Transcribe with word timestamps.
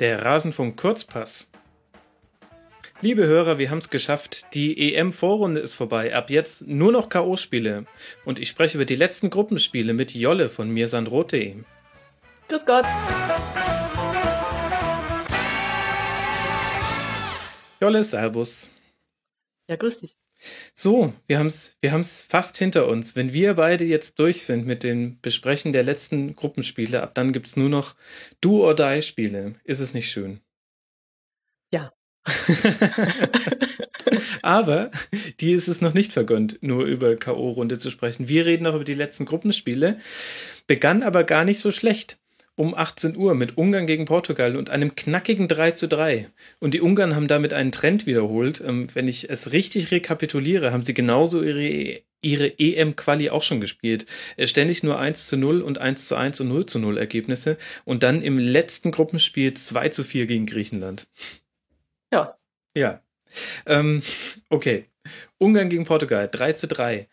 Der 0.00 0.24
Rasenfunk 0.24 0.76
Kurzpass. 0.76 1.50
Liebe 3.00 3.26
Hörer, 3.26 3.58
wir 3.58 3.70
haben 3.70 3.78
es 3.78 3.90
geschafft. 3.90 4.54
Die 4.54 4.94
EM-Vorrunde 4.94 5.60
ist 5.60 5.74
vorbei. 5.74 6.14
Ab 6.14 6.30
jetzt 6.30 6.68
nur 6.68 6.92
noch 6.92 7.08
K.O.-Spiele. 7.08 7.84
Und 8.24 8.38
ich 8.38 8.48
spreche 8.48 8.78
über 8.78 8.84
die 8.84 8.94
letzten 8.94 9.28
Gruppenspiele 9.28 9.94
mit 9.94 10.14
Jolle 10.14 10.48
von 10.50 10.70
mirsandrote. 10.70 11.64
Grüß 12.48 12.64
Gott. 12.64 12.84
Jolle, 17.80 18.04
Servus. 18.04 18.72
Ja, 19.68 19.74
grüß 19.74 19.98
dich. 19.98 20.17
So, 20.74 21.12
wir 21.26 21.38
haben 21.38 21.48
es 21.48 21.76
wir 21.80 21.92
haben's 21.92 22.22
fast 22.22 22.58
hinter 22.58 22.86
uns. 22.86 23.16
Wenn 23.16 23.32
wir 23.32 23.54
beide 23.54 23.84
jetzt 23.84 24.18
durch 24.18 24.44
sind 24.44 24.66
mit 24.66 24.84
dem 24.84 25.20
Besprechen 25.20 25.72
der 25.72 25.82
letzten 25.82 26.36
Gruppenspiele, 26.36 27.02
ab 27.02 27.14
dann 27.14 27.32
gibt's 27.32 27.56
nur 27.56 27.68
noch 27.68 27.96
Do-or-Die-Spiele. 28.40 29.54
Ist 29.64 29.80
es 29.80 29.94
nicht 29.94 30.10
schön? 30.10 30.40
Ja. 31.72 31.92
Aber 34.42 34.90
die 35.40 35.52
ist 35.52 35.68
es 35.68 35.80
noch 35.80 35.94
nicht 35.94 36.12
vergönnt, 36.12 36.62
nur 36.62 36.84
über 36.84 37.16
K.O.-Runde 37.16 37.78
zu 37.78 37.90
sprechen. 37.90 38.28
Wir 38.28 38.46
reden 38.46 38.64
noch 38.64 38.74
über 38.74 38.84
die 38.84 38.94
letzten 38.94 39.24
Gruppenspiele. 39.26 39.98
Begann 40.66 41.02
aber 41.02 41.24
gar 41.24 41.44
nicht 41.44 41.60
so 41.60 41.72
schlecht 41.72 42.18
um 42.58 42.74
18 42.74 43.16
Uhr 43.16 43.34
mit 43.36 43.56
Ungarn 43.56 43.86
gegen 43.86 44.04
Portugal 44.04 44.56
und 44.56 44.68
einem 44.68 44.96
knackigen 44.96 45.46
3 45.46 45.70
zu 45.72 45.86
3. 45.86 46.28
Und 46.58 46.74
die 46.74 46.80
Ungarn 46.80 47.14
haben 47.14 47.28
damit 47.28 47.52
einen 47.52 47.70
Trend 47.70 48.04
wiederholt. 48.04 48.60
Ähm, 48.66 48.88
wenn 48.94 49.06
ich 49.06 49.30
es 49.30 49.52
richtig 49.52 49.92
rekapituliere, 49.92 50.72
haben 50.72 50.82
sie 50.82 50.92
genauso 50.92 51.42
ihre, 51.42 52.02
ihre 52.20 52.58
EM-Quali 52.58 53.30
auch 53.30 53.42
schon 53.42 53.60
gespielt. 53.60 54.06
Äh, 54.36 54.48
ständig 54.48 54.82
nur 54.82 54.98
1 54.98 55.28
zu 55.28 55.36
0 55.36 55.62
und 55.62 55.78
1 55.78 56.08
zu 56.08 56.16
1 56.16 56.40
und 56.40 56.48
0 56.48 56.66
zu 56.66 56.80
0 56.80 56.98
Ergebnisse. 56.98 57.58
Und 57.84 58.02
dann 58.02 58.22
im 58.22 58.38
letzten 58.38 58.90
Gruppenspiel 58.90 59.54
2 59.54 59.90
zu 59.90 60.02
4 60.02 60.26
gegen 60.26 60.46
Griechenland. 60.46 61.06
Ja. 62.12 62.36
Ja. 62.76 63.00
Ähm, 63.66 64.02
okay. 64.48 64.86
Ungarn 65.38 65.68
gegen 65.68 65.84
Portugal 65.84 66.28
3 66.28 66.54
zu 66.54 66.66
3. 66.66 67.08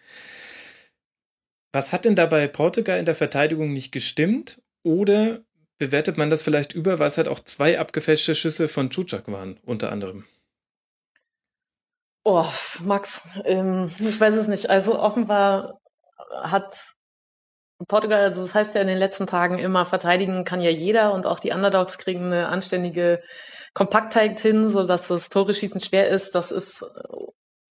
Was 1.71 1.93
hat 1.93 2.05
denn 2.05 2.15
dabei 2.15 2.47
Portugal 2.47 2.97
in 2.97 3.05
der 3.05 3.15
Verteidigung 3.15 3.73
nicht 3.73 3.91
gestimmt? 3.91 4.61
Oder 4.85 5.39
bewertet 5.79 6.17
man 6.17 6.29
das 6.29 6.43
vielleicht 6.43 6.73
über, 6.73 6.99
weil 6.99 7.07
es 7.07 7.17
halt 7.17 7.27
auch 7.27 7.39
zwei 7.39 7.79
abgefälschte 7.79 8.35
Schüsse 8.35 8.67
von 8.67 8.91
Chuchak 8.91 9.27
waren, 9.31 9.59
unter 9.65 9.91
anderem? 9.91 10.25
Oh, 12.23 12.45
Max, 12.83 13.23
ähm, 13.45 13.91
ich 13.99 14.19
weiß 14.19 14.35
es 14.35 14.47
nicht. 14.47 14.69
Also 14.69 14.99
offenbar 14.99 15.81
hat 16.43 16.75
Portugal, 17.87 18.21
also 18.21 18.43
das 18.43 18.53
heißt 18.53 18.75
ja 18.75 18.81
in 18.81 18.87
den 18.87 18.99
letzten 18.99 19.25
Tagen 19.25 19.57
immer, 19.57 19.85
verteidigen 19.85 20.45
kann 20.45 20.61
ja 20.61 20.69
jeder 20.69 21.13
und 21.13 21.25
auch 21.25 21.39
die 21.39 21.51
Underdogs 21.51 21.97
kriegen 21.97 22.25
eine 22.25 22.47
anständige 22.49 23.23
Kompaktheit 23.73 24.39
hin, 24.39 24.69
so 24.69 24.83
dass 24.83 25.07
das 25.07 25.29
Tore 25.29 25.55
schießen 25.55 25.81
schwer 25.81 26.09
ist. 26.09 26.35
Das 26.35 26.51
ist 26.51 26.85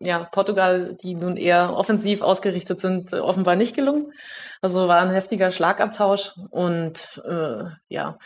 ja, 0.04 0.24
Portugal, 0.24 0.96
die 1.02 1.14
nun 1.14 1.36
eher 1.36 1.74
offensiv 1.74 2.22
ausgerichtet 2.22 2.80
sind, 2.80 3.12
offenbar 3.12 3.56
nicht 3.56 3.74
gelungen. 3.74 4.12
Also 4.60 4.88
war 4.88 5.00
ein 5.00 5.10
heftiger 5.10 5.50
Schlagabtausch 5.50 6.32
und 6.50 7.22
äh, 7.28 7.64
ja, 7.88 8.18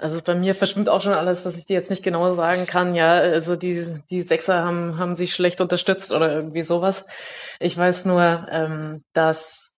also 0.00 0.22
bei 0.22 0.36
mir 0.36 0.54
verschwimmt 0.54 0.88
auch 0.88 1.00
schon 1.00 1.12
alles, 1.12 1.42
dass 1.42 1.56
ich 1.56 1.66
dir 1.66 1.74
jetzt 1.74 1.90
nicht 1.90 2.04
genau 2.04 2.32
sagen 2.32 2.66
kann, 2.66 2.94
ja, 2.94 3.14
also 3.14 3.56
die, 3.56 4.00
die 4.10 4.22
Sechser 4.22 4.64
haben, 4.64 4.96
haben 4.96 5.16
sich 5.16 5.34
schlecht 5.34 5.60
unterstützt 5.60 6.12
oder 6.12 6.32
irgendwie 6.32 6.62
sowas. 6.62 7.04
Ich 7.58 7.76
weiß 7.76 8.04
nur, 8.04 8.46
ähm, 8.48 9.02
dass 9.12 9.76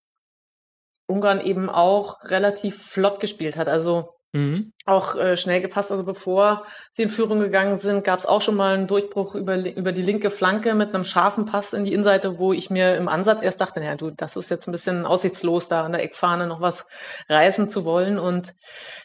Ungarn 1.07 1.41
eben 1.41 1.71
auch 1.71 2.23
relativ 2.25 2.83
flott 2.83 3.19
gespielt 3.19 3.57
hat. 3.57 3.69
Also 3.69 4.20
Mhm. 4.33 4.73
Auch 4.87 5.17
äh, 5.17 5.37
schnell 5.37 5.61
gepasst. 5.61 5.91
Also 5.91 6.05
bevor 6.05 6.65
sie 6.93 7.03
in 7.03 7.11
Führung 7.11 7.41
gegangen 7.41 7.77
sind, 7.77 8.05
gab 8.05 8.21
es 8.21 8.27
auch 8.27 8.43
schon 8.43 8.55
mal 8.55 8.75
einen 8.75 8.87
Durchbruch 8.87 9.35
über, 9.35 9.57
über 9.57 9.91
die 9.91 10.03
linke 10.03 10.31
Flanke 10.31 10.75
mit 10.75 10.95
einem 10.95 11.05
scharfen 11.05 11.47
Pass 11.47 11.73
in 11.73 11.85
die 11.85 11.93
Innenseite, 11.93 12.39
wo 12.39 12.53
ich 12.53 12.71
mir 12.71 12.97
im 12.97 13.09
Ansatz 13.09 13.43
erst 13.43 13.61
dachte, 13.61 13.81
naja, 13.81 13.97
du, 13.97 14.11
das 14.11 14.37
ist 14.37 14.49
jetzt 14.49 14.69
ein 14.69 14.73
bisschen 14.73 15.05
aussichtslos, 15.05 15.69
da 15.69 15.85
an 15.85 15.93
der 15.93 16.03
Eckfahne 16.03 16.47
noch 16.47 16.61
was 16.61 16.87
reißen 17.29 17.69
zu 17.69 17.85
wollen. 17.85 18.19
Und 18.21 18.55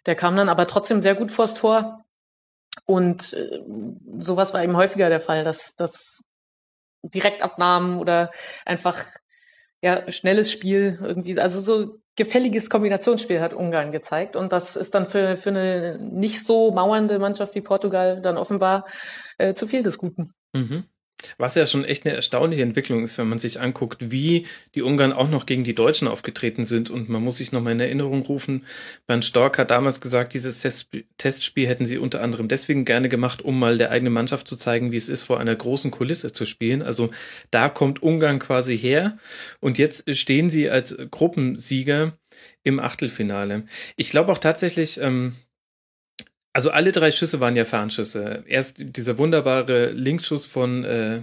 der 0.05 0.15
kam 0.15 0.35
dann 0.35 0.49
aber 0.49 0.67
trotzdem 0.67 1.01
sehr 1.01 1.15
gut 1.15 1.31
vors 1.31 1.55
Tor. 1.55 2.05
Und 2.85 3.33
äh, 3.33 3.61
sowas 4.19 4.53
war 4.53 4.63
eben 4.63 4.77
häufiger 4.77 5.09
der 5.09 5.21
Fall, 5.21 5.43
dass, 5.43 5.75
dass 5.75 6.23
Direktabnahmen 7.01 7.97
oder 7.97 8.29
einfach 8.63 9.03
ja, 9.81 10.11
schnelles 10.11 10.51
Spiel 10.51 10.99
irgendwie, 11.01 11.39
also 11.39 11.59
so 11.59 11.99
gefälliges 12.15 12.69
Kombinationsspiel 12.69 13.41
hat 13.41 13.53
Ungarn 13.53 13.91
gezeigt. 13.91 14.35
Und 14.35 14.51
das 14.51 14.75
ist 14.75 14.95
dann 14.95 15.07
für, 15.07 15.37
für 15.37 15.49
eine 15.49 15.97
nicht 15.99 16.43
so 16.45 16.71
mauernde 16.71 17.19
Mannschaft 17.19 17.55
wie 17.55 17.61
Portugal 17.61 18.21
dann 18.21 18.37
offenbar 18.37 18.85
äh, 19.37 19.53
zu 19.53 19.67
viel 19.67 19.83
des 19.83 19.97
Guten. 19.97 20.33
Mhm. 20.53 20.85
Was 21.37 21.55
ja 21.55 21.65
schon 21.65 21.85
echt 21.85 22.05
eine 22.05 22.15
erstaunliche 22.15 22.63
Entwicklung 22.63 23.03
ist, 23.03 23.17
wenn 23.17 23.29
man 23.29 23.39
sich 23.39 23.59
anguckt, 23.59 24.11
wie 24.11 24.45
die 24.75 24.81
Ungarn 24.81 25.13
auch 25.13 25.29
noch 25.29 25.45
gegen 25.45 25.63
die 25.63 25.75
Deutschen 25.75 26.07
aufgetreten 26.07 26.65
sind. 26.65 26.89
Und 26.89 27.09
man 27.09 27.23
muss 27.23 27.37
sich 27.37 27.51
noch 27.51 27.61
mal 27.61 27.71
in 27.71 27.79
Erinnerung 27.79 28.21
rufen, 28.23 28.65
Bernd 29.07 29.25
Stork 29.25 29.57
hat 29.57 29.71
damals 29.71 30.01
gesagt, 30.01 30.33
dieses 30.33 30.59
Testspiel 31.17 31.67
hätten 31.67 31.85
sie 31.85 31.97
unter 31.97 32.21
anderem 32.21 32.47
deswegen 32.47 32.85
gerne 32.85 33.09
gemacht, 33.09 33.41
um 33.41 33.59
mal 33.59 33.77
der 33.77 33.91
eigenen 33.91 34.13
Mannschaft 34.13 34.47
zu 34.47 34.55
zeigen, 34.55 34.91
wie 34.91 34.97
es 34.97 35.09
ist, 35.09 35.23
vor 35.23 35.39
einer 35.39 35.55
großen 35.55 35.91
Kulisse 35.91 36.33
zu 36.33 36.45
spielen. 36.45 36.81
Also 36.81 37.11
da 37.51 37.69
kommt 37.69 38.01
Ungarn 38.01 38.39
quasi 38.39 38.77
her. 38.77 39.17
Und 39.59 39.77
jetzt 39.77 40.15
stehen 40.15 40.49
sie 40.49 40.69
als 40.69 40.97
Gruppensieger 41.11 42.17
im 42.63 42.79
Achtelfinale. 42.79 43.63
Ich 43.95 44.09
glaube 44.09 44.31
auch 44.31 44.39
tatsächlich, 44.39 44.99
ähm, 44.99 45.35
also 46.55 46.71
alle 46.71 46.93
drei 46.93 47.11
Schüsse 47.11 47.41
waren 47.41 47.57
ja 47.57 47.65
Fernschüsse. 47.65 48.45
Erst 48.47 48.77
dieser 48.79 49.17
wunderbare 49.17 49.89
Linksschuss 49.89 50.45
von 50.45 50.85
äh, 50.85 51.21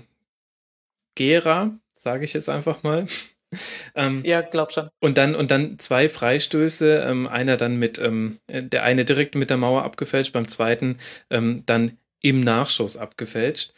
Gera, 1.14 1.78
sage 1.94 2.26
ich 2.26 2.34
jetzt 2.34 2.50
einfach 2.50 2.82
mal. 2.82 3.06
ähm, 3.94 4.22
ja, 4.26 4.42
glaub 4.42 4.74
schon. 4.74 4.90
Und 5.00 5.16
dann 5.16 5.34
und 5.34 5.50
dann 5.50 5.78
zwei 5.78 6.10
Freistöße, 6.10 7.06
ähm, 7.08 7.26
einer 7.26 7.56
dann 7.56 7.76
mit 7.76 7.98
ähm, 7.98 8.40
der 8.46 8.82
eine 8.82 9.06
direkt 9.06 9.34
mit 9.34 9.48
der 9.48 9.56
Mauer 9.56 9.84
abgefälscht, 9.84 10.34
beim 10.34 10.48
zweiten 10.48 10.98
ähm, 11.30 11.62
dann 11.64 11.96
im 12.20 12.40
Nachschuss 12.40 12.98
abgefälscht. 12.98 13.72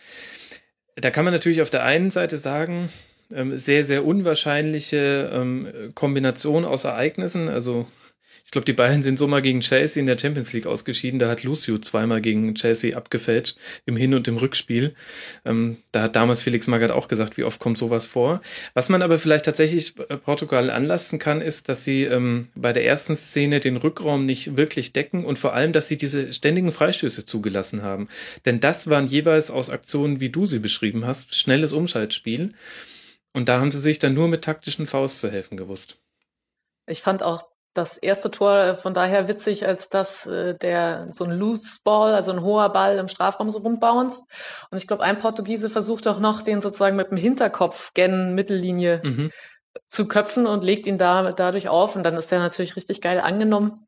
Da 0.97 1.12
kann 1.12 1.25
man 1.25 1.34
natürlich 1.34 1.62
auf 1.62 1.71
der 1.71 1.84
einen 1.84 2.10
Seite 2.10 2.36
sagen, 2.36 2.91
ähm, 3.32 3.60
sehr 3.60 3.84
sehr 3.84 4.04
unwahrscheinliche 4.04 5.31
ähm, 5.32 5.92
Kombination 5.94 6.65
aus 6.65 6.82
Ereignissen, 6.82 7.48
also 7.48 7.86
ich 8.44 8.50
glaube, 8.50 8.66
die 8.66 8.75
Bayern 8.75 9.03
sind 9.03 9.19
so 9.19 9.27
mal 9.27 9.41
gegen 9.41 9.60
Chelsea 9.60 10.00
in 10.00 10.06
der 10.06 10.19
Champions 10.19 10.53
League 10.53 10.66
ausgeschieden. 10.66 11.19
Da 11.19 11.31
hat 11.31 11.44
Lucio 11.44 11.78
zweimal 11.78 12.21
gegen 12.21 12.55
Chelsea 12.55 12.94
abgefälscht, 12.94 13.56
im 13.87 13.97
Hin- 13.97 14.12
und 14.12 14.28
im 14.28 14.37
Rückspiel. 14.37 14.94
Ähm, 15.47 15.78
da 15.93 16.03
hat 16.03 16.15
damals 16.15 16.43
Felix 16.43 16.66
Magath 16.66 16.91
auch 16.91 17.09
gesagt, 17.09 17.38
wie 17.38 17.44
oft 17.44 17.59
kommt 17.59 17.78
sowas 17.78 18.04
vor. 18.04 18.43
Was 18.75 18.91
man 18.91 19.00
aber 19.00 19.19
vielleicht 19.19 19.47
tatsächlich 19.47 19.99
äh, 19.99 20.19
Portugal 20.19 20.69
anlasten 20.69 21.19
kann, 21.19 21.41
ist, 21.41 21.71
dass 21.71 21.84
sie 21.84 22.04
ähm, 22.04 22.49
bei 22.54 22.75
der 22.75 22.84
ersten 22.84 23.16
Szene 23.16 23.60
den 23.60 23.78
Rückraum 23.78 24.27
nicht 24.27 24.59
wirklich 24.59 24.93
decken 24.93 25.25
und 25.25 25.38
vor 25.38 25.54
allem, 25.54 25.72
dass 25.72 25.88
sie 25.88 25.97
diese 25.97 26.31
ständigen 26.34 26.71
Freistöße 26.71 27.25
zugelassen 27.25 27.83
haben. 27.83 28.09
Denn 28.44 28.60
das 28.60 28.91
waren 28.91 29.06
jeweils 29.06 29.50
aus 29.50 29.71
Aktionen, 29.71 30.21
wie 30.21 30.28
du 30.28 30.44
sie 30.44 30.59
beschrieben 30.59 31.06
hast, 31.06 31.34
schnelles 31.34 31.72
Umschaltspiel. 31.72 32.53
Und 33.33 33.49
da 33.49 33.59
haben 33.59 33.72
sie 33.72 33.81
sich 33.81 33.99
dann 33.99 34.12
nur 34.12 34.28
mit 34.28 34.44
taktischen 34.44 34.87
Faust 34.87 35.21
zu 35.21 35.31
helfen 35.31 35.56
gewusst. 35.56 35.97
Ich 36.87 37.00
fand 37.00 37.22
auch 37.22 37.53
das 37.75 37.99
erste 37.99 38.31
Tor 38.31 38.57
äh, 38.57 38.75
von 38.77 38.95
daher 38.95 39.29
witzig, 39.29 39.67
als 39.67 39.89
dass 39.89 40.27
äh, 40.27 40.55
der 40.55 41.09
so 41.11 41.25
ein 41.25 41.33
Loose 41.33 41.81
Ball, 41.85 42.15
also 42.15 42.31
ein 42.31 42.43
hoher 42.43 42.71
Ball 42.71 42.99
im 42.99 43.09
Strafraum 43.09 43.51
so 43.51 43.59
rumbounced. 43.59 44.23
Und 44.71 44.79
ich 44.79 44.87
glaube, 44.87 45.03
ein 45.03 45.19
Portugiese 45.19 45.69
versucht 45.69 46.07
auch 46.07 46.21
noch, 46.21 46.43
den 46.43 46.63
sozusagen 46.63 46.97
mit 46.97 47.11
dem 47.11 47.19
Hinterkopf 47.19 47.93
gen 47.93 48.34
Mittellinie 48.34 49.01
mhm. 49.05 49.31
zu 49.87 50.07
köpfen 50.07 50.47
und 50.47 50.65
legt 50.65 50.87
ihn 50.87 50.98
da 50.98 51.33
dadurch 51.33 51.69
auf. 51.69 51.97
Und 51.97 52.04
dann 52.04 52.16
ist 52.16 52.31
der 52.31 52.39
natürlich 52.39 52.77
richtig 52.77 53.01
geil 53.01 53.21
angenommen. 53.21 53.87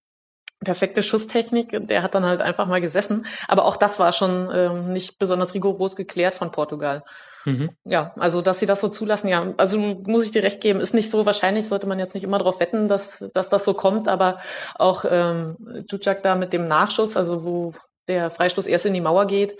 Perfekte 0.64 1.02
Schusstechnik, 1.02 1.76
der 1.86 2.02
hat 2.02 2.14
dann 2.14 2.24
halt 2.24 2.42
einfach 2.42 2.66
mal 2.66 2.80
gesessen. 2.80 3.26
Aber 3.46 3.66
auch 3.66 3.76
das 3.76 3.98
war 3.98 4.12
schon 4.12 4.50
ähm, 4.52 4.92
nicht 4.92 5.18
besonders 5.18 5.54
rigoros 5.54 5.94
geklärt 5.94 6.34
von 6.34 6.50
Portugal. 6.50 7.04
Mhm. 7.46 7.70
Ja, 7.84 8.12
also 8.16 8.42
dass 8.42 8.58
sie 8.58 8.66
das 8.66 8.80
so 8.80 8.88
zulassen, 8.88 9.28
ja, 9.28 9.54
also 9.56 9.78
muss 9.78 10.24
ich 10.24 10.32
dir 10.32 10.42
recht 10.42 10.60
geben, 10.60 10.80
ist 10.80 10.94
nicht 10.94 11.10
so 11.10 11.24
wahrscheinlich, 11.26 11.66
sollte 11.66 11.86
man 11.86 12.00
jetzt 12.00 12.14
nicht 12.14 12.24
immer 12.24 12.38
darauf 12.38 12.58
wetten, 12.58 12.88
dass, 12.88 13.24
dass 13.34 13.48
das 13.48 13.64
so 13.64 13.72
kommt, 13.72 14.08
aber 14.08 14.40
auch 14.74 15.04
ähm, 15.08 15.56
Jujak 15.88 16.24
da 16.24 16.34
mit 16.34 16.52
dem 16.52 16.66
Nachschuss, 16.66 17.16
also 17.16 17.44
wo 17.44 17.72
der 18.08 18.30
Freistoß 18.30 18.66
erst 18.66 18.86
in 18.86 18.94
die 18.94 19.00
Mauer 19.00 19.28
geht 19.28 19.56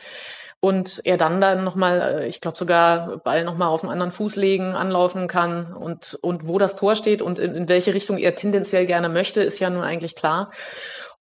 und 0.59 1.01
er 1.05 1.17
dann 1.17 1.41
dann 1.41 1.63
nochmal, 1.63 2.01
äh, 2.01 2.27
ich 2.27 2.41
glaube 2.41 2.59
sogar 2.59 3.19
Ball 3.19 3.45
nochmal 3.45 3.69
auf 3.69 3.85
einen 3.85 3.93
anderen 3.93 4.11
Fuß 4.11 4.35
legen, 4.35 4.75
anlaufen 4.75 5.29
kann 5.29 5.73
und, 5.73 6.19
und 6.23 6.49
wo 6.49 6.59
das 6.59 6.75
Tor 6.75 6.97
steht 6.97 7.23
und 7.23 7.39
in, 7.39 7.55
in 7.55 7.69
welche 7.69 7.95
Richtung 7.95 8.19
er 8.19 8.35
tendenziell 8.35 8.87
gerne 8.87 9.09
möchte, 9.09 9.43
ist 9.45 9.61
ja 9.61 9.71
nun 9.71 9.85
eigentlich 9.85 10.17
klar. 10.17 10.51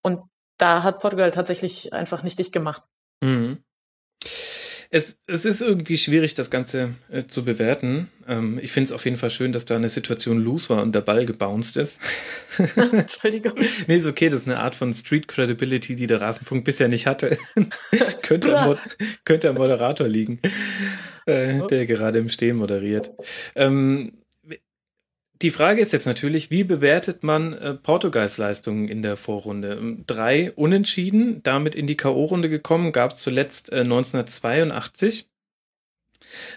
Und 0.02 0.20
da 0.58 0.82
hat 0.82 0.98
Portugal 0.98 1.30
tatsächlich 1.30 1.92
einfach 1.92 2.24
nicht 2.24 2.40
dicht 2.40 2.52
gemacht. 2.52 2.82
Mhm. 3.22 3.62
Es, 4.90 5.18
es 5.26 5.44
ist 5.44 5.62
irgendwie 5.62 5.98
schwierig, 5.98 6.34
das 6.34 6.50
Ganze 6.50 6.90
äh, 7.10 7.24
zu 7.26 7.44
bewerten. 7.44 8.08
Ähm, 8.28 8.58
ich 8.62 8.72
finde 8.72 8.88
es 8.88 8.92
auf 8.92 9.04
jeden 9.04 9.16
Fall 9.16 9.30
schön, 9.30 9.52
dass 9.52 9.64
da 9.64 9.76
eine 9.76 9.88
Situation 9.88 10.38
loose 10.38 10.68
war 10.68 10.82
und 10.82 10.94
der 10.94 11.00
Ball 11.00 11.26
gebounced 11.26 11.76
ist. 11.76 11.98
Entschuldigung. 12.76 13.52
nee, 13.86 13.96
ist 13.96 14.06
okay, 14.06 14.28
das 14.28 14.42
ist 14.42 14.48
eine 14.48 14.58
Art 14.58 14.74
von 14.74 14.92
Street 14.92 15.28
Credibility, 15.28 15.96
die 15.96 16.06
der 16.06 16.20
Rasenfunk 16.20 16.64
bisher 16.64 16.88
nicht 16.88 17.06
hatte. 17.06 17.38
könnte, 18.22 18.56
am 18.58 18.78
könnte 19.24 19.48
am 19.48 19.56
Moderator 19.56 20.06
liegen, 20.06 20.40
äh, 21.26 21.66
der 21.66 21.86
gerade 21.86 22.18
im 22.18 22.28
Stehen 22.28 22.56
moderiert. 22.56 23.12
Ähm, 23.54 24.12
die 25.42 25.50
Frage 25.50 25.80
ist 25.80 25.92
jetzt 25.92 26.06
natürlich, 26.06 26.50
wie 26.50 26.64
bewertet 26.64 27.22
man 27.22 27.52
äh, 27.52 27.74
Portugals 27.74 28.38
Leistungen 28.38 28.88
in 28.88 29.02
der 29.02 29.16
Vorrunde? 29.16 29.74
Ähm, 29.74 30.04
drei 30.06 30.52
Unentschieden, 30.52 31.42
damit 31.42 31.74
in 31.74 31.86
die 31.86 31.96
K.O.-Runde 31.96 32.48
gekommen, 32.48 32.92
gab 32.92 33.12
es 33.12 33.20
zuletzt 33.20 33.72
äh, 33.72 33.80
1982 33.80 35.28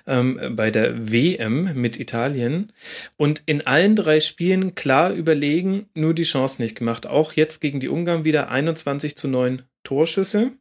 ähm, 0.08 0.40
bei 0.56 0.72
der 0.72 1.12
WM 1.12 1.74
mit 1.76 2.00
Italien 2.00 2.72
und 3.18 3.44
in 3.46 3.66
allen 3.68 3.96
drei 3.96 4.20
Spielen 4.20 4.76
klar 4.76 5.12
überlegen, 5.12 5.90
nur 5.94 6.14
die 6.14 6.24
Chance 6.24 6.62
nicht 6.62 6.78
gemacht. 6.78 7.06
Auch 7.06 7.34
jetzt 7.34 7.60
gegen 7.60 7.80
die 7.80 7.90
Ungarn 7.90 8.26
wieder 8.26 8.50
21 8.50 9.16
zu 9.16 9.28
9 9.28 9.64
Torschüsse. 9.84 10.52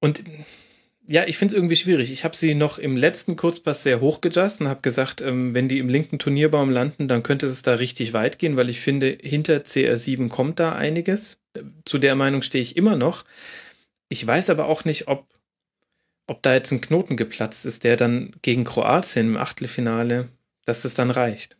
Und 0.00 0.24
ja, 1.06 1.24
ich 1.26 1.36
finde 1.36 1.52
es 1.52 1.56
irgendwie 1.56 1.76
schwierig. 1.76 2.12
Ich 2.12 2.24
habe 2.24 2.36
sie 2.36 2.54
noch 2.54 2.78
im 2.78 2.96
letzten 2.96 3.36
Kurzpass 3.36 3.82
sehr 3.82 4.00
hochgejust 4.00 4.60
und 4.60 4.68
habe 4.68 4.82
gesagt, 4.82 5.20
ähm, 5.20 5.54
wenn 5.54 5.68
die 5.68 5.78
im 5.78 5.88
linken 5.88 6.18
Turnierbaum 6.18 6.70
landen, 6.70 7.08
dann 7.08 7.22
könnte 7.22 7.46
es 7.46 7.62
da 7.62 7.74
richtig 7.74 8.12
weit 8.12 8.38
gehen, 8.38 8.56
weil 8.56 8.70
ich 8.70 8.80
finde, 8.80 9.18
hinter 9.20 9.58
CR7 9.58 10.28
kommt 10.28 10.60
da 10.60 10.72
einiges. 10.72 11.42
Zu 11.84 11.98
der 11.98 12.14
Meinung 12.14 12.42
stehe 12.42 12.62
ich 12.62 12.76
immer 12.76 12.96
noch. 12.96 13.24
Ich 14.08 14.24
weiß 14.26 14.50
aber 14.50 14.66
auch 14.66 14.84
nicht, 14.84 15.08
ob, 15.08 15.26
ob 16.26 16.42
da 16.42 16.54
jetzt 16.54 16.70
ein 16.70 16.80
Knoten 16.80 17.16
geplatzt 17.16 17.66
ist, 17.66 17.82
der 17.84 17.96
dann 17.96 18.34
gegen 18.42 18.64
Kroatien 18.64 19.30
im 19.30 19.36
Achtelfinale, 19.36 20.28
dass 20.66 20.82
das 20.82 20.94
dann 20.94 21.10
reicht. 21.10 21.56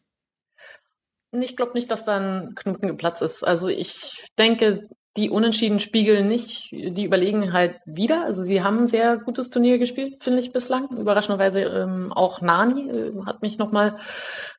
Ich 1.32 1.56
glaube 1.56 1.72
nicht, 1.72 1.90
dass 1.90 2.04
da 2.04 2.18
ein 2.18 2.54
Knoten 2.54 2.86
geplatzt 2.86 3.22
ist. 3.22 3.42
Also 3.42 3.68
ich 3.68 4.28
denke, 4.38 4.86
die 5.16 5.28
Unentschieden 5.28 5.78
spiegeln 5.78 6.26
nicht 6.28 6.70
die 6.70 7.04
Überlegenheit 7.04 7.80
wider. 7.84 8.24
Also 8.24 8.42
sie 8.42 8.62
haben 8.62 8.78
ein 8.78 8.86
sehr 8.86 9.18
gutes 9.18 9.50
Turnier 9.50 9.78
gespielt, 9.78 10.22
finde 10.22 10.40
ich 10.40 10.52
bislang. 10.52 10.88
Überraschenderweise 10.88 11.60
ähm, 11.62 12.12
auch 12.12 12.40
Nani 12.40 12.88
äh, 12.88 13.12
hat 13.26 13.42
mich 13.42 13.58
nochmal 13.58 13.98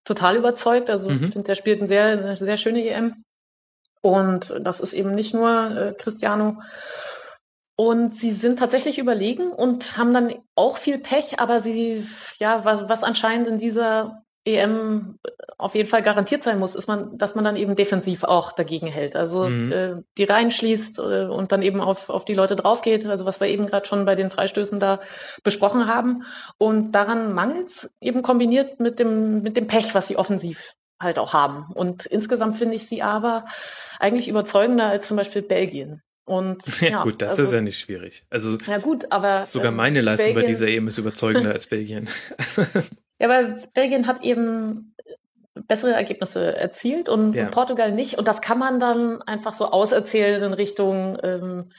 total 0.03 0.35
überzeugt. 0.35 0.89
Also 0.91 1.09
mhm. 1.09 1.23
ich 1.23 1.31
finde, 1.31 1.47
der 1.47 1.55
spielt 1.55 1.81
ein 1.81 1.87
sehr, 1.87 2.05
eine 2.05 2.35
sehr 2.35 2.57
schöne 2.57 2.87
EM. 2.87 3.23
Und 4.01 4.53
das 4.61 4.79
ist 4.79 4.93
eben 4.93 5.15
nicht 5.15 5.33
nur 5.33 5.77
äh, 5.77 5.93
Cristiano. 5.93 6.61
Und 7.75 8.15
sie 8.15 8.31
sind 8.31 8.59
tatsächlich 8.59 8.99
überlegen 8.99 9.51
und 9.51 9.97
haben 9.97 10.13
dann 10.13 10.35
auch 10.55 10.77
viel 10.77 10.99
Pech, 10.99 11.39
aber 11.39 11.59
sie, 11.59 12.05
ja, 12.37 12.63
was, 12.63 12.87
was 12.87 13.03
anscheinend 13.03 13.47
in 13.47 13.57
dieser 13.57 14.22
EM 14.45 15.19
auf 15.57 15.75
jeden 15.75 15.87
Fall 15.87 16.03
garantiert 16.03 16.43
sein 16.43 16.59
muss, 16.59 16.75
ist 16.75 16.87
man, 16.87 17.17
dass 17.17 17.35
man 17.35 17.45
dann 17.45 17.55
eben 17.55 17.75
defensiv 17.75 18.23
auch 18.23 18.51
dagegen 18.51 18.87
hält. 18.87 19.15
Also 19.15 19.47
mhm. 19.47 19.71
äh, 19.71 19.95
die 20.17 20.25
reinschließt 20.25 20.99
äh, 20.99 21.25
und 21.25 21.51
dann 21.51 21.61
eben 21.61 21.79
auf, 21.79 22.09
auf 22.09 22.25
die 22.25 22.33
Leute 22.33 22.55
draufgeht, 22.55 23.05
also 23.05 23.25
was 23.25 23.39
wir 23.39 23.47
eben 23.47 23.65
gerade 23.65 23.85
schon 23.85 24.05
bei 24.05 24.15
den 24.15 24.29
Freistößen 24.29 24.79
da 24.79 24.99
besprochen 25.43 25.87
haben. 25.87 26.23
Und 26.57 26.91
daran 26.91 27.33
mangelt 27.33 27.89
eben 28.01 28.21
kombiniert 28.21 28.79
mit 28.79 28.99
dem, 28.99 29.41
mit 29.41 29.55
dem 29.55 29.67
Pech, 29.67 29.95
was 29.95 30.07
sie 30.07 30.17
offensiv 30.17 30.73
halt 30.99 31.19
auch 31.19 31.33
haben. 31.33 31.67
Und 31.73 32.05
insgesamt 32.05 32.57
finde 32.57 32.75
ich 32.75 32.87
sie 32.87 33.01
aber 33.01 33.45
eigentlich 33.99 34.27
überzeugender 34.27 34.87
als 34.87 35.07
zum 35.07 35.15
Beispiel 35.15 35.41
Belgien. 35.41 36.01
Und 36.25 36.63
ja, 36.81 36.89
ja 36.89 37.03
gut, 37.03 37.21
das 37.21 37.31
also, 37.31 37.43
ist 37.43 37.53
ja 37.53 37.61
nicht 37.61 37.79
schwierig. 37.79 38.25
Also 38.29 38.57
ja 38.67 38.77
gut, 38.77 39.11
aber 39.11 39.45
sogar 39.45 39.69
ähm, 39.69 39.77
meine 39.77 40.01
Leistung 40.01 40.33
Belgien, 40.33 40.41
bei 40.41 40.47
dieser 40.47 40.67
EM 40.67 40.87
ist 40.87 40.97
überzeugender 40.97 41.51
als 41.51 41.67
Belgien. 41.67 42.09
Ja, 43.23 43.29
weil 43.29 43.55
Belgien 43.73 44.05
hat 44.05 44.21
eben 44.25 44.93
bessere 45.55 45.93
Ergebnisse 45.93 46.57
erzielt 46.57 47.07
und 47.07 47.33
ja. 47.35 47.45
Portugal 47.45 47.93
nicht. 47.93 48.17
Und 48.17 48.27
das 48.27 48.41
kann 48.41 48.59
man 48.59 48.81
dann 48.81 49.21
einfach 49.21 49.53
so 49.53 49.67
auserzählen 49.67 50.43
in 50.43 50.51
Richtung 50.51 51.17
ähm, 51.23 51.69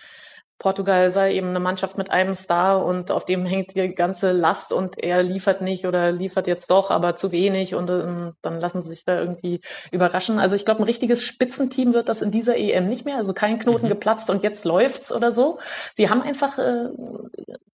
Portugal 0.58 1.10
sei 1.10 1.34
eben 1.34 1.48
eine 1.48 1.60
Mannschaft 1.60 1.98
mit 1.98 2.10
einem 2.10 2.34
Star 2.34 2.84
und 2.84 3.10
auf 3.10 3.24
dem 3.24 3.44
hängt 3.44 3.74
die 3.74 3.94
ganze 3.94 4.32
Last 4.32 4.72
und 4.72 5.02
er 5.02 5.22
liefert 5.22 5.60
nicht 5.60 5.86
oder 5.86 6.12
liefert 6.12 6.46
jetzt 6.46 6.70
doch, 6.70 6.90
aber 6.90 7.16
zu 7.16 7.32
wenig 7.32 7.74
und 7.74 7.90
ähm, 7.90 8.32
dann 8.40 8.60
lassen 8.60 8.80
sie 8.80 8.90
sich 8.90 9.04
da 9.04 9.18
irgendwie 9.18 9.60
überraschen. 9.90 10.38
Also 10.38 10.56
ich 10.56 10.64
glaube, 10.64 10.80
ein 10.80 10.84
richtiges 10.84 11.24
Spitzenteam 11.24 11.92
wird 11.92 12.08
das 12.08 12.22
in 12.22 12.30
dieser 12.30 12.56
EM 12.56 12.88
nicht 12.88 13.04
mehr. 13.04 13.16
Also 13.16 13.34
kein 13.34 13.58
Knoten 13.58 13.86
mhm. 13.86 13.90
geplatzt 13.90 14.30
und 14.30 14.42
jetzt 14.42 14.64
läuft's 14.64 15.12
oder 15.12 15.32
so. 15.32 15.58
Sie 15.94 16.08
haben 16.08 16.22
einfach 16.22 16.58
äh, 16.58 16.88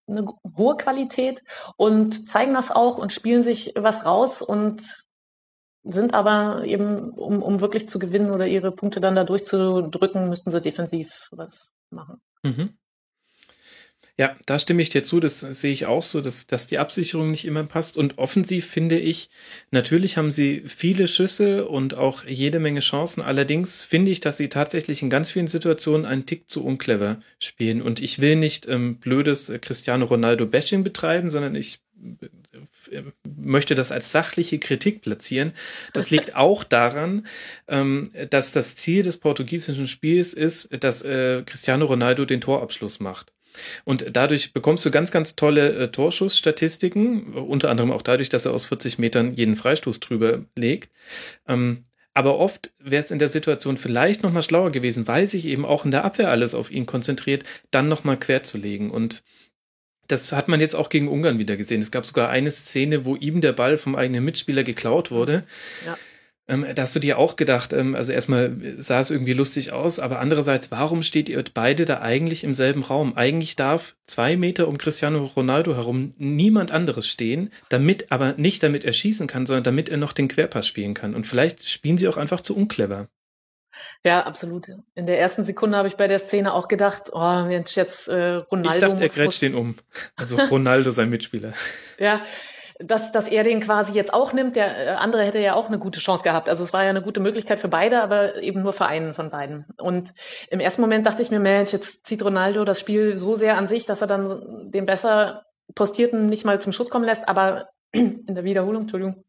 eine 0.09 0.27
hohe 0.57 0.77
Qualität 0.77 1.43
und 1.77 2.29
zeigen 2.29 2.55
das 2.55 2.71
auch 2.71 2.99
und 2.99 3.13
spielen 3.13 3.43
sich 3.43 3.75
was 3.77 4.05
raus 4.05 4.43
und 4.43 5.07
sind 5.85 6.15
aber 6.15 6.65
eben, 6.65 7.11
um, 7.11 7.43
um 7.43 7.61
wirklich 7.61 7.89
zu 7.89 7.99
gewinnen 7.99 8.31
oder 8.31 8.47
ihre 8.47 8.73
Punkte 8.73 9.01
dann 9.01 9.17
da 9.17 9.25
durchzudrücken, 9.25 10.29
müssten 10.29 10.51
sie 10.51 10.61
defensiv 10.61 11.29
was 11.31 11.71
machen. 11.91 12.21
Mhm. 12.43 12.75
Ja, 14.21 14.37
da 14.45 14.59
stimme 14.59 14.83
ich 14.83 14.91
dir 14.91 15.03
zu. 15.03 15.19
Das 15.19 15.41
sehe 15.41 15.73
ich 15.73 15.87
auch 15.87 16.03
so, 16.03 16.21
dass, 16.21 16.47
dass 16.47 16.67
die 16.67 16.79
Absicherung 16.79 17.31
nicht 17.31 17.47
immer 17.47 17.65
passt. 17.65 17.97
Und 17.97 18.19
offensiv 18.19 18.67
finde 18.67 18.99
ich, 18.99 19.31
natürlich 19.71 20.19
haben 20.19 20.31
sie 20.31 20.63
viele 20.67 21.09
Schüsse 21.09 21.67
und 21.67 21.95
auch 21.95 22.27
jede 22.27 22.61
Menge 22.61 22.81
Chancen. 22.81 23.23
Allerdings 23.23 23.83
finde 23.83 24.11
ich, 24.11 24.21
dass 24.21 24.37
sie 24.37 24.51
tatsächlich 24.51 25.01
in 25.01 25.09
ganz 25.09 25.31
vielen 25.31 25.49
Situationen 25.49 26.05
einen 26.05 26.27
Tick 26.27 26.51
zu 26.51 26.67
unclever 26.67 27.23
spielen. 27.39 27.81
Und 27.81 28.03
ich 28.03 28.19
will 28.19 28.37
nicht 28.37 28.69
ähm, 28.69 28.99
blödes 28.99 29.51
Cristiano 29.63 30.05
Ronaldo 30.05 30.45
Bashing 30.45 30.85
betreiben, 30.85 31.31
sondern 31.31 31.55
ich 31.55 31.79
äh, 32.21 32.50
möchte 33.25 33.75
das 33.75 33.93
als 33.93 34.13
sachliche 34.13 34.59
Kritik 34.59 35.03
platzieren. 35.03 35.53
Das 35.93 36.11
liegt 36.11 36.35
auch 36.37 36.65
daran, 36.65 37.27
ähm, 37.69 38.09
dass 38.31 38.53
das 38.53 38.77
Ziel 38.77 39.03
des 39.03 39.19
portugiesischen 39.19 39.89
Spiels 39.89 40.35
ist, 40.35 40.71
dass 40.83 41.03
äh, 41.03 41.43
Cristiano 41.45 41.87
Ronaldo 41.87 42.25
den 42.25 42.41
Torabschluss 42.41 43.01
macht. 43.01 43.33
Und 43.85 44.17
dadurch 44.17 44.53
bekommst 44.53 44.85
du 44.85 44.91
ganz, 44.91 45.11
ganz 45.11 45.37
tolle 45.37 45.73
äh, 45.75 45.89
Torschussstatistiken, 45.89 47.35
unter 47.35 47.71
anderem 47.71 47.91
auch 47.91 48.03
dadurch, 48.03 48.29
dass 48.29 48.47
er 48.47 48.53
aus 48.53 48.65
40 48.65 48.99
Metern 48.99 49.35
jeden 49.35 49.57
Freistoß 49.57 50.01
drüber 50.01 50.45
legt. 50.57 50.91
Ähm, 51.49 51.85
aber 52.13 52.39
oft 52.39 52.73
wäre 52.79 53.03
es 53.03 53.11
in 53.11 53.19
der 53.19 53.29
Situation 53.29 53.77
vielleicht 53.77 54.23
nochmal 54.23 54.43
schlauer 54.43 54.73
gewesen, 54.73 55.07
weil 55.07 55.27
sich 55.27 55.47
eben 55.47 55.65
auch 55.65 55.85
in 55.85 55.91
der 55.91 56.05
Abwehr 56.05 56.31
alles 56.31 56.55
auf 56.55 56.71
ihn 56.71 56.87
konzentriert, 56.87 57.45
dann 57.71 57.89
nochmal 57.89 58.19
quer 58.19 58.43
zu 58.43 58.59
legen. 58.59 58.91
Und 58.91 59.23
das 60.11 60.33
hat 60.33 60.49
man 60.49 60.61
jetzt 60.61 60.77
auch 60.77 60.89
gegen 60.89 61.09
Ungarn 61.09 61.39
wieder 61.39 61.57
gesehen. 61.57 61.83
Es 61.83 61.91
gab 61.91 62.07
sogar 62.07 62.29
eine 62.29 62.51
Szene, 62.51 63.05
wo 63.05 63.17
ihm 63.17 63.41
der 63.41 63.53
Ball 63.53 63.79
vom 63.79 63.95
eigenen 63.95 64.25
Mitspieler 64.25 64.65
geklaut 64.65 65.11
wurde. 65.11 65.45
Ja. 65.87 65.97
Ähm, 66.51 66.67
da 66.75 66.83
hast 66.83 66.97
du 66.97 67.01
dir 67.01 67.17
auch 67.17 67.37
gedacht, 67.37 67.73
ähm, 67.73 67.95
also 67.95 68.13
erstmal 68.13 68.57
sah 68.79 68.99
es 68.99 69.13
irgendwie 69.13 69.35
lustig 69.35 69.73
aus, 69.73 70.01
aber 70.01 70.19
andererseits, 70.19 70.73
warum 70.73 71.05
steht 71.05 71.29
ihr 71.29 71.43
beide 71.55 71.85
da 71.85 72.01
eigentlich 72.01 72.43
im 72.43 72.55
selben 72.55 72.83
Raum? 72.83 73.17
Eigentlich 73.17 73.55
darf 73.55 73.95
zwei 74.05 74.37
Meter 74.37 74.67
um 74.67 74.77
Cristiano 74.77 75.31
Ronaldo 75.37 75.77
herum 75.77 76.13
niemand 76.19 76.73
anderes 76.73 77.07
stehen, 77.07 77.51
damit, 77.69 78.11
aber 78.11 78.35
nicht 78.37 78.65
damit 78.65 78.85
er 78.85 78.93
schießen 78.93 79.29
kann, 79.29 79.47
sondern 79.47 79.65
damit 79.65 79.89
er 79.89 79.97
noch 79.97 80.13
den 80.13 80.27
Querpass 80.27 80.67
spielen 80.67 80.95
kann. 80.95 81.15
Und 81.15 81.29
vielleicht 81.29 81.69
spielen 81.69 81.99
sie 81.99 82.09
auch 82.09 82.17
einfach 82.17 82.41
zu 82.41 82.57
unclever. 82.57 83.09
Ja, 84.05 84.25
absolut. 84.25 84.69
In 84.95 85.07
der 85.07 85.21
ersten 85.21 85.45
Sekunde 85.45 85.77
habe 85.77 85.89
ich 85.89 85.97
bei 85.97 86.09
der 86.09 86.19
Szene 86.19 86.55
auch 86.55 86.69
gedacht, 86.69 87.11
oh, 87.13 87.47
jetzt 87.49 88.09
äh, 88.09 88.37
Ronaldo. 88.37 88.71
Ich 88.71 88.79
dachte, 88.79 89.03
er 89.03 89.09
grätscht 89.09 89.43
den 89.43 89.55
um. 89.55 89.77
Also 90.17 90.37
Ronaldo 90.51 90.91
sein 90.91 91.11
Mitspieler. 91.11 91.53
ja, 91.99 92.23
dass, 92.83 93.13
dass 93.13 93.29
er 93.29 93.45
den 93.45 93.61
quasi 93.61 93.93
jetzt 93.93 94.13
auch 94.13 94.33
nimmt. 94.33 94.57
Der 94.57 94.87
äh, 94.87 94.91
andere 94.91 95.25
hätte 95.25 95.39
ja 95.39 95.55
auch 95.55 95.69
eine 95.69 95.79
gute 95.79 96.01
Chance 96.01 96.25
gehabt. 96.25 96.49
Also 96.49 96.65
es 96.65 96.73
war 96.73 96.83
ja 96.83 96.91
eine 96.91 97.03
gute 97.03 97.21
Möglichkeit 97.21 97.61
für 97.61 97.69
beide, 97.69 98.03
aber 98.03 98.37
eben 98.37 98.63
nur 98.63 98.73
für 98.73 98.87
einen 98.87 99.15
von 99.15 99.31
beiden. 99.31 99.67
Und 99.79 100.15
im 100.49 100.61
ersten 100.61 100.81
Moment 100.81 101.07
dachte 101.07 101.23
ich 101.23 101.31
mir, 101.31 101.41
Mensch, 101.41 101.73
jetzt 101.73 102.07
zieht 102.07 102.25
Ronaldo 102.25 102.65
das 102.65 102.81
Spiel 102.81 103.17
so 103.17 103.35
sehr 103.35 103.57
an 103.57 103.69
sich, 103.69 103.87
dass 103.87 104.01
er 104.01 104.07
dann 104.07 104.71
den 104.71 104.87
besser 104.87 105.45
postierten 105.75 106.29
nicht 106.29 106.45
mal 106.45 106.61
zum 106.61 106.73
Schuss 106.73 106.91
kommen 106.91 107.05
lässt. 107.05 107.29
Aber 107.29 107.69
in 107.93 108.25
der 108.27 108.45
Wiederholung, 108.45 108.83
Entschuldigung, 108.83 109.25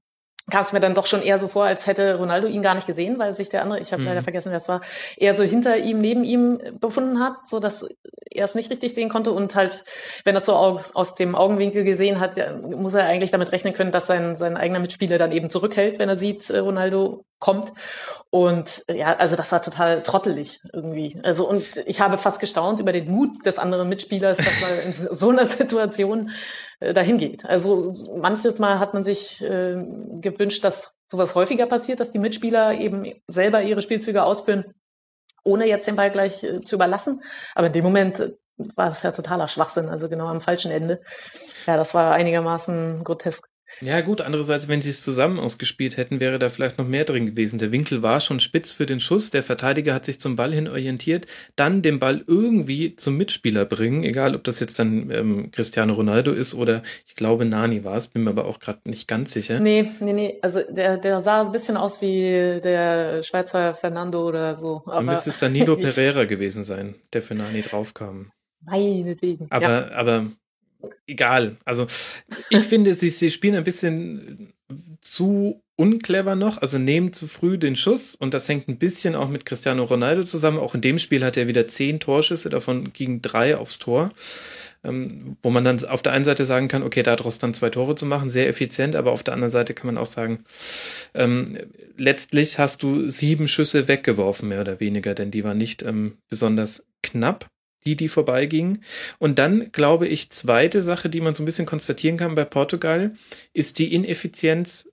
kam 0.50 0.62
es 0.62 0.72
mir 0.72 0.80
dann 0.80 0.96
doch 0.96 1.06
schon 1.06 1.22
eher 1.22 1.38
so 1.38 1.48
vor, 1.48 1.66
als 1.66 1.88
hätte 1.88 2.16
Ronaldo 2.16 2.48
ihn 2.48 2.62
gar 2.62 2.76
nicht 2.76 2.88
gesehen, 2.88 3.20
weil 3.20 3.34
sich 3.34 3.50
der 3.50 3.64
andere, 3.64 3.80
ich 3.80 3.92
habe 3.92 4.02
mhm. 4.02 4.10
leider 4.10 4.24
vergessen, 4.24 4.52
wer 4.52 4.58
es 4.58 4.68
war, 4.68 4.82
eher 5.18 5.36
so 5.36 5.44
hinter 5.44 5.78
ihm, 5.78 6.00
neben 6.00 6.24
ihm 6.24 6.60
befunden 6.80 7.20
hat, 7.20 7.46
so 7.48 7.60
dass 7.60 7.88
er 8.30 8.46
es 8.46 8.56
nicht 8.56 8.70
richtig 8.70 8.94
sehen 8.94 9.10
konnte 9.10 9.32
und 9.32 9.56
halt, 9.56 9.84
wenn 10.24 10.36
er 10.36 10.42
so 10.42 10.54
aus, 10.54 10.96
aus 10.96 11.16
dem 11.16 11.36
Augenwinkel 11.36 11.84
gesehen 11.84 12.20
hat, 12.20 12.36
muss 12.64 12.94
er 12.94 13.06
eigentlich 13.06 13.32
damit 13.32 13.52
rechnen 13.52 13.74
können, 13.74 13.92
dass 13.92 14.08
sein, 14.08 14.36
sein 14.36 14.58
eigener 14.58 14.80
Mitspieler 14.80 15.18
dann 15.18 15.32
eben 15.32 15.50
zurückhält, 15.50 16.00
wenn 16.00 16.10
er 16.10 16.18
sieht, 16.18 16.50
äh, 16.50 16.60
Ronaldo 16.60 17.26
kommt. 17.42 17.74
Und 18.30 18.86
ja, 18.88 19.18
also 19.18 19.36
das 19.36 19.52
war 19.52 19.62
total 19.62 20.04
trottelig 20.04 20.62
irgendwie. 20.72 21.20
Also 21.24 21.50
und 21.50 21.66
ich 21.86 22.00
habe 22.00 22.18
fast 22.18 22.40
gestaunt 22.40 22.80
über 22.80 22.94
den 22.94 23.12
Mut 23.12 23.46
des 23.46 23.60
anderen 23.60 23.90
Mitspielers, 23.90 24.38
dass 24.38 24.62
man 24.62 24.80
in 24.86 24.94
so 24.94 25.30
einer 25.32 25.46
Situation 25.46 26.32
äh, 26.80 26.94
dahin 26.94 27.18
geht. 27.18 27.44
Also 27.46 27.92
manches 28.16 28.60
Mal 28.60 28.80
hat 28.80 28.94
man 28.94 29.04
sich 29.04 29.42
äh, 29.42 29.84
gewünscht, 30.22 30.64
dass 30.64 30.94
sowas 31.08 31.36
häufiger 31.36 31.66
passiert, 31.66 32.00
dass 32.00 32.14
die 32.14 32.20
Mitspieler 32.20 32.80
eben 32.80 33.12
selber 33.28 33.62
ihre 33.62 33.82
Spielzüge 33.82 34.24
ausführen, 34.24 34.74
ohne 35.44 35.68
jetzt 35.68 35.88
den 35.88 35.98
Ball 35.98 36.12
gleich 36.12 36.44
äh, 36.44 36.62
zu 36.62 36.76
überlassen. 36.76 37.22
Aber 37.56 37.68
in 37.68 37.74
dem 37.74 37.84
Moment 37.84 38.34
war 38.76 38.90
das 38.90 39.02
ja 39.02 39.12
totaler 39.12 39.48
Schwachsinn, 39.48 39.90
also 39.90 40.08
genau 40.08 40.28
am 40.28 40.42
falschen 40.42 40.72
Ende. 40.72 41.02
Ja, 41.66 41.76
das 41.76 41.96
war 41.96 42.14
einigermaßen 42.14 43.04
grotesk. 43.04 43.51
Ja, 43.80 44.02
gut, 44.02 44.22
andererseits, 44.22 44.68
wenn 44.68 44.82
sie 44.82 44.90
es 44.90 45.04
zusammen 45.04 45.40
ausgespielt 45.40 45.98
hätten, 45.98 46.20
wäre 46.20 46.38
da 46.38 46.50
vielleicht 46.50 46.78
noch 46.78 46.88
mehr 46.88 47.06
drin 47.06 47.26
gewesen. 47.26 47.58
Der 47.58 47.72
Winkel 47.72 48.04
war 48.04 48.20
schon 48.20 48.40
spitz 48.40 48.72
für 48.72 48.86
den 48.86 49.00
Schuss, 49.00 49.32
der 49.32 49.44
Verteidiger 49.44 49.94
hat 49.94 50.06
sich 50.06 50.20
zum 50.20 50.36
Ball 50.36 50.54
hin 50.54 50.68
orientiert, 50.68 51.26
dann 51.56 51.82
den 51.82 51.98
Ball 51.98 52.24
irgendwie 52.28 52.96
zum 52.96 53.18
Mitspieler 53.18 53.66
bringen, 53.66 54.04
egal 54.04 54.36
ob 54.36 54.44
das 54.44 54.60
jetzt 54.60 54.78
dann 54.78 55.10
ähm, 55.10 55.52
Cristiano 55.52 55.94
Ronaldo 55.94 56.32
ist 56.32 56.54
oder 56.54 56.84
ich 57.08 57.16
glaube 57.16 57.46
Nani 57.46 57.84
war 57.84 57.98
es, 57.98 58.08
bin 58.08 58.24
mir 58.24 58.32
aber 58.32 58.46
auch 58.46 58.60
gerade 58.60 58.80
nicht 58.86 59.08
ganz 59.08 59.34
sicher. 59.34 59.60
Nee, 59.60 59.92
nee, 60.00 60.14
nee, 60.14 60.38
also 60.42 60.62
der, 60.70 60.98
der 60.98 61.22
sah 61.22 61.42
ein 61.42 61.52
bisschen 61.52 61.78
aus 61.78 62.02
wie 62.02 62.60
der 62.64 63.24
Schweizer 63.24 63.74
Fernando 63.74 64.28
oder 64.28 64.56
so. 64.56 64.84
Aber 64.86 64.96
dann 64.96 65.06
müsste 65.06 65.30
es 65.32 65.40
Danilo 65.40 65.76
Pereira 65.78 66.26
gewesen 66.26 66.64
sein, 66.64 66.96
der 67.14 67.22
für 67.22 67.36
Nani 67.36 67.62
draufkam. 67.62 68.32
Meinetwegen. 68.64 69.48
Aber, 69.50 69.90
ja. 69.90 69.92
aber 69.92 70.28
egal. 71.08 71.58
Also 71.66 71.88
ich 72.50 72.64
finde, 72.64 72.94
sie, 72.94 73.10
sie 73.10 73.32
spielen 73.32 73.56
ein 73.56 73.64
bisschen 73.64 74.54
zu 75.02 75.62
unclever 75.76 76.36
noch, 76.36 76.62
also 76.62 76.78
nehmen 76.78 77.12
zu 77.12 77.28
früh 77.28 77.58
den 77.58 77.76
Schuss 77.76 78.16
und 78.16 78.34
das 78.34 78.48
hängt 78.48 78.68
ein 78.68 78.78
bisschen 78.78 79.16
auch 79.16 79.30
mit 79.30 79.46
Cristiano 79.46 79.84
Ronaldo 79.84 80.24
zusammen. 80.24 80.60
Auch 80.60 80.76
in 80.76 80.82
dem 80.82 81.00
Spiel 81.00 81.26
hat 81.26 81.38
er 81.38 81.48
wieder 81.48 81.68
zehn 81.68 82.00
Torschüsse, 82.00 82.50
davon 82.50 82.94
gingen 82.94 83.22
drei 83.22 83.58
aufs 83.58 83.80
Tor. 83.80 84.10
Ähm, 84.84 85.38
wo 85.44 85.52
man 85.52 85.64
dann 85.64 85.84
auf 85.86 86.02
der 86.02 86.12
einen 86.12 86.26
Seite 86.26 86.44
sagen 86.44 86.68
kann, 86.68 86.82
okay, 86.82 87.04
daraus 87.04 87.38
dann 87.38 87.54
zwei 87.54 87.70
Tore 87.70 87.94
zu 87.94 88.08
machen, 88.08 88.32
sehr 88.32 88.50
effizient, 88.50 88.96
aber 88.96 89.12
auf 89.12 89.22
der 89.22 89.36
anderen 89.36 89.52
Seite 89.52 89.76
kann 89.76 89.86
man 89.86 89.98
auch 90.00 90.08
sagen, 90.08 90.44
ähm, 91.14 91.56
letztlich 91.98 92.58
hast 92.58 92.82
du 92.82 93.08
sieben 93.08 93.48
Schüsse 93.48 93.88
weggeworfen, 93.88 94.50
mehr 94.50 94.62
oder 94.62 94.80
weniger, 94.80 95.14
denn 95.14 95.30
die 95.30 95.44
waren 95.44 95.60
nicht 95.60 95.84
ähm, 95.84 96.18
besonders 96.30 96.88
knapp 97.04 97.46
die, 97.86 97.96
die 97.96 98.08
vorbeigingen. 98.08 98.84
Und 99.20 99.40
dann 99.40 99.72
glaube 99.72 100.08
ich, 100.08 100.30
zweite 100.30 100.82
Sache, 100.82 101.10
die 101.10 101.22
man 101.22 101.34
so 101.34 101.44
ein 101.44 101.46
bisschen 101.46 101.66
konstatieren 101.66 102.18
kann 102.18 102.36
bei 102.36 102.46
Portugal, 102.46 103.14
ist 103.54 103.80
die 103.80 103.94
Ineffizienz 103.94 104.90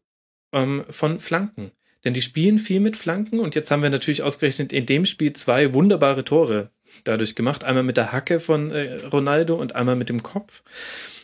ähm, 0.53 0.85
von 0.89 1.19
Flanken. 1.19 1.73
Denn 2.05 2.15
die 2.15 2.23
spielen 2.23 2.59
viel 2.59 2.81
mit 2.81 2.97
Flanken 2.97 3.41
und 3.41 3.55
jetzt 3.55 3.71
haben 3.71 3.83
wir 3.83 3.91
natürlich 3.91 4.23
ausgerechnet 4.23 4.73
in 4.73 4.87
dem 4.87 5.05
Spiel 5.05 5.33
zwei 5.33 5.75
wunderbare 5.75 6.25
Tore 6.25 6.71
dadurch 7.05 7.35
gemacht. 7.35 7.65
Einmal 7.65 7.83
mit 7.83 7.97
der 7.97 8.13
Hacke 8.13 8.41
von 8.41 8.71
äh, 8.71 8.95
Ronaldo 9.07 9.57
und 9.57 9.75
einmal 9.75 9.97
mit 9.97 10.09
dem 10.09 10.23
Kopf. 10.23 10.63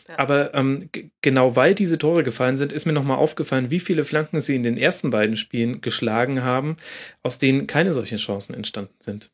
Ja. 0.07 0.19
Aber 0.19 0.53
ähm, 0.53 0.89
genau 1.21 1.55
weil 1.55 1.73
diese 1.73 1.97
Tore 1.97 2.23
gefallen 2.23 2.57
sind, 2.57 2.71
ist 2.71 2.85
mir 2.85 2.93
nochmal 2.93 3.17
aufgefallen, 3.17 3.71
wie 3.71 3.79
viele 3.79 4.03
Flanken 4.03 4.41
sie 4.41 4.55
in 4.55 4.63
den 4.63 4.77
ersten 4.77 5.09
beiden 5.09 5.37
Spielen 5.37 5.81
geschlagen 5.81 6.43
haben, 6.43 6.77
aus 7.23 7.39
denen 7.39 7.67
keine 7.67 7.91
solchen 7.93 8.19
Chancen 8.19 8.53
entstanden 8.53 8.95
sind. 8.99 9.31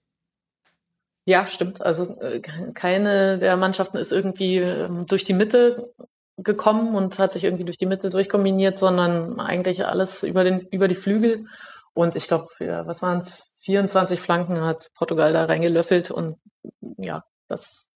Ja, 1.26 1.46
stimmt. 1.46 1.82
Also 1.82 2.20
äh, 2.20 2.40
keine 2.74 3.38
der 3.38 3.56
Mannschaften 3.58 3.98
ist 3.98 4.12
irgendwie 4.12 4.58
ähm, 4.58 5.06
durch 5.06 5.24
die 5.24 5.34
Mitte 5.34 5.94
gekommen 6.38 6.96
und 6.96 7.20
hat 7.20 7.34
sich 7.34 7.44
irgendwie 7.44 7.66
durch 7.66 7.78
die 7.78 7.86
Mitte 7.86 8.10
durchkombiniert, 8.10 8.80
sondern 8.80 9.40
eigentlich 9.40 9.86
alles 9.86 10.24
über 10.24 10.44
den 10.44 10.62
über 10.72 10.88
die 10.88 10.96
Flügel. 10.96 11.46
Und 11.94 12.16
ich 12.16 12.28
glaube, 12.28 12.48
ja, 12.60 12.88
was 12.88 13.02
waren 13.02 13.20
es? 13.20 13.44
24 13.64 14.20
Flanken 14.20 14.62
hat 14.62 14.88
Portugal 14.96 15.34
da 15.34 15.46
reingelöffelt 15.46 16.10
und 16.10 16.38
ja, 16.98 17.24
das 17.48 17.92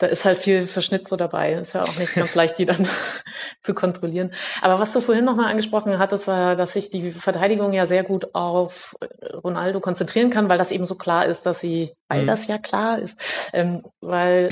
da 0.00 0.06
ist 0.06 0.24
halt 0.24 0.38
viel 0.38 0.66
Verschnitt 0.66 1.06
so 1.06 1.16
dabei. 1.16 1.52
Ist 1.52 1.74
ja 1.74 1.82
auch 1.82 1.98
nicht 1.98 2.14
ganz 2.14 2.34
leicht, 2.34 2.58
die 2.58 2.64
dann 2.64 2.88
zu 3.60 3.74
kontrollieren. 3.74 4.32
Aber 4.62 4.80
was 4.80 4.92
du 4.92 5.00
vorhin 5.00 5.26
nochmal 5.26 5.50
angesprochen 5.50 5.98
hattest, 5.98 6.26
war, 6.26 6.56
dass 6.56 6.72
sich 6.72 6.90
die 6.90 7.10
Verteidigung 7.10 7.74
ja 7.74 7.84
sehr 7.84 8.02
gut 8.02 8.34
auf 8.34 8.96
Ronaldo 9.44 9.80
konzentrieren 9.80 10.30
kann, 10.30 10.48
weil 10.48 10.56
das 10.56 10.72
eben 10.72 10.86
so 10.86 10.94
klar 10.94 11.26
ist, 11.26 11.44
dass 11.44 11.60
sie, 11.60 11.92
weil 12.08 12.22
mhm. 12.22 12.26
das 12.28 12.46
ja 12.46 12.56
klar 12.56 12.98
ist, 12.98 13.20
ähm, 13.52 13.82
weil 14.00 14.48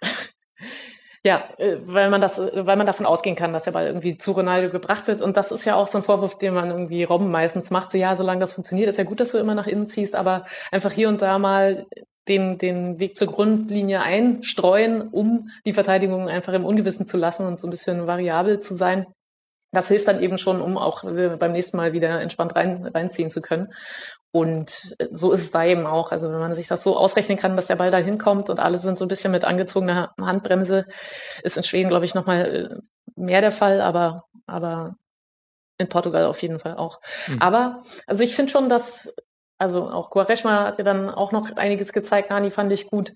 ja, 1.24 1.44
äh, 1.58 1.76
weil 1.84 2.08
man 2.08 2.22
das, 2.22 2.38
weil 2.38 2.76
man 2.76 2.86
davon 2.86 3.04
ausgehen 3.04 3.36
kann, 3.36 3.52
dass 3.52 3.64
der 3.64 3.72
Ball 3.72 3.86
irgendwie 3.86 4.16
zu 4.16 4.32
Ronaldo 4.32 4.70
gebracht 4.70 5.08
wird. 5.08 5.20
Und 5.20 5.36
das 5.36 5.52
ist 5.52 5.66
ja 5.66 5.74
auch 5.74 5.88
so 5.88 5.98
ein 5.98 6.04
Vorwurf, 6.04 6.38
den 6.38 6.54
man 6.54 6.70
irgendwie 6.70 7.04
Robben 7.04 7.30
meistens 7.30 7.70
macht. 7.70 7.90
So, 7.90 7.98
ja, 7.98 8.16
solange 8.16 8.40
das 8.40 8.54
funktioniert, 8.54 8.88
ist 8.88 8.96
ja 8.96 9.04
gut, 9.04 9.20
dass 9.20 9.32
du 9.32 9.38
immer 9.38 9.54
nach 9.54 9.66
innen 9.66 9.86
ziehst, 9.86 10.14
aber 10.14 10.46
einfach 10.72 10.92
hier 10.92 11.10
und 11.10 11.20
da 11.20 11.38
mal 11.38 11.86
den, 12.30 12.56
den 12.56 12.98
Weg 12.98 13.16
zur 13.16 13.26
Grundlinie 13.26 14.00
einstreuen, 14.00 15.08
um 15.08 15.50
die 15.66 15.72
Verteidigung 15.72 16.28
einfach 16.28 16.52
im 16.52 16.64
Ungewissen 16.64 17.06
zu 17.06 17.16
lassen 17.16 17.44
und 17.44 17.60
so 17.60 17.66
ein 17.66 17.70
bisschen 17.70 18.06
variabel 18.06 18.60
zu 18.60 18.74
sein. 18.74 19.06
Das 19.72 19.88
hilft 19.88 20.08
dann 20.08 20.22
eben 20.22 20.38
schon, 20.38 20.60
um 20.60 20.78
auch 20.78 21.04
äh, 21.04 21.36
beim 21.36 21.52
nächsten 21.52 21.76
Mal 21.76 21.92
wieder 21.92 22.20
entspannt 22.20 22.56
rein, 22.56 22.86
reinziehen 22.86 23.30
zu 23.30 23.40
können. 23.40 23.72
Und 24.32 24.96
so 25.10 25.32
ist 25.32 25.40
es 25.40 25.50
da 25.50 25.64
eben 25.64 25.86
auch. 25.86 26.12
Also 26.12 26.30
wenn 26.30 26.38
man 26.38 26.54
sich 26.54 26.68
das 26.68 26.82
so 26.84 26.96
ausrechnen 26.96 27.36
kann, 27.36 27.56
dass 27.56 27.66
der 27.66 27.76
Ball 27.76 27.90
da 27.90 27.98
hinkommt 27.98 28.48
und 28.48 28.60
alle 28.60 28.78
sind 28.78 28.98
so 28.98 29.04
ein 29.04 29.08
bisschen 29.08 29.32
mit 29.32 29.44
angezogener 29.44 30.12
Handbremse, 30.20 30.86
ist 31.42 31.56
in 31.56 31.64
Schweden, 31.64 31.88
glaube 31.88 32.04
ich, 32.04 32.14
nochmal 32.14 32.70
äh, 32.72 33.20
mehr 33.20 33.40
der 33.40 33.52
Fall, 33.52 33.80
aber, 33.80 34.24
aber 34.46 34.94
in 35.78 35.88
Portugal 35.88 36.26
auf 36.26 36.40
jeden 36.42 36.60
Fall 36.60 36.76
auch. 36.76 37.00
Mhm. 37.26 37.40
Aber, 37.40 37.82
also 38.06 38.22
ich 38.22 38.36
finde 38.36 38.52
schon, 38.52 38.68
dass 38.68 39.12
also 39.60 39.90
auch 39.90 40.10
Quaresma 40.10 40.64
hat 40.64 40.78
ja 40.78 40.84
dann 40.84 41.10
auch 41.10 41.32
noch 41.32 41.54
einiges 41.56 41.92
gezeigt. 41.92 42.30
Nani 42.30 42.50
fand 42.50 42.72
ich 42.72 42.88
gut. 42.88 43.12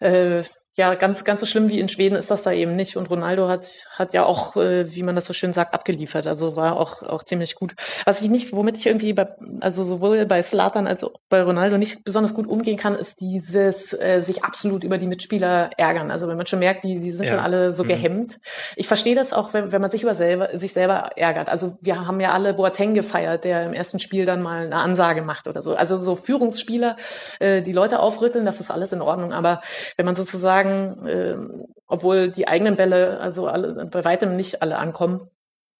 Äh, 0.00 0.42
ja, 0.76 0.94
ganz, 0.96 1.24
ganz 1.24 1.38
so 1.38 1.46
schlimm 1.46 1.68
wie 1.68 1.78
in 1.78 1.88
Schweden 1.88 2.16
ist 2.16 2.32
das 2.32 2.42
da 2.42 2.50
eben 2.50 2.74
nicht. 2.74 2.96
Und 2.96 3.08
Ronaldo 3.08 3.46
hat, 3.48 3.70
hat 3.90 4.12
ja 4.12 4.24
auch, 4.24 4.56
äh, 4.56 4.92
wie 4.92 5.04
man 5.04 5.14
das 5.14 5.24
so 5.24 5.32
schön 5.32 5.52
sagt, 5.52 5.72
abgeliefert. 5.72 6.26
Also 6.26 6.56
war 6.56 6.76
auch, 6.80 7.04
auch 7.04 7.22
ziemlich 7.22 7.54
gut. 7.54 7.74
Was 8.04 8.20
ich 8.20 8.28
nicht, 8.28 8.52
womit 8.52 8.76
ich 8.76 8.86
irgendwie 8.86 9.12
bei, 9.12 9.28
also 9.60 9.84
sowohl 9.84 10.26
bei 10.26 10.42
Slatan 10.42 10.88
als 10.88 11.04
auch 11.04 11.12
bei 11.28 11.42
Ronaldo 11.42 11.78
nicht 11.78 12.04
besonders 12.04 12.34
gut 12.34 12.48
umgehen 12.48 12.76
kann, 12.76 12.96
ist 12.96 13.20
dieses 13.20 13.92
äh, 13.92 14.20
sich 14.20 14.42
absolut 14.42 14.82
über 14.82 14.98
die 14.98 15.06
Mitspieler 15.06 15.70
ärgern. 15.76 16.10
Also 16.10 16.26
wenn 16.26 16.36
man 16.36 16.46
schon 16.46 16.58
merkt, 16.58 16.84
die, 16.84 16.98
die 16.98 17.12
sind 17.12 17.26
ja. 17.26 17.34
schon 17.34 17.40
alle 17.40 17.72
so 17.72 17.84
mhm. 17.84 17.88
gehemmt. 17.88 18.40
Ich 18.74 18.88
verstehe 18.88 19.14
das 19.14 19.32
auch, 19.32 19.52
wenn, 19.54 19.70
wenn 19.70 19.80
man 19.80 19.92
sich 19.92 20.02
über 20.02 20.16
selber, 20.16 20.56
sich 20.58 20.72
selber 20.72 21.10
ärgert. 21.14 21.50
Also 21.50 21.78
wir 21.82 22.04
haben 22.04 22.18
ja 22.18 22.32
alle 22.32 22.52
Boateng 22.52 22.94
gefeiert, 22.94 23.44
der 23.44 23.64
im 23.64 23.74
ersten 23.74 24.00
Spiel 24.00 24.26
dann 24.26 24.42
mal 24.42 24.66
eine 24.66 24.76
Ansage 24.76 25.22
macht 25.22 25.46
oder 25.46 25.62
so. 25.62 25.76
Also 25.76 25.98
so 25.98 26.16
Führungsspieler, 26.16 26.96
äh, 27.38 27.62
die 27.62 27.72
Leute 27.72 28.00
aufrütteln, 28.00 28.44
das 28.44 28.58
ist 28.58 28.72
alles 28.72 28.92
in 28.92 29.02
Ordnung. 29.02 29.32
Aber 29.32 29.60
wenn 29.96 30.04
man 30.04 30.16
sozusagen 30.16 30.63
sagen, 30.64 31.06
äh, 31.06 31.64
obwohl 31.86 32.30
die 32.30 32.48
eigenen 32.48 32.76
Bälle 32.76 33.20
also 33.20 33.46
alle, 33.46 33.86
bei 33.86 34.04
weitem 34.04 34.36
nicht 34.36 34.62
alle 34.62 34.78
ankommen, 34.78 35.28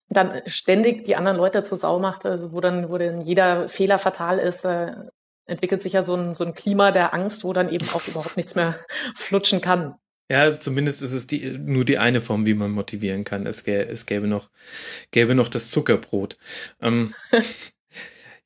dann 0.08 0.42
ständig 0.46 1.04
die 1.04 1.16
anderen 1.16 1.36
Leute 1.36 1.62
zur 1.62 1.78
Sau 1.78 1.98
macht, 1.98 2.26
also 2.26 2.52
wo 2.52 2.60
dann, 2.60 2.90
wo 2.90 2.98
dann 2.98 3.22
jeder 3.22 3.68
Fehler 3.68 3.98
fatal 3.98 4.38
ist, 4.38 4.64
da 4.64 5.08
entwickelt 5.46 5.82
sich 5.82 5.94
ja 5.94 6.02
so 6.02 6.14
ein, 6.14 6.34
so 6.34 6.44
ein 6.44 6.54
Klima 6.54 6.90
der 6.90 7.14
Angst, 7.14 7.44
wo 7.44 7.52
dann 7.52 7.70
eben 7.70 7.88
auch 7.92 8.06
überhaupt 8.06 8.36
nichts 8.36 8.54
mehr 8.54 8.76
flutschen 9.14 9.60
kann. 9.60 9.94
Ja, 10.30 10.56
zumindest 10.56 11.02
ist 11.02 11.12
es 11.12 11.26
die, 11.26 11.58
nur 11.58 11.84
die 11.84 11.98
eine 11.98 12.22
Form, 12.22 12.46
wie 12.46 12.54
man 12.54 12.70
motivieren 12.70 13.24
kann. 13.24 13.46
Es 13.46 13.62
gäbe, 13.64 13.90
es 13.90 14.06
gäbe 14.06 14.26
noch, 14.26 14.48
gäbe 15.10 15.34
noch 15.34 15.48
das 15.48 15.70
Zuckerbrot. 15.70 16.38
Ähm, 16.80 17.14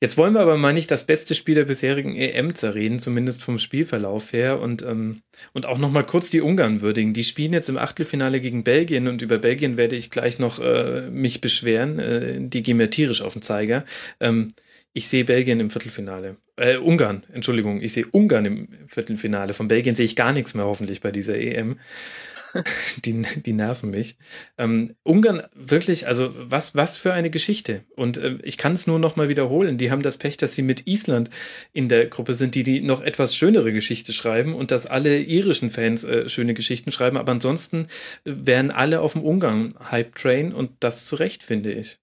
Jetzt 0.01 0.17
wollen 0.17 0.33
wir 0.33 0.39
aber 0.39 0.55
mal 0.55 0.73
nicht 0.73 0.91
das 0.91 1.05
beste 1.05 1.35
Spiel 1.35 1.55
der 1.55 1.65
bisherigen 1.65 2.15
EM 2.15 2.55
zerreden, 2.55 2.99
zumindest 2.99 3.43
vom 3.43 3.59
Spielverlauf 3.59 4.31
her 4.31 4.61
und, 4.61 4.81
ähm, 4.81 5.21
und 5.51 5.65
auch 5.65 5.77
nochmal 5.77 6.05
kurz 6.05 6.29
die 6.29 6.39
Ungarn 6.39 6.79
würdigen. 6.81 7.13
Die 7.13 7.25
spielen 7.25 7.51
jetzt 7.51 7.67
im 7.67 7.77
Achtelfinale 7.77 8.39
gegen 8.39 8.63
Belgien 8.63 9.09
und 9.09 9.21
über 9.21 9.39
Belgien 9.39 9.75
werde 9.75 9.97
ich 9.97 10.09
gleich 10.09 10.39
noch 10.39 10.59
äh, 10.59 11.09
mich 11.09 11.41
beschweren. 11.41 11.99
Äh, 11.99 12.37
die 12.39 12.63
gehen 12.63 12.77
mir 12.77 12.89
tierisch 12.89 13.21
auf 13.21 13.33
den 13.33 13.41
Zeiger. 13.41 13.83
Ähm, 14.21 14.53
ich 14.93 15.09
sehe 15.09 15.25
Belgien 15.25 15.59
im 15.59 15.69
Viertelfinale. 15.69 16.37
Äh, 16.55 16.77
Ungarn, 16.77 17.23
Entschuldigung, 17.33 17.81
ich 17.81 17.91
sehe 17.91 18.07
Ungarn 18.07 18.45
im 18.45 18.67
Viertelfinale. 18.87 19.53
Von 19.53 19.67
Belgien 19.67 19.95
sehe 19.95 20.05
ich 20.05 20.15
gar 20.15 20.31
nichts 20.31 20.53
mehr 20.53 20.65
hoffentlich 20.65 21.01
bei 21.01 21.11
dieser 21.11 21.37
EM. 21.37 21.77
die, 23.05 23.21
die 23.21 23.53
nerven 23.53 23.91
mich. 23.91 24.17
Ähm, 24.57 24.95
Ungarn, 25.03 25.43
wirklich, 25.53 26.07
also 26.07 26.33
was, 26.35 26.75
was 26.75 26.97
für 26.97 27.13
eine 27.13 27.29
Geschichte. 27.29 27.83
Und 27.95 28.17
äh, 28.17 28.37
ich 28.43 28.57
kann 28.57 28.73
es 28.73 28.87
nur 28.87 28.99
noch 28.99 29.15
mal 29.15 29.29
wiederholen. 29.29 29.77
Die 29.77 29.91
haben 29.91 30.01
das 30.01 30.17
Pech, 30.17 30.37
dass 30.37 30.53
sie 30.53 30.61
mit 30.61 30.87
Island 30.87 31.29
in 31.73 31.89
der 31.89 32.07
Gruppe 32.07 32.33
sind, 32.33 32.55
die 32.55 32.63
die 32.63 32.81
noch 32.81 33.01
etwas 33.01 33.35
schönere 33.35 33.73
Geschichte 33.73 34.13
schreiben 34.13 34.53
und 34.53 34.71
dass 34.71 34.85
alle 34.85 35.19
irischen 35.19 35.69
Fans 35.69 36.03
äh, 36.03 36.29
schöne 36.29 36.53
Geschichten 36.53 36.91
schreiben. 36.91 37.17
Aber 37.17 37.31
ansonsten 37.31 37.87
äh, 38.25 38.33
wären 38.35 38.71
alle 38.71 39.01
auf 39.01 39.13
dem 39.13 39.23
Ungarn-Hype-Train 39.23 40.53
und 40.53 40.71
das 40.79 41.05
zu 41.05 41.15
Recht, 41.17 41.43
finde 41.43 41.71
ich. 41.71 41.99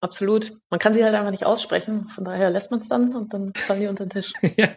Absolut. 0.00 0.52
Man 0.70 0.78
kann 0.78 0.94
sie 0.94 1.02
halt 1.02 1.14
einfach 1.14 1.30
nicht 1.30 1.46
aussprechen. 1.46 2.08
Von 2.08 2.24
daher 2.24 2.50
lässt 2.50 2.70
man 2.70 2.80
es 2.80 2.88
dann 2.88 3.14
und 3.14 3.32
dann 3.32 3.54
fallen 3.54 3.80
die 3.80 3.86
unter 3.86 4.04
den 4.04 4.10
Tisch. 4.10 4.32
ja. 4.56 4.68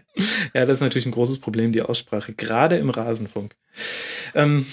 ja, 0.54 0.66
das 0.66 0.78
ist 0.78 0.82
natürlich 0.82 1.06
ein 1.06 1.12
großes 1.12 1.40
Problem, 1.40 1.72
die 1.72 1.82
Aussprache, 1.82 2.34
gerade 2.34 2.78
im 2.78 2.90
Rasenfunk. 2.90 3.56
Ähm, 4.34 4.66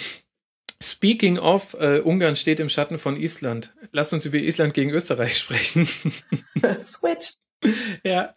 speaking 0.83 1.39
of, 1.39 1.75
äh, 1.81 2.01
Ungarn 2.01 2.37
steht 2.37 2.61
im 2.61 2.69
Schatten 2.69 2.99
von 2.99 3.17
Island. 3.17 3.75
Lasst 3.93 4.13
uns 4.13 4.25
über 4.25 4.39
Island 4.39 4.75
gegen 4.75 4.91
Österreich 4.91 5.37
sprechen. 5.39 5.87
Switch. 6.85 7.35
Ja, 8.05 8.35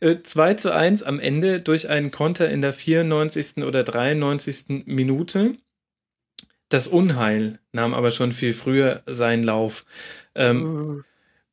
äh, 0.00 0.16
2 0.22 0.54
zu 0.54 0.74
1 0.74 1.04
am 1.04 1.20
Ende 1.20 1.60
durch 1.60 1.88
einen 1.88 2.10
Konter 2.10 2.50
in 2.50 2.60
der 2.60 2.72
94. 2.72 3.64
oder 3.64 3.82
93. 3.82 4.84
Minute. 4.86 5.56
Das 6.68 6.88
Unheil 6.88 7.60
nahm 7.72 7.94
aber 7.94 8.10
schon 8.10 8.32
viel 8.32 8.52
früher 8.52 9.02
seinen 9.06 9.44
Lauf. 9.44 9.86
Ähm, 10.34 11.04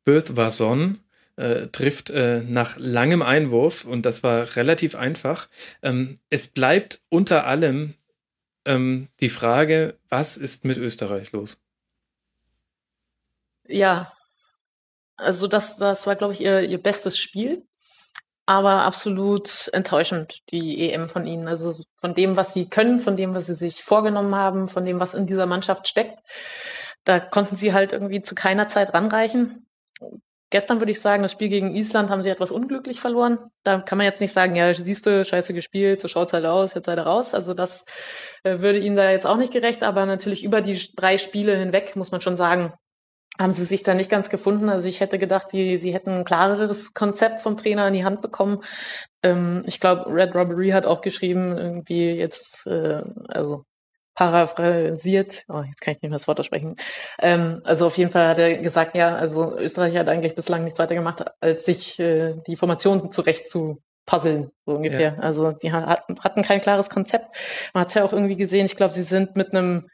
uh. 0.07 0.33
Birth 0.33 0.51
Son 0.51 0.99
äh, 1.35 1.67
trifft 1.67 2.09
äh, 2.09 2.41
nach 2.41 2.77
langem 2.77 3.21
Einwurf 3.21 3.85
und 3.85 4.05
das 4.05 4.23
war 4.23 4.55
relativ 4.55 4.95
einfach. 4.95 5.49
Ähm, 5.81 6.19
es 6.29 6.47
bleibt 6.47 7.01
unter 7.09 7.45
allem 7.45 7.95
ähm, 8.65 9.09
die 9.19 9.29
Frage, 9.29 9.97
was 10.09 10.37
ist 10.37 10.65
mit 10.65 10.77
Österreich 10.77 11.31
los? 11.31 11.59
Ja, 13.67 14.13
also 15.15 15.47
das, 15.47 15.77
das 15.77 16.05
war, 16.05 16.15
glaube 16.15 16.33
ich, 16.33 16.41
ihr, 16.41 16.61
ihr 16.61 16.81
bestes 16.81 17.17
Spiel, 17.17 17.65
aber 18.45 18.83
absolut 18.83 19.69
enttäuschend, 19.73 20.41
die 20.51 20.91
EM 20.91 21.07
von 21.07 21.25
ihnen. 21.25 21.47
Also 21.47 21.73
von 21.95 22.13
dem, 22.13 22.35
was 22.35 22.53
sie 22.53 22.69
können, 22.69 22.99
von 22.99 23.15
dem, 23.15 23.33
was 23.33 23.45
sie 23.45 23.53
sich 23.53 23.83
vorgenommen 23.83 24.35
haben, 24.35 24.67
von 24.67 24.85
dem, 24.85 24.99
was 24.99 25.13
in 25.13 25.27
dieser 25.27 25.45
Mannschaft 25.45 25.87
steckt. 25.87 26.19
Da 27.05 27.19
konnten 27.19 27.55
sie 27.55 27.73
halt 27.73 27.93
irgendwie 27.93 28.21
zu 28.21 28.35
keiner 28.35 28.67
Zeit 28.67 28.93
ranreichen. 28.93 29.65
Gestern 30.53 30.79
würde 30.79 30.91
ich 30.91 31.01
sagen, 31.01 31.23
das 31.23 31.31
Spiel 31.31 31.49
gegen 31.49 31.75
Island 31.75 32.11
haben 32.11 32.21
sie 32.21 32.29
etwas 32.29 32.51
unglücklich 32.51 32.99
verloren. 32.99 33.39
Da 33.63 33.79
kann 33.79 33.97
man 33.97 34.05
jetzt 34.05 34.21
nicht 34.21 34.33
sagen, 34.33 34.55
ja, 34.55 34.71
siehst 34.71 35.07
du, 35.07 35.25
scheiße 35.25 35.51
gespielt, 35.51 35.99
so 35.99 36.07
schaut's 36.07 36.31
halt 36.31 36.45
aus, 36.45 36.75
jetzt 36.75 36.85
seid 36.85 36.99
ihr 36.99 37.07
raus. 37.07 37.33
Also 37.33 37.55
das 37.55 37.85
äh, 38.43 38.59
würde 38.59 38.77
ihnen 38.77 38.95
da 38.95 39.09
jetzt 39.09 39.25
auch 39.25 39.37
nicht 39.37 39.51
gerecht, 39.51 39.81
aber 39.81 40.05
natürlich 40.05 40.43
über 40.43 40.61
die 40.61 40.79
drei 40.95 41.17
Spiele 41.17 41.57
hinweg 41.57 41.95
muss 41.95 42.11
man 42.11 42.21
schon 42.21 42.37
sagen, 42.37 42.71
haben 43.39 43.51
sie 43.51 43.65
sich 43.65 43.81
da 43.81 43.95
nicht 43.95 44.11
ganz 44.11 44.29
gefunden. 44.29 44.69
Also 44.69 44.87
ich 44.87 44.99
hätte 44.99 45.17
gedacht, 45.17 45.47
die, 45.53 45.77
sie 45.77 45.91
hätten 45.91 46.11
ein 46.11 46.25
klareres 46.25 46.93
Konzept 46.93 47.39
vom 47.39 47.57
Trainer 47.57 47.87
in 47.87 47.95
die 47.95 48.05
Hand 48.05 48.21
bekommen. 48.21 48.63
Ähm, 49.23 49.63
ich 49.65 49.79
glaube, 49.79 50.13
Red 50.13 50.35
Robbery 50.35 50.69
hat 50.69 50.85
auch 50.85 51.01
geschrieben, 51.01 51.57
irgendwie 51.57 52.11
jetzt, 52.11 52.67
äh, 52.67 53.01
also 53.29 53.65
paraphrasiert, 54.15 55.45
oh, 55.49 55.63
jetzt 55.67 55.81
kann 55.81 55.93
ich 55.93 56.01
nicht 56.01 56.09
mehr 56.09 56.17
das 56.17 56.27
Wort 56.27 56.39
aussprechen. 56.39 56.75
Ähm, 57.19 57.61
also 57.63 57.87
auf 57.87 57.97
jeden 57.97 58.11
Fall 58.11 58.27
hat 58.27 58.39
er 58.39 58.57
gesagt, 58.57 58.95
ja, 58.95 59.15
also 59.15 59.57
Österreich 59.57 59.97
hat 59.97 60.09
eigentlich 60.09 60.35
bislang 60.35 60.63
nichts 60.63 60.79
weiter 60.79 60.95
gemacht, 60.95 61.23
als 61.41 61.65
sich 61.65 61.99
äh, 61.99 62.35
die 62.47 62.55
Formation 62.55 63.11
zurecht 63.11 63.49
zu 63.49 63.81
puzzeln, 64.05 64.51
so 64.65 64.75
ungefähr. 64.75 65.15
Ja. 65.15 65.19
Also 65.19 65.51
die 65.51 65.71
hatten, 65.71 66.15
hatten 66.21 66.41
kein 66.43 66.61
klares 66.61 66.89
Konzept. 66.89 67.35
Man 67.73 67.81
hat 67.81 67.89
es 67.89 67.93
ja 67.95 68.03
auch 68.03 68.13
irgendwie 68.13 68.35
gesehen, 68.35 68.65
ich 68.65 68.75
glaube, 68.75 68.93
sie 68.93 69.03
sind 69.03 69.35
mit 69.35 69.53
einem, 69.53 69.87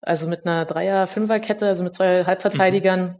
also 0.00 0.26
mit 0.26 0.46
einer 0.46 0.64
Dreier-Fünfer-Kette, 0.64 1.66
also 1.66 1.82
mit 1.82 1.94
zwei 1.94 2.24
Halbverteidigern, 2.24 3.02
mhm 3.02 3.16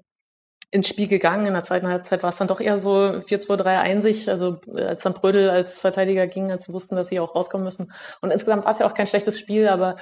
ins 0.72 0.86
Spiel 0.86 1.08
gegangen. 1.08 1.46
In 1.46 1.54
der 1.54 1.64
zweiten 1.64 1.88
Halbzeit 1.88 2.22
war 2.22 2.30
es 2.30 2.36
dann 2.36 2.46
doch 2.46 2.60
eher 2.60 2.78
so 2.78 2.90
4-2-3 2.90 4.00
sich, 4.00 4.30
also 4.30 4.60
äh, 4.72 4.84
als 4.84 5.02
dann 5.02 5.14
Brödel 5.14 5.50
als 5.50 5.78
Verteidiger 5.78 6.28
ging, 6.28 6.52
als 6.52 6.64
sie 6.64 6.72
wussten, 6.72 6.94
dass 6.94 7.08
sie 7.08 7.18
auch 7.18 7.34
rauskommen 7.34 7.64
müssen. 7.64 7.92
Und 8.20 8.30
insgesamt 8.30 8.64
war 8.64 8.72
es 8.72 8.78
ja 8.78 8.86
auch 8.86 8.94
kein 8.94 9.08
schlechtes 9.08 9.38
Spiel, 9.38 9.68
aber 9.68 9.96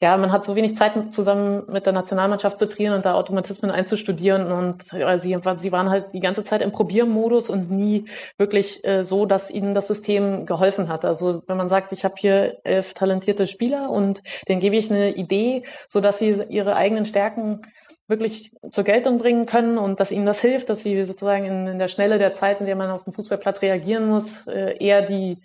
ja, 0.00 0.16
man 0.18 0.30
hat 0.30 0.44
so 0.44 0.54
wenig 0.54 0.76
Zeit 0.76 0.92
zusammen 1.12 1.64
mit 1.68 1.86
der 1.86 1.94
Nationalmannschaft 1.94 2.58
zu 2.58 2.68
trainieren 2.68 2.96
und 2.96 3.06
da 3.06 3.14
Automatismen 3.14 3.70
einzustudieren 3.70 4.52
und 4.52 4.92
ja, 4.92 5.18
sie, 5.18 5.38
sie 5.56 5.72
waren 5.72 5.88
halt 5.88 6.12
die 6.12 6.20
ganze 6.20 6.42
Zeit 6.42 6.60
im 6.60 6.72
Probiermodus 6.72 7.48
und 7.48 7.70
nie 7.70 8.04
wirklich 8.36 8.84
äh, 8.84 9.04
so, 9.04 9.24
dass 9.24 9.50
ihnen 9.50 9.74
das 9.74 9.86
System 9.86 10.44
geholfen 10.44 10.88
hat. 10.88 11.06
Also 11.06 11.42
wenn 11.46 11.56
man 11.56 11.70
sagt, 11.70 11.92
ich 11.92 12.04
habe 12.04 12.14
hier 12.18 12.58
elf 12.64 12.92
talentierte 12.92 13.46
Spieler 13.46 13.88
und 13.88 14.22
denen 14.46 14.60
gebe 14.60 14.76
ich 14.76 14.90
eine 14.90 15.14
Idee, 15.14 15.62
so 15.88 16.00
dass 16.00 16.18
sie 16.18 16.42
ihre 16.50 16.76
eigenen 16.76 17.06
Stärken 17.06 17.60
wirklich 18.08 18.52
zur 18.70 18.84
Geltung 18.84 19.18
bringen 19.18 19.46
können 19.46 19.78
und 19.78 20.00
dass 20.00 20.12
ihnen 20.12 20.26
das 20.26 20.40
hilft, 20.40 20.70
dass 20.70 20.82
sie 20.82 21.02
sozusagen 21.04 21.44
in, 21.44 21.66
in 21.66 21.78
der 21.78 21.88
Schnelle 21.88 22.18
der 22.18 22.32
Zeit, 22.32 22.60
in 22.60 22.66
der 22.66 22.76
man 22.76 22.90
auf 22.90 23.04
dem 23.04 23.12
Fußballplatz 23.12 23.62
reagieren 23.62 24.08
muss, 24.08 24.46
äh, 24.46 24.76
eher 24.78 25.02
die 25.02 25.38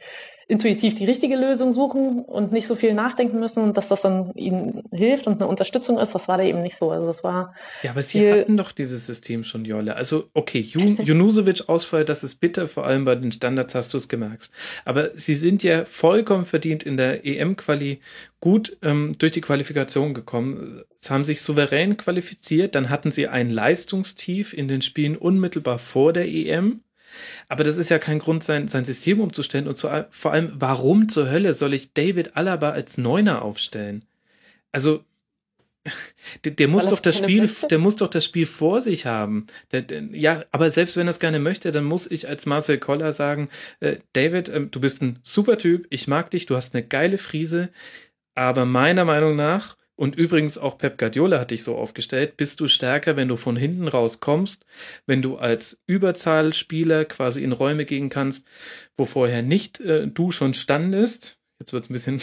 intuitiv 0.50 0.96
die 0.96 1.04
richtige 1.04 1.36
Lösung 1.36 1.74
suchen 1.74 2.24
und 2.24 2.54
nicht 2.54 2.68
so 2.68 2.76
viel 2.76 2.94
nachdenken 2.94 3.38
müssen 3.40 3.64
und 3.64 3.76
dass 3.76 3.90
das 3.90 4.02
dann 4.02 4.32
ihnen 4.34 4.82
hilft 4.94 5.28
und 5.28 5.42
eine 5.42 5.48
Unterstützung 5.48 6.00
ist, 6.00 6.16
das 6.16 6.30
war 6.30 6.38
da 6.38 6.44
eben 6.44 6.62
nicht 6.62 6.78
so. 6.78 6.90
Also 6.90 7.06
das 7.06 7.24
war. 7.24 7.54
Ja, 7.84 7.92
aber 7.92 8.02
sie 8.02 8.32
hatten 8.32 8.56
doch 8.56 8.72
dieses 8.72 9.06
System 9.06 9.44
schon, 9.44 9.66
Jolle. 9.66 9.96
Also, 9.96 10.30
okay, 10.34 10.60
Junusovic 11.04 11.68
Ausfall, 11.68 12.06
das 12.06 12.24
ist 12.24 12.40
bitter, 12.40 12.68
vor 12.68 12.86
allem 12.86 13.04
bei 13.04 13.16
den 13.16 13.34
Standards 13.34 13.76
hast 13.76 13.94
du 13.94 13.98
es 13.98 14.08
gemerkt. 14.08 14.50
Aber 14.86 15.12
sie 15.16 15.36
sind 15.36 15.64
ja 15.64 15.84
vollkommen 15.84 16.46
verdient 16.46 16.84
in 16.84 16.96
der 16.96 17.26
EM-Quali 17.26 18.00
gut 18.40 18.78
ähm, 18.84 19.16
durch 19.18 19.34
die 19.34 19.42
Qualifikation 19.42 20.14
gekommen. 20.14 20.84
Sie 20.96 21.14
haben 21.14 21.26
sich 21.26 21.42
souverän 21.42 21.98
qualifiziert, 21.98 22.76
dann 22.76 22.90
hatten 22.90 23.12
sie 23.12 23.28
ein 23.28 23.50
Leistungstief 23.50 24.54
in 24.54 24.70
den 24.70 24.82
Spielen 24.82 25.18
unmittelbar 25.18 25.78
vor 25.78 26.14
der 26.14 26.28
EM 26.28 26.82
aber 27.48 27.64
das 27.64 27.78
ist 27.78 27.90
ja 27.90 28.00
kein 28.00 28.20
Grund, 28.20 28.44
sein, 28.44 28.68
sein 28.68 28.86
System 28.86 29.20
umzustellen. 29.20 29.68
Und 29.68 29.78
zu, 29.78 29.90
vor 30.10 30.32
allem, 30.32 30.52
warum 30.56 31.10
zur 31.10 31.30
Hölle 31.30 31.54
soll 31.54 31.74
ich 31.74 31.94
David 31.94 32.36
Alaba 32.36 32.72
als 32.72 32.98
Neuner 32.98 33.42
aufstellen? 33.42 34.06
Also, 34.72 35.04
der, 36.44 36.52
der 36.52 36.68
muss 36.68 36.88
doch 36.88 37.00
das 37.00 37.18
Spiel, 37.18 37.42
möchte? 37.42 37.68
der 37.68 37.80
muss 37.80 37.96
doch 37.96 38.10
das 38.10 38.26
Spiel 38.26 38.46
vor 38.46 38.82
sich 38.82 39.06
haben. 39.06 39.48
Der, 39.72 39.82
der, 39.82 40.04
ja, 40.12 40.44
aber 40.52 40.70
selbst 40.70 40.98
wenn 40.98 41.08
er 41.08 41.12
es 41.12 41.20
gerne 41.20 41.40
möchte, 41.40 41.72
dann 41.72 41.86
muss 41.86 42.10
ich 42.10 42.28
als 42.28 42.46
Marcel 42.46 42.78
Koller 42.78 43.14
sagen, 43.14 43.50
äh, 43.80 43.98
David, 44.14 44.50
äh, 44.50 44.62
du 44.62 44.80
bist 44.80 45.02
ein 45.02 45.20
super 45.24 45.58
Typ, 45.58 45.88
ich 45.90 46.08
mag 46.08 46.32
dich, 46.32 46.46
du 46.46 46.56
hast 46.56 46.76
eine 46.76 46.84
geile 46.84 47.18
Frise, 47.18 47.70
aber 48.36 48.66
meiner 48.66 49.06
Meinung 49.06 49.36
nach 49.36 49.78
und 49.98 50.16
übrigens 50.16 50.60
auch 50.60 50.78
Pep 50.78 51.00
Guardiola 51.00 51.40
hat 51.40 51.50
dich 51.50 51.64
so 51.64 51.76
aufgestellt, 51.76 52.38
bist 52.38 52.60
du 52.60 52.68
stärker, 52.68 53.18
wenn 53.18 53.28
du 53.28 53.36
von 53.36 53.58
hinten 53.58 53.88
raus 53.88 54.20
kommst, 54.20 54.64
wenn 55.08 55.24
du 55.24 55.38
als 55.38 55.82
Überzahlspieler 55.88 57.04
quasi 57.06 57.44
in 57.44 57.52
Räume 57.52 57.84
gehen 57.84 58.10
kannst, 58.10 58.48
wo 58.96 59.06
vorher 59.06 59.42
nicht 59.42 59.80
äh, 59.82 60.08
du 60.08 60.30
schon 60.30 60.54
standest. 60.54 61.40
Jetzt 61.60 61.74
wird's 61.74 61.90
ein 61.90 61.94
bisschen 61.94 62.22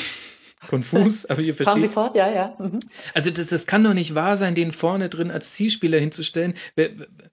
konfus, 0.67 1.27
aber 1.27 1.41
ihr 1.41 1.55
versteht. 1.55 1.73
Fahren 1.73 1.83
Sie 1.83 1.89
fort, 1.89 2.17
ja, 2.17 2.31
ja. 2.31 2.57
Mhm. 2.59 2.79
Also 3.13 3.31
das, 3.31 3.47
das 3.47 3.67
kann 3.67 3.85
doch 3.85 3.95
nicht 3.95 4.15
wahr 4.15 4.37
sein, 4.37 4.55
den 4.55 4.73
vorne 4.73 5.09
drin 5.09 5.31
als 5.31 5.53
Zielspieler 5.53 5.99
hinzustellen. 5.99 6.55
Wer, 6.77 6.91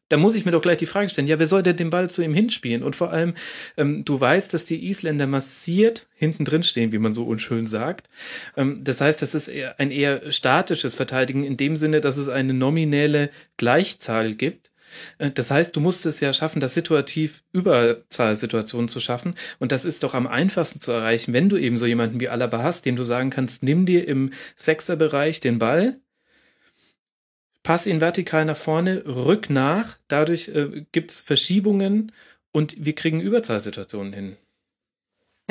da 0.09 0.17
muss 0.17 0.35
ich 0.35 0.45
mir 0.45 0.51
doch 0.51 0.61
gleich 0.61 0.77
die 0.77 0.85
Frage 0.85 1.09
stellen, 1.09 1.27
ja, 1.27 1.39
wer 1.39 1.47
soll 1.47 1.63
denn 1.63 1.77
den 1.77 1.89
Ball 1.89 2.09
zu 2.09 2.21
ihm 2.21 2.33
hinspielen? 2.33 2.83
Und 2.83 2.95
vor 2.95 3.11
allem, 3.11 3.33
ähm, 3.77 4.03
du 4.03 4.19
weißt, 4.19 4.53
dass 4.53 4.65
die 4.65 4.89
Isländer 4.89 5.27
massiert 5.27 6.07
hinten 6.13 6.45
drin 6.45 6.63
stehen, 6.63 6.91
wie 6.91 6.99
man 6.99 7.13
so 7.13 7.25
unschön 7.25 7.67
sagt. 7.67 8.09
Ähm, 8.57 8.83
das 8.83 9.01
heißt, 9.01 9.21
das 9.21 9.35
ist 9.35 9.47
eher 9.47 9.79
ein 9.79 9.91
eher 9.91 10.31
statisches 10.31 10.93
Verteidigen 10.93 11.43
in 11.43 11.57
dem 11.57 11.75
Sinne, 11.75 12.01
dass 12.01 12.17
es 12.17 12.29
eine 12.29 12.53
nominelle 12.53 13.29
Gleichzahl 13.57 14.33
gibt. 14.33 14.70
Äh, 15.17 15.31
das 15.31 15.51
heißt, 15.51 15.75
du 15.75 15.79
musst 15.79 16.05
es 16.05 16.19
ja 16.19 16.33
schaffen, 16.33 16.59
das 16.59 16.73
situativ 16.73 17.43
Überzahlsituationen 17.51 18.89
zu 18.89 18.99
schaffen. 18.99 19.35
Und 19.59 19.71
das 19.71 19.85
ist 19.85 20.03
doch 20.03 20.13
am 20.13 20.27
einfachsten 20.27 20.81
zu 20.81 20.91
erreichen, 20.91 21.33
wenn 21.33 21.49
du 21.49 21.57
eben 21.57 21.77
so 21.77 21.85
jemanden 21.85 22.19
wie 22.19 22.29
Alaba 22.29 22.63
hast, 22.63 22.85
dem 22.85 22.95
du 22.95 23.03
sagen 23.03 23.29
kannst, 23.29 23.63
nimm 23.63 23.85
dir 23.85 24.07
im 24.07 24.31
Sechserbereich 24.55 25.39
den 25.39 25.59
Ball, 25.59 25.99
pass 27.63 27.87
ihn 27.87 28.01
vertikal 28.01 28.45
nach 28.45 28.57
vorne, 28.57 29.03
rück 29.05 29.49
nach. 29.49 29.97
Dadurch 30.07 30.49
äh, 30.49 30.85
gibt's 30.91 31.19
Verschiebungen 31.19 32.11
und 32.51 32.75
wir 32.85 32.93
kriegen 32.93 33.21
Überzahlsituationen 33.21 34.13
hin. 34.13 34.37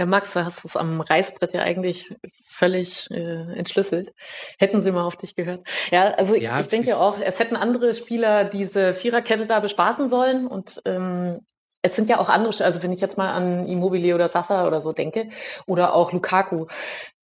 Ja, 0.01 0.07
Max, 0.07 0.33
da 0.33 0.47
hast 0.47 0.65
du 0.65 0.69
es 0.69 0.77
am 0.77 1.03
Reißbrett 1.03 1.53
ja 1.53 1.61
eigentlich 1.61 2.17
völlig 2.43 3.11
äh, 3.11 3.53
entschlüsselt. 3.53 4.15
Hätten 4.59 4.81
sie 4.81 4.93
mal 4.93 5.05
auf 5.05 5.19
dich 5.19 5.35
gehört. 5.35 5.69
Ja, 5.91 6.13
also 6.15 6.35
ja, 6.35 6.55
ich, 6.55 6.63
ich 6.63 6.69
denke 6.69 6.97
auch, 6.97 7.19
es 7.23 7.39
hätten 7.39 7.55
andere 7.55 7.93
Spieler 7.93 8.45
diese 8.45 8.95
Viererkette 8.95 9.45
da 9.45 9.61
bespaßen 9.61 10.09
sollen 10.09 10.47
und 10.47 10.81
ähm, 10.87 11.41
es 11.83 11.97
sind 11.97 12.09
ja 12.09 12.19
auch 12.19 12.31
andere, 12.31 12.65
also 12.65 12.83
wenn 12.83 12.93
ich 12.93 13.03
jetzt 13.03 13.19
mal 13.19 13.31
an 13.31 13.67
Immobile 13.67 14.15
oder 14.15 14.27
Sasa 14.27 14.67
oder 14.67 14.81
so 14.81 14.93
denke 14.93 15.29
oder 15.67 15.93
auch 15.93 16.13
Lukaku, 16.13 16.65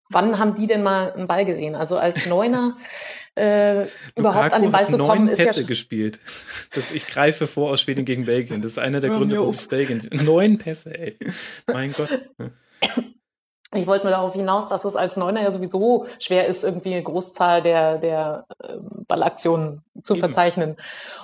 wann 0.10 0.38
haben 0.38 0.56
die 0.56 0.68
denn 0.68 0.84
mal 0.84 1.14
einen 1.14 1.28
Ball 1.28 1.46
gesehen? 1.46 1.76
Also 1.76 1.98
als 1.98 2.26
Neuner 2.26 2.76
äh, 3.36 3.86
überhaupt 4.18 4.52
an 4.52 4.64
den 4.64 4.72
Ball 4.74 4.90
zu 4.90 4.98
kommen, 4.98 5.30
ist 5.30 5.38
Pässe 5.38 5.62
ja 5.62 5.66
gespielt. 5.66 6.20
Das, 6.74 6.92
ich 6.92 7.08
greife 7.08 7.48
vor 7.48 7.72
aus 7.72 7.80
Schweden 7.80 8.04
gegen 8.04 8.26
Belgien. 8.26 8.62
Das 8.62 8.74
ist 8.74 8.80
einer 8.80 9.00
der 9.00 9.12
Gründe, 9.12 9.38
warum 9.38 9.56
es 9.56 9.66
Belgien. 9.66 10.06
Neun 10.12 10.58
Pässe, 10.58 10.94
ey. 10.94 11.18
Mein 11.68 11.94
Gott. 11.94 12.10
Ich 13.76 13.88
wollte 13.88 14.06
nur 14.06 14.12
darauf 14.12 14.34
hinaus, 14.34 14.68
dass 14.68 14.86
es 14.86 14.96
als 14.96 15.18
Neuner 15.18 15.42
ja 15.42 15.52
sowieso 15.52 16.06
schwer 16.20 16.48
ist, 16.48 16.64
irgendwie 16.64 16.94
eine 16.94 17.04
Großzahl 17.04 17.62
der, 17.62 17.98
der 17.98 18.46
äh, 18.60 18.78
Ballaktionen 19.08 19.84
zu 20.02 20.14
Eben. 20.14 20.22
verzeichnen. 20.22 20.78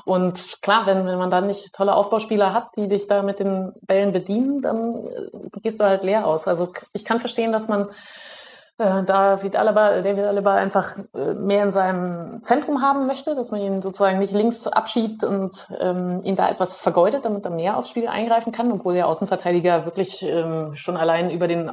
Und 0.05 0.61
klar, 0.61 0.85
wenn, 0.85 1.05
wenn 1.05 1.17
man 1.17 1.31
dann 1.31 1.47
nicht 1.47 1.73
tolle 1.73 1.95
Aufbauspieler 1.95 2.53
hat, 2.53 2.75
die 2.75 2.89
dich 2.89 3.07
da 3.07 3.23
mit 3.23 3.39
den 3.39 3.71
Bällen 3.81 4.11
bedienen, 4.11 4.61
dann 4.61 5.07
äh, 5.07 5.59
gehst 5.61 5.79
du 5.79 5.85
halt 5.85 6.03
leer 6.03 6.27
aus. 6.27 6.47
Also 6.47 6.73
ich 6.93 7.05
kann 7.05 7.19
verstehen, 7.19 7.51
dass 7.51 7.67
man 7.67 7.89
David 8.81 9.55
Alaba, 9.55 10.01
David 10.01 10.25
Alaba 10.25 10.55
einfach 10.55 10.97
äh, 11.13 11.33
mehr 11.33 11.63
in 11.63 11.71
seinem 11.71 12.43
Zentrum 12.43 12.81
haben 12.81 13.07
möchte, 13.07 13.35
dass 13.35 13.51
man 13.51 13.61
ihn 13.61 13.81
sozusagen 13.81 14.19
nicht 14.19 14.33
links 14.33 14.67
abschiebt 14.67 15.23
und 15.23 15.51
ähm, 15.79 16.21
ihn 16.23 16.35
da 16.35 16.49
etwas 16.49 16.73
vergeudet, 16.73 17.25
damit 17.25 17.45
er 17.45 17.51
mehr 17.51 17.77
aufs 17.77 17.89
Spiel 17.89 18.07
eingreifen 18.07 18.51
kann, 18.51 18.71
obwohl 18.71 18.93
der 18.93 19.07
Außenverteidiger 19.07 19.85
wirklich 19.85 20.23
ähm, 20.23 20.75
schon 20.75 20.97
allein 20.97 21.29
über 21.29 21.47
den 21.47 21.71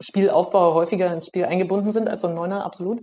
Spielaufbau 0.00 0.74
häufiger 0.74 1.12
ins 1.12 1.26
Spiel 1.26 1.44
eingebunden 1.44 1.92
sind 1.92 2.08
als 2.08 2.22
so 2.22 2.28
ein 2.28 2.34
Neuner, 2.34 2.64
absolut. 2.64 3.02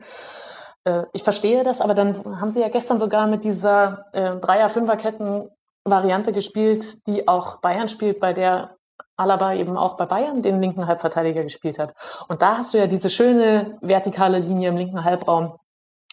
Äh, 0.85 1.03
ich 1.13 1.23
verstehe 1.23 1.63
das, 1.63 1.81
aber 1.81 1.93
dann 1.93 2.39
haben 2.39 2.51
sie 2.51 2.61
ja 2.61 2.69
gestern 2.69 2.99
sogar 2.99 3.27
mit 3.27 3.43
dieser 3.43 4.05
äh, 4.13 4.37
Dreier-Fünferketten-Variante 4.37 6.31
gespielt, 6.31 7.05
die 7.07 7.27
auch 7.27 7.61
Bayern 7.61 7.89
spielt, 7.89 8.19
bei 8.19 8.33
der 8.33 8.74
Alaba 9.17 9.53
eben 9.53 9.77
auch 9.77 9.97
bei 9.97 10.05
Bayern 10.05 10.41
den 10.41 10.59
linken 10.61 10.87
Halbverteidiger 10.87 11.43
gespielt 11.43 11.79
hat. 11.79 11.93
Und 12.27 12.41
da 12.41 12.57
hast 12.57 12.73
du 12.73 12.77
ja 12.77 12.87
diese 12.87 13.09
schöne 13.09 13.77
vertikale 13.81 14.39
Linie 14.39 14.69
im 14.69 14.77
linken 14.77 15.03
Halbraum, 15.03 15.57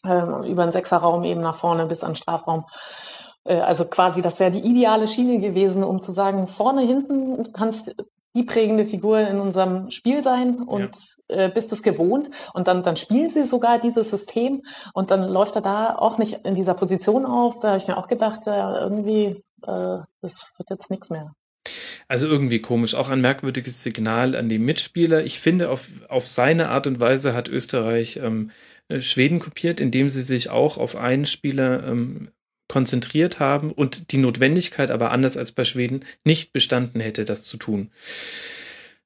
äh, 0.05 0.49
über 0.49 0.65
den 0.65 0.73
Sechserraum 0.73 1.25
eben 1.25 1.41
nach 1.41 1.57
vorne 1.57 1.87
bis 1.87 2.05
an 2.05 2.17
Strafraum. 2.17 2.65
äh, 3.45 3.61
also 3.61 3.85
quasi, 3.87 4.23
das 4.23 4.41
wäre 4.41 4.51
die 4.51 4.61
ideale 4.61 5.09
Schiene 5.09 5.41
gewesen, 5.41 5.85
um 5.85 6.03
zu 6.03 6.13
sagen, 6.13 6.47
vorne, 6.47 6.83
hinten, 6.83 7.43
du 7.43 7.53
kannst 7.53 7.95
die 8.35 8.45
prägende 8.45 8.87
Figur 8.87 9.21
in 9.21 9.41
unserem 9.41 9.91
Spiel 9.91 10.23
sein 10.23 10.63
und 10.63 10.97
ja. 11.29 11.37
äh, 11.37 11.49
bist 11.49 11.73
es 11.73 11.83
gewohnt 11.83 12.31
und 12.55 12.67
dann, 12.67 12.83
dann 12.83 12.97
spielen 12.97 13.29
sie 13.29 13.45
sogar 13.45 13.79
dieses 13.79 14.11
System 14.11 14.63
und 14.95 15.11
dann 15.11 15.29
läuft 15.29 15.57
er 15.57 15.63
da 15.63 15.97
auch 15.97 16.19
nicht 16.19 16.47
in 16.47 16.55
dieser 16.55 16.75
Position 16.75 17.27
auf. 17.27 17.59
Da 17.61 17.69
habe 17.69 17.79
ich 17.79 17.89
mir 17.89 17.99
auch 17.99 18.09
gedacht, 18.09 18.47
ja, 18.47 18.81
irgendwie, 18.81 19.45
äh, 19.67 19.99
das 20.23 20.53
wird 20.57 20.71
jetzt 20.71 20.91
nichts 20.91 21.11
mehr. 21.11 21.35
Also 22.13 22.27
irgendwie 22.27 22.59
komisch, 22.59 22.95
auch 22.95 23.09
ein 23.09 23.23
merkwürdiges 23.23 23.83
Signal 23.83 24.37
an 24.37 24.51
die 24.51 24.59
Mitspieler. 24.59 25.25
Ich 25.25 25.41
finde, 25.41 25.71
auf, 25.71 25.89
auf 26.09 26.29
seine 26.29 26.69
Art 26.69 26.87
und 26.87 27.01
Weise 27.01 27.33
hat 27.33 27.49
Österreich 27.49 28.19
ähm, 28.23 28.51
äh, 28.89 29.01
Schweden 29.01 29.39
kopiert, 29.39 29.81
indem 29.81 30.11
sie 30.11 30.21
sich 30.21 30.51
auch 30.51 30.77
auf 30.77 30.95
einen 30.95 31.25
Spieler 31.25 31.89
ähm, 31.89 32.29
konzentriert 32.69 33.41
haben 33.41 33.73
und 33.73 34.13
die 34.13 34.19
Notwendigkeit 34.19 34.91
aber 34.91 35.11
anders 35.11 35.39
als 35.39 35.53
bei 35.53 35.65
Schweden 35.65 36.01
nicht 36.23 36.53
bestanden 36.53 37.01
hätte, 37.01 37.25
das 37.25 37.45
zu 37.45 37.57
tun. 37.57 37.91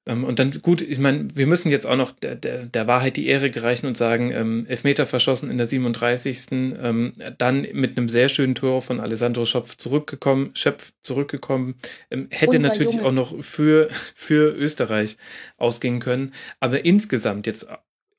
Ähm, 0.07 0.25
und 0.25 0.39
dann, 0.39 0.53
gut, 0.63 0.81
ich 0.81 0.99
meine, 0.99 1.29
wir 1.35 1.47
müssen 1.47 1.69
jetzt 1.69 1.87
auch 1.87 1.97
noch 1.97 2.13
der, 2.13 2.37
der, 2.37 2.65
der 2.65 2.87
Wahrheit 2.87 3.17
die 3.17 3.27
Ehre 3.27 3.51
gereichen 3.51 3.87
und 3.87 3.97
sagen, 3.97 4.31
ähm, 4.31 4.67
Elfmeter 4.69 5.05
verschossen 5.05 5.51
in 5.51 5.59
der 5.59 5.67
37. 5.67 6.53
Ähm, 6.53 7.13
dann 7.39 7.67
mit 7.73 7.99
einem 7.99 8.09
sehr 8.09 8.29
schönen 8.29 8.55
Tor 8.55 8.83
von 8.83 9.01
Alessandro 9.01 9.45
Schopf 9.45 9.77
zurückgekommen, 9.77 10.51
Schöpf 10.55 10.93
zurückgekommen, 11.03 11.75
ähm, 12.11 12.29
hätte 12.31 12.57
Unser 12.57 12.69
natürlich 12.69 12.95
Junge. 12.95 13.07
auch 13.07 13.13
noch 13.13 13.43
für, 13.43 13.89
für 14.15 14.55
Österreich 14.55 15.17
ausgehen 15.57 16.01
können. 16.01 16.33
Aber 16.61 16.85
insgesamt 16.85 17.47
jetzt 17.47 17.69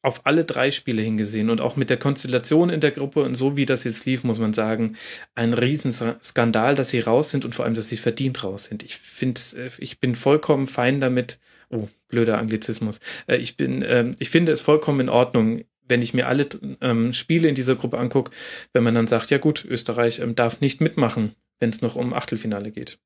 auf 0.04 0.26
alle 0.26 0.46
drei 0.46 0.72
Spiele 0.72 1.02
hingesehen 1.02 1.50
und 1.50 1.60
auch 1.60 1.76
mit 1.76 1.90
der 1.90 1.98
Konstellation 1.98 2.70
in 2.70 2.80
der 2.80 2.92
Gruppe 2.92 3.24
und 3.24 3.36
so 3.36 3.58
wie 3.58 3.66
das 3.66 3.84
jetzt 3.84 4.06
lief, 4.06 4.24
muss 4.24 4.40
man 4.40 4.54
sagen, 4.54 4.96
ein 5.36 5.54
Riesenskandal, 5.54 6.76
dass 6.76 6.90
sie 6.90 7.00
raus 7.00 7.32
sind 7.32 7.46
und 7.46 7.56
vor 7.56 7.66
allem, 7.66 7.74
dass 7.74 7.90
sie 7.90 7.98
verdient 7.98 8.44
raus 8.44 8.66
sind. 8.66 8.84
Ich 8.84 8.96
finde, 8.98 9.42
äh, 9.58 9.70
ich 9.80 10.00
bin 10.00 10.16
vollkommen 10.16 10.68
fein 10.68 11.02
damit. 11.02 11.40
Oh, 11.70 11.88
blöder 12.08 12.38
Anglizismus. 12.38 13.00
Äh, 13.28 13.38
ich 13.38 13.58
bin, 13.58 13.84
ähm, 13.88 14.16
ich 14.20 14.30
finde 14.30 14.52
es 14.52 14.62
vollkommen 14.62 15.02
in 15.02 15.10
Ordnung, 15.10 15.64
wenn 15.88 16.02
ich 16.02 16.14
mir 16.14 16.28
alle 16.28 16.48
ähm, 16.82 17.14
Spiele 17.14 17.48
in 17.48 17.56
dieser 17.56 17.76
Gruppe 17.76 17.98
angucke, 17.98 18.32
wenn 18.74 18.84
man 18.84 18.96
dann 18.96 19.08
sagt, 19.08 19.32
ja 19.32 19.38
gut, 19.38 19.66
Österreich 19.66 20.20
ähm, 20.20 20.36
darf 20.36 20.62
nicht 20.62 20.82
mitmachen, 20.82 21.36
wenn 21.60 21.70
es 21.70 21.82
noch 21.82 21.96
um 21.96 22.14
Achtelfinale 22.14 22.72
geht 22.72 23.00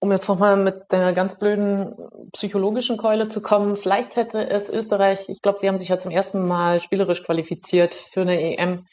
um 0.00 0.12
jetzt 0.12 0.28
nochmal 0.28 0.56
mit 0.56 0.92
der 0.92 1.12
ganz 1.12 1.38
blöden 1.38 1.94
psychologischen 2.32 2.96
Keule 2.96 3.28
zu 3.28 3.42
kommen, 3.42 3.74
vielleicht 3.76 4.16
hätte 4.16 4.48
es 4.48 4.70
Österreich, 4.70 5.28
ich 5.28 5.42
glaube, 5.42 5.58
sie 5.58 5.68
haben 5.68 5.78
sich 5.78 5.88
ja 5.88 5.98
zum 5.98 6.12
ersten 6.12 6.46
Mal 6.46 6.80
spielerisch 6.80 7.24
qualifiziert 7.24 7.94
für 7.94 8.20
eine 8.20 8.40
EM, 8.40 8.86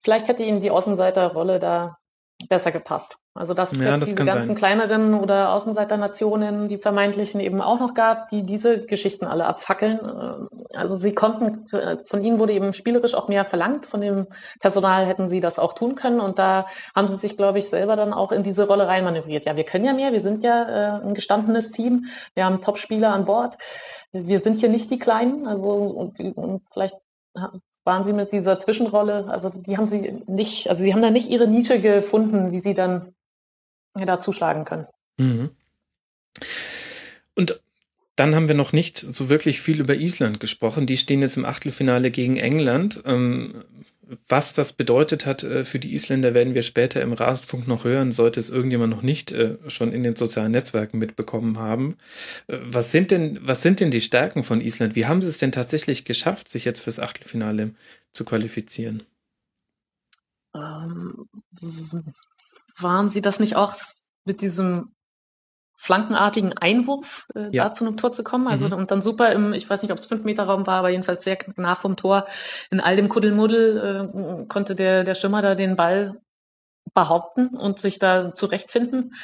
vielleicht 0.00 0.28
hätte 0.28 0.42
ihnen 0.42 0.60
die 0.60 0.70
Außenseiterrolle 0.70 1.60
da 1.60 1.97
besser 2.46 2.70
gepasst. 2.70 3.18
Also 3.34 3.54
dass 3.54 3.72
es 3.72 3.78
ja, 3.78 3.92
jetzt 3.92 4.02
das 4.02 4.08
diese 4.10 4.24
ganzen 4.24 4.48
sein. 4.48 4.56
kleineren 4.56 5.14
oder 5.14 5.52
Außenseiternationen, 5.52 6.68
die 6.68 6.78
vermeintlichen 6.78 7.40
eben 7.40 7.60
auch 7.60 7.80
noch 7.80 7.94
gab, 7.94 8.28
die 8.28 8.44
diese 8.44 8.84
Geschichten 8.84 9.26
alle 9.26 9.46
abfackeln. 9.46 9.98
Äh, 9.98 10.76
also 10.76 10.96
sie 10.96 11.14
konnten, 11.14 11.68
äh, 11.74 11.98
von 12.04 12.22
ihnen 12.22 12.38
wurde 12.38 12.52
eben 12.52 12.72
spielerisch 12.72 13.14
auch 13.14 13.28
mehr 13.28 13.44
verlangt, 13.44 13.86
von 13.86 14.00
dem 14.00 14.26
Personal 14.60 15.06
hätten 15.06 15.28
sie 15.28 15.40
das 15.40 15.58
auch 15.58 15.72
tun 15.72 15.94
können 15.96 16.20
und 16.20 16.38
da 16.38 16.66
haben 16.94 17.08
sie 17.08 17.16
sich, 17.16 17.36
glaube 17.36 17.58
ich, 17.58 17.68
selber 17.68 17.96
dann 17.96 18.12
auch 18.12 18.30
in 18.32 18.44
diese 18.44 18.66
Rolle 18.66 18.86
reinmanövriert. 18.86 19.44
Ja, 19.44 19.56
wir 19.56 19.64
können 19.64 19.84
ja 19.84 19.92
mehr, 19.92 20.12
wir 20.12 20.20
sind 20.20 20.42
ja 20.42 20.98
äh, 20.98 21.02
ein 21.02 21.14
gestandenes 21.14 21.72
Team, 21.72 22.06
wir 22.34 22.44
haben 22.44 22.60
Top-Spieler 22.60 23.12
an 23.12 23.24
Bord, 23.24 23.56
wir 24.12 24.38
sind 24.38 24.58
hier 24.58 24.68
nicht 24.68 24.90
die 24.90 24.98
Kleinen, 24.98 25.46
also 25.46 25.68
und, 25.68 26.20
und 26.36 26.62
vielleicht 26.72 26.96
waren 27.88 28.04
sie 28.04 28.12
mit 28.12 28.32
dieser 28.32 28.58
Zwischenrolle, 28.58 29.28
also 29.28 29.48
die 29.48 29.78
haben 29.78 29.86
sie 29.86 30.22
nicht, 30.26 30.68
also 30.68 30.84
sie 30.84 30.92
haben 30.92 31.00
da 31.00 31.10
nicht 31.10 31.30
ihre 31.30 31.48
Nische 31.48 31.80
gefunden, 31.80 32.52
wie 32.52 32.60
sie 32.60 32.74
dann 32.74 33.14
da 33.94 34.20
zuschlagen 34.20 34.66
können. 34.66 34.86
Mhm. 35.16 35.48
Und 37.34 37.62
dann 38.14 38.34
haben 38.34 38.46
wir 38.46 38.54
noch 38.54 38.74
nicht 38.74 38.98
so 38.98 39.30
wirklich 39.30 39.62
viel 39.62 39.80
über 39.80 39.94
Island 39.94 40.38
gesprochen. 40.38 40.86
Die 40.86 40.98
stehen 40.98 41.22
jetzt 41.22 41.38
im 41.38 41.46
Achtelfinale 41.46 42.10
gegen 42.10 42.36
England. 42.36 43.02
Ähm, 43.06 43.64
was 44.28 44.54
das 44.54 44.72
bedeutet 44.72 45.26
hat 45.26 45.42
äh, 45.42 45.64
für 45.64 45.78
die 45.78 45.92
Isländer, 45.92 46.34
werden 46.34 46.54
wir 46.54 46.62
später 46.62 47.02
im 47.02 47.12
Rasenfunk 47.12 47.68
noch 47.68 47.84
hören, 47.84 48.12
sollte 48.12 48.40
es 48.40 48.50
irgendjemand 48.50 48.92
noch 48.92 49.02
nicht 49.02 49.32
äh, 49.32 49.58
schon 49.68 49.92
in 49.92 50.02
den 50.02 50.16
sozialen 50.16 50.52
Netzwerken 50.52 50.98
mitbekommen 50.98 51.58
haben. 51.58 51.96
Äh, 52.46 52.58
was 52.62 52.90
sind 52.90 53.10
denn, 53.10 53.38
was 53.42 53.62
sind 53.62 53.80
denn 53.80 53.90
die 53.90 54.00
Stärken 54.00 54.44
von 54.44 54.60
Island? 54.60 54.94
Wie 54.96 55.06
haben 55.06 55.22
sie 55.22 55.28
es 55.28 55.38
denn 55.38 55.52
tatsächlich 55.52 56.04
geschafft, 56.04 56.48
sich 56.48 56.64
jetzt 56.64 56.80
fürs 56.80 57.00
Achtelfinale 57.00 57.74
zu 58.12 58.24
qualifizieren? 58.24 59.02
Ähm, 60.54 61.28
waren 62.78 63.08
sie 63.08 63.20
das 63.20 63.40
nicht 63.40 63.56
auch 63.56 63.74
mit 64.24 64.40
diesem 64.40 64.92
flankenartigen 65.80 66.58
Einwurf 66.58 67.28
äh, 67.34 67.48
ja. 67.52 67.64
da 67.64 67.70
zu 67.70 67.86
einem 67.86 67.96
Tor 67.96 68.12
zu 68.12 68.24
kommen. 68.24 68.48
Also 68.48 68.66
mhm. 68.66 68.72
und 68.72 68.90
dann 68.90 69.00
super 69.00 69.32
im, 69.32 69.52
ich 69.52 69.70
weiß 69.70 69.82
nicht, 69.82 69.92
ob 69.92 69.98
es 69.98 70.06
fünf 70.06 70.24
Meter 70.24 70.42
Raum 70.42 70.66
war, 70.66 70.80
aber 70.80 70.90
jedenfalls 70.90 71.22
sehr 71.22 71.38
nah 71.56 71.76
vom 71.76 71.96
Tor. 71.96 72.26
In 72.70 72.80
all 72.80 72.96
dem 72.96 73.08
Kuddelmuddel 73.08 74.10
äh, 74.12 74.46
konnte 74.46 74.74
der 74.74 75.04
der 75.04 75.14
Stürmer 75.14 75.40
da 75.40 75.54
den 75.54 75.76
Ball 75.76 76.20
behaupten 76.94 77.48
und 77.56 77.78
sich 77.78 78.00
da 78.00 78.34
zurechtfinden. 78.34 79.14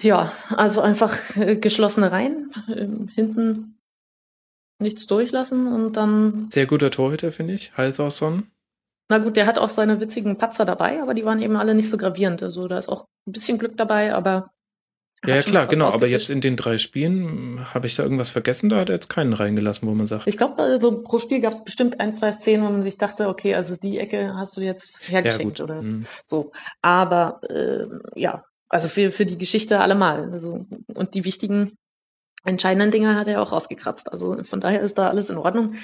Ja, 0.00 0.32
also 0.48 0.80
einfach 0.80 1.36
äh, 1.36 1.56
geschlossene 1.56 2.10
Reihen, 2.10 2.50
äh, 2.68 2.88
hinten 3.14 3.78
nichts 4.80 5.06
durchlassen 5.06 5.72
und 5.72 5.96
dann. 5.96 6.48
Sehr 6.50 6.66
guter 6.66 6.90
Torhüter, 6.90 7.30
finde 7.30 7.54
ich, 7.54 7.76
Halsausson. 7.76 8.50
Na 9.08 9.18
gut, 9.18 9.36
der 9.36 9.46
hat 9.46 9.58
auch 9.58 9.68
seine 9.68 10.00
witzigen 10.00 10.38
Patzer 10.38 10.64
dabei, 10.64 11.02
aber 11.02 11.14
die 11.14 11.24
waren 11.24 11.42
eben 11.42 11.56
alle 11.56 11.74
nicht 11.74 11.90
so 11.90 11.96
gravierend. 11.96 12.42
Also 12.42 12.66
da 12.66 12.78
ist 12.78 12.88
auch 12.88 13.04
ein 13.26 13.32
bisschen 13.32 13.58
Glück 13.58 13.76
dabei, 13.76 14.14
aber 14.14 14.50
ja, 15.26 15.36
ja 15.36 15.42
klar, 15.42 15.66
genau. 15.66 15.88
Aber 15.88 16.06
jetzt 16.06 16.30
in 16.30 16.40
den 16.40 16.56
drei 16.56 16.78
Spielen, 16.78 17.74
habe 17.74 17.86
ich 17.86 17.94
da 17.94 18.02
irgendwas 18.02 18.30
vergessen? 18.30 18.70
Da 18.70 18.78
hat 18.78 18.88
er 18.88 18.94
jetzt 18.94 19.08
keinen 19.08 19.34
reingelassen, 19.34 19.86
wo 19.86 19.92
man 19.92 20.06
sagt. 20.06 20.26
Ich 20.26 20.38
glaube, 20.38 20.62
also 20.62 21.02
pro 21.02 21.18
Spiel 21.18 21.40
gab 21.40 21.52
es 21.52 21.62
bestimmt 21.62 22.00
ein, 22.00 22.14
zwei 22.14 22.32
Szenen, 22.32 22.64
wo 22.64 22.70
man 22.70 22.82
sich 22.82 22.96
dachte, 22.96 23.28
okay, 23.28 23.54
also 23.54 23.76
die 23.76 23.98
Ecke 23.98 24.34
hast 24.34 24.56
du 24.56 24.62
jetzt 24.62 25.10
hergeschenkt 25.10 25.58
ja, 25.58 25.64
oder 25.64 25.82
mhm. 25.82 26.06
so. 26.24 26.52
Aber 26.80 27.40
äh, 27.50 27.86
ja, 28.18 28.44
also 28.70 28.88
für, 28.88 29.10
für 29.10 29.26
die 29.26 29.36
Geschichte 29.36 29.80
allemal. 29.80 30.30
Also, 30.32 30.64
und 30.94 31.14
die 31.14 31.24
wichtigen, 31.24 31.76
entscheidenden 32.44 32.90
Dinge 32.90 33.16
hat 33.16 33.28
er 33.28 33.42
auch 33.42 33.52
rausgekratzt. 33.52 34.10
Also 34.10 34.42
von 34.42 34.60
daher 34.60 34.80
ist 34.80 34.96
da 34.96 35.08
alles 35.08 35.28
in 35.28 35.36
Ordnung. 35.36 35.74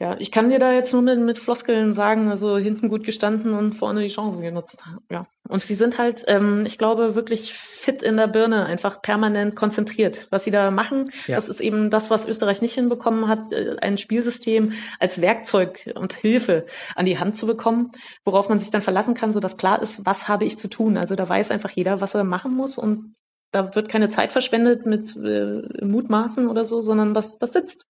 Ja, 0.00 0.16
ich 0.18 0.32
kann 0.32 0.48
dir 0.48 0.58
da 0.58 0.72
jetzt 0.72 0.94
nur 0.94 1.02
mit, 1.02 1.20
mit 1.20 1.38
Floskeln 1.38 1.92
sagen, 1.92 2.30
also 2.30 2.56
hinten 2.56 2.88
gut 2.88 3.04
gestanden 3.04 3.52
und 3.52 3.74
vorne 3.74 4.00
die 4.00 4.08
Chancen 4.08 4.40
genutzt. 4.40 4.82
Ja. 5.10 5.26
Und 5.46 5.62
sie 5.62 5.74
sind 5.74 5.98
halt, 5.98 6.24
ähm, 6.26 6.64
ich 6.64 6.78
glaube, 6.78 7.14
wirklich 7.14 7.52
fit 7.52 8.02
in 8.02 8.16
der 8.16 8.26
Birne, 8.26 8.64
einfach 8.64 9.02
permanent 9.02 9.56
konzentriert. 9.56 10.26
Was 10.30 10.44
sie 10.44 10.50
da 10.50 10.70
machen, 10.70 11.04
ja. 11.26 11.36
das 11.36 11.50
ist 11.50 11.60
eben 11.60 11.90
das, 11.90 12.08
was 12.08 12.26
Österreich 12.26 12.62
nicht 12.62 12.72
hinbekommen 12.72 13.28
hat, 13.28 13.52
äh, 13.52 13.76
ein 13.82 13.98
Spielsystem 13.98 14.72
als 14.98 15.20
Werkzeug 15.20 15.92
und 15.94 16.14
Hilfe 16.14 16.64
an 16.96 17.04
die 17.04 17.18
Hand 17.18 17.36
zu 17.36 17.46
bekommen, 17.46 17.92
worauf 18.24 18.48
man 18.48 18.58
sich 18.58 18.70
dann 18.70 18.80
verlassen 18.80 19.12
kann, 19.12 19.34
so 19.34 19.40
dass 19.40 19.58
klar 19.58 19.82
ist, 19.82 20.06
was 20.06 20.28
habe 20.28 20.46
ich 20.46 20.58
zu 20.58 20.68
tun. 20.68 20.96
Also 20.96 21.14
da 21.14 21.28
weiß 21.28 21.50
einfach 21.50 21.72
jeder, 21.72 22.00
was 22.00 22.14
er 22.14 22.24
machen 22.24 22.54
muss 22.54 22.78
und 22.78 23.12
da 23.52 23.74
wird 23.74 23.88
keine 23.88 24.08
Zeit 24.08 24.32
verschwendet 24.32 24.86
mit 24.86 25.14
äh, 25.16 25.84
Mutmaßen 25.84 26.48
oder 26.48 26.64
so, 26.64 26.80
sondern 26.80 27.14
das, 27.14 27.38
das 27.38 27.52
sitzt. 27.52 27.86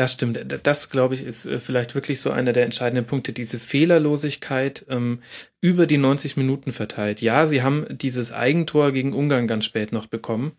Das 0.00 0.12
stimmt. 0.12 0.40
Das, 0.62 0.88
glaube 0.88 1.12
ich, 1.12 1.22
ist 1.22 1.44
äh, 1.44 1.58
vielleicht 1.58 1.94
wirklich 1.94 2.22
so 2.22 2.30
einer 2.30 2.54
der 2.54 2.64
entscheidenden 2.64 3.04
Punkte. 3.04 3.34
Diese 3.34 3.58
Fehlerlosigkeit 3.58 4.86
ähm, 4.88 5.18
über 5.60 5.86
die 5.86 5.98
90 5.98 6.38
Minuten 6.38 6.72
verteilt. 6.72 7.20
Ja, 7.20 7.44
sie 7.44 7.60
haben 7.60 7.84
dieses 7.90 8.32
Eigentor 8.32 8.92
gegen 8.92 9.12
Ungarn 9.12 9.46
ganz 9.46 9.66
spät 9.66 9.92
noch 9.92 10.06
bekommen. 10.06 10.52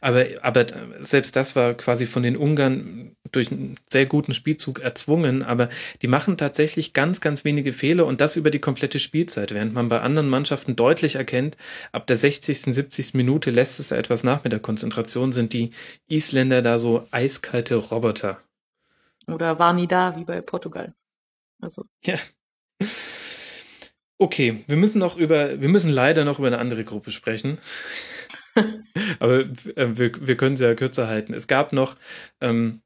Aber, 0.00 0.24
aber 0.42 0.66
selbst 0.98 1.36
das 1.36 1.54
war 1.54 1.74
quasi 1.74 2.06
von 2.06 2.24
den 2.24 2.36
Ungarn 2.36 3.12
durch 3.30 3.52
einen 3.52 3.76
sehr 3.86 4.06
guten 4.06 4.34
Spielzug 4.34 4.80
erzwungen. 4.80 5.44
Aber 5.44 5.68
die 6.02 6.08
machen 6.08 6.36
tatsächlich 6.36 6.92
ganz, 6.92 7.20
ganz 7.20 7.44
wenige 7.44 7.72
Fehler 7.72 8.04
und 8.04 8.20
das 8.20 8.34
über 8.34 8.50
die 8.50 8.58
komplette 8.58 8.98
Spielzeit. 8.98 9.54
Während 9.54 9.74
man 9.74 9.88
bei 9.88 10.00
anderen 10.00 10.28
Mannschaften 10.28 10.74
deutlich 10.74 11.14
erkennt, 11.14 11.56
ab 11.92 12.08
der 12.08 12.16
60., 12.16 12.62
70. 12.62 13.14
Minute 13.14 13.52
lässt 13.52 13.78
es 13.78 13.86
da 13.86 13.96
etwas 13.96 14.24
nach 14.24 14.42
mit 14.42 14.52
der 14.52 14.58
Konzentration, 14.58 15.32
sind 15.32 15.52
die 15.52 15.70
Isländer 16.08 16.62
da 16.62 16.80
so 16.80 17.06
eiskalte 17.12 17.76
Roboter. 17.76 18.40
Oder 19.28 19.58
war 19.58 19.72
nie 19.72 19.86
da, 19.86 20.16
wie 20.16 20.24
bei 20.24 20.40
Portugal. 20.40 20.94
Also. 21.60 21.84
Ja. 22.04 22.18
Okay, 24.18 24.64
wir 24.66 24.76
müssen 24.76 24.98
noch 24.98 25.16
über, 25.16 25.60
wir 25.60 25.68
müssen 25.68 25.90
leider 25.90 26.24
noch 26.24 26.38
über 26.38 26.48
eine 26.48 26.58
andere 26.58 26.84
Gruppe 26.84 27.10
sprechen. 27.10 27.58
Aber 29.20 29.40
äh, 29.40 29.96
wir, 29.96 30.26
wir 30.26 30.36
können 30.36 30.56
sie 30.56 30.64
ja 30.64 30.74
kürzer 30.74 31.06
halten. 31.06 31.34
Es 31.34 31.46
gab 31.46 31.72
noch 31.72 31.96
ähm, 32.40 32.82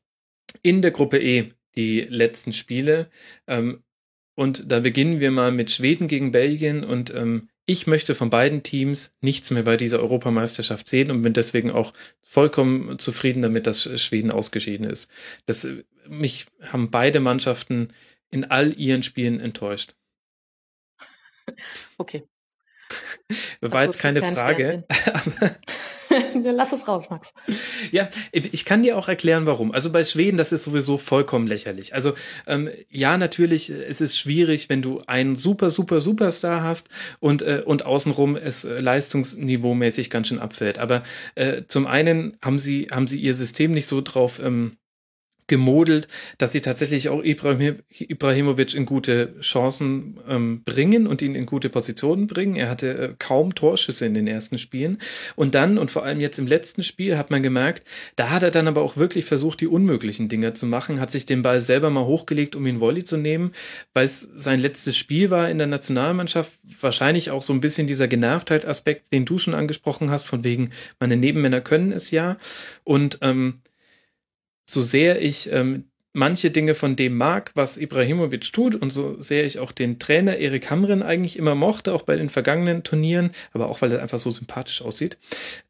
in 0.63 0.83
der 0.83 0.91
Gruppe 0.91 1.19
E 1.19 1.53
die 1.75 2.03
letzten 2.03 2.53
Spiele. 2.53 3.11
Ähm, 3.47 3.83
und 4.35 4.71
da 4.71 4.81
beginnen 4.81 5.21
wir 5.21 5.31
mal 5.31 5.53
mit 5.53 5.71
Schweden 5.71 6.09
gegen 6.09 6.33
Belgien. 6.33 6.85
Und 6.85 7.15
ähm, 7.15 7.49
ich 7.65 7.87
möchte 7.87 8.15
von 8.15 8.29
beiden 8.29 8.63
Teams 8.63 9.17
nichts 9.21 9.51
mehr 9.51 9.63
bei 9.63 9.77
dieser 9.77 10.01
Europameisterschaft 10.01 10.89
sehen 10.89 11.11
und 11.11 11.23
bin 11.23 11.33
deswegen 11.33 11.71
auch 11.71 11.93
vollkommen 12.23 12.99
zufrieden 12.99 13.43
damit, 13.43 13.67
dass 13.67 14.01
Schweden 14.01 14.31
ausgeschieden 14.31 14.85
ist. 14.85 15.11
Das 15.47 15.67
mich 16.09 16.47
haben 16.62 16.91
beide 16.91 17.21
Mannschaften 17.21 17.93
in 18.31 18.45
all 18.45 18.73
ihren 18.79 19.03
Spielen 19.03 19.41
enttäuscht. 19.41 19.95
Okay. 21.99 22.25
War 23.61 23.85
jetzt 23.85 23.99
keine 23.99 24.23
Frage. 24.23 24.85
Lass 26.45 26.73
es 26.73 26.88
raus, 26.88 27.05
Max. 27.11 27.33
Ja, 27.91 28.09
ich 28.33 28.65
kann 28.65 28.83
dir 28.83 28.97
auch 28.97 29.09
erklären, 29.09 29.47
warum. 29.47 29.73
Also 29.73 29.91
bei 29.91 30.05
Schweden, 30.05 30.37
das 30.37 30.53
ist 30.53 30.65
sowieso 30.65 30.99
vollkommen 30.99 31.47
lächerlich. 31.47 31.95
Also 31.95 32.15
ähm, 32.47 32.71
ja, 32.88 33.17
natürlich, 33.17 33.71
es 33.71 34.01
ist 34.01 34.19
schwierig, 34.19 34.69
wenn 34.69 34.83
du 34.83 35.03
einen 35.07 35.37
super, 35.37 35.71
super, 35.71 36.01
Superstar 36.01 36.62
hast 36.62 36.88
und, 37.21 37.43
äh, 37.43 37.62
und 37.65 37.87
außenrum 37.87 38.37
es 38.37 38.65
äh, 38.65 38.81
leistungsniveaumäßig 38.81 40.11
ganz 40.11 40.29
schön 40.29 40.41
abfällt. 40.41 40.79
Aber 40.79 41.03
äh, 41.35 41.62
zum 41.69 41.87
einen 41.87 42.37
haben 42.43 42.59
sie, 42.59 42.88
haben 42.91 43.07
sie 43.07 43.21
ihr 43.21 43.35
System 43.35 43.73
nicht 43.73 43.87
so 43.87 44.01
drauf 44.01 44.41
ähm, 44.43 44.77
gemodelt, 45.53 46.09
dass 46.38 46.53
sie 46.53 46.62
tatsächlich 46.62 47.11
auch 47.11 47.23
Ibrahim, 47.23 47.81
Ibrahimovic 47.91 48.73
in 48.73 48.87
gute 48.87 49.38
Chancen 49.43 50.19
ähm, 50.27 50.62
bringen 50.65 51.07
und 51.07 51.21
ihn 51.21 51.35
in 51.35 51.45
gute 51.45 51.69
Positionen 51.69 52.27
bringen. 52.27 52.57
Er 52.57 52.71
hatte 52.71 52.88
äh, 52.99 53.15
kaum 53.19 53.55
Torschüsse 53.55 54.07
in 54.07 54.15
den 54.15 54.27
ersten 54.27 54.57
Spielen. 54.57 54.97
Und 55.37 55.55
dann, 55.55 55.77
und 55.77 55.91
vor 55.91 56.05
allem 56.07 56.21
jetzt 56.21 56.38
im 56.38 56.47
letzten 56.47 56.83
Spiel, 56.83 57.19
hat 57.19 57.31
man 57.31 57.43
gemerkt, 57.43 57.87
da 58.17 58.31
hat 58.31 58.43
er 58.43 58.51
dann 58.51 58.67
aber 58.67 58.81
auch 58.81 58.97
wirklich 58.97 59.27
versucht, 59.27 59.61
die 59.61 59.67
unmöglichen 59.67 60.31
Dinge 60.31 60.55
zu 60.55 60.65
machen, 60.65 61.01
hat 61.01 61.11
sich 61.11 61.27
den 61.27 61.43
Ball 61.43 61.61
selber 61.61 61.91
mal 61.91 62.07
hochgelegt, 62.07 62.57
um 62.57 62.67
ihn 62.67 62.81
Volley 62.81 63.05
zu 63.05 63.19
nehmen, 63.19 63.53
weil 63.93 64.07
es 64.07 64.27
sein 64.35 64.59
letztes 64.59 64.97
Spiel 64.97 65.31
war 65.31 65.51
in 65.51 65.59
der 65.59 65.67
Nationalmannschaft. 65.67 66.55
Wahrscheinlich 66.81 67.31
auch 67.31 67.43
so 67.43 67.53
ein 67.53 67.61
bisschen 67.61 67.87
dieser 67.87 68.09
Genervtheit-Aspekt, 68.09 69.12
den 69.12 69.27
du 69.27 69.37
schon 69.37 69.53
angesprochen 69.53 70.11
hast, 70.11 70.25
von 70.25 70.45
wegen, 70.45 70.71
meine 70.99 71.19
Nebenmänner 71.19 71.61
können 71.61 71.93
es 71.93 72.11
ja. 72.11 72.38
Und 72.85 73.19
ähm, 73.21 73.61
so 74.73 74.83
sehr 74.83 75.21
ich 75.23 75.51
ähm, 75.53 75.85
manche 76.13 76.51
Dinge 76.51 76.75
von 76.75 76.95
dem 76.95 77.17
mag, 77.17 77.53
was 77.55 77.79
Ibrahimovic 77.79 78.53
tut 78.53 78.75
und 78.75 78.91
so 78.91 79.21
sehr 79.21 79.45
ich 79.45 79.59
auch 79.59 79.73
den 79.73 79.99
Trainer 79.99 80.37
Erik 80.37 80.71
Hamren 80.71 81.03
eigentlich 81.03 81.39
immer 81.39 81.55
mochte, 81.55 81.95
auch 81.95 82.03
bei 82.03 82.17
den 82.17 82.29
vergangenen 82.29 82.83
Turnieren, 82.83 83.31
aber 83.53 83.69
auch 83.69 83.81
weil 83.81 83.93
er 83.93 84.03
einfach 84.03 84.19
so 84.19 84.31
sympathisch 84.31 84.83
aussieht. 84.83 85.17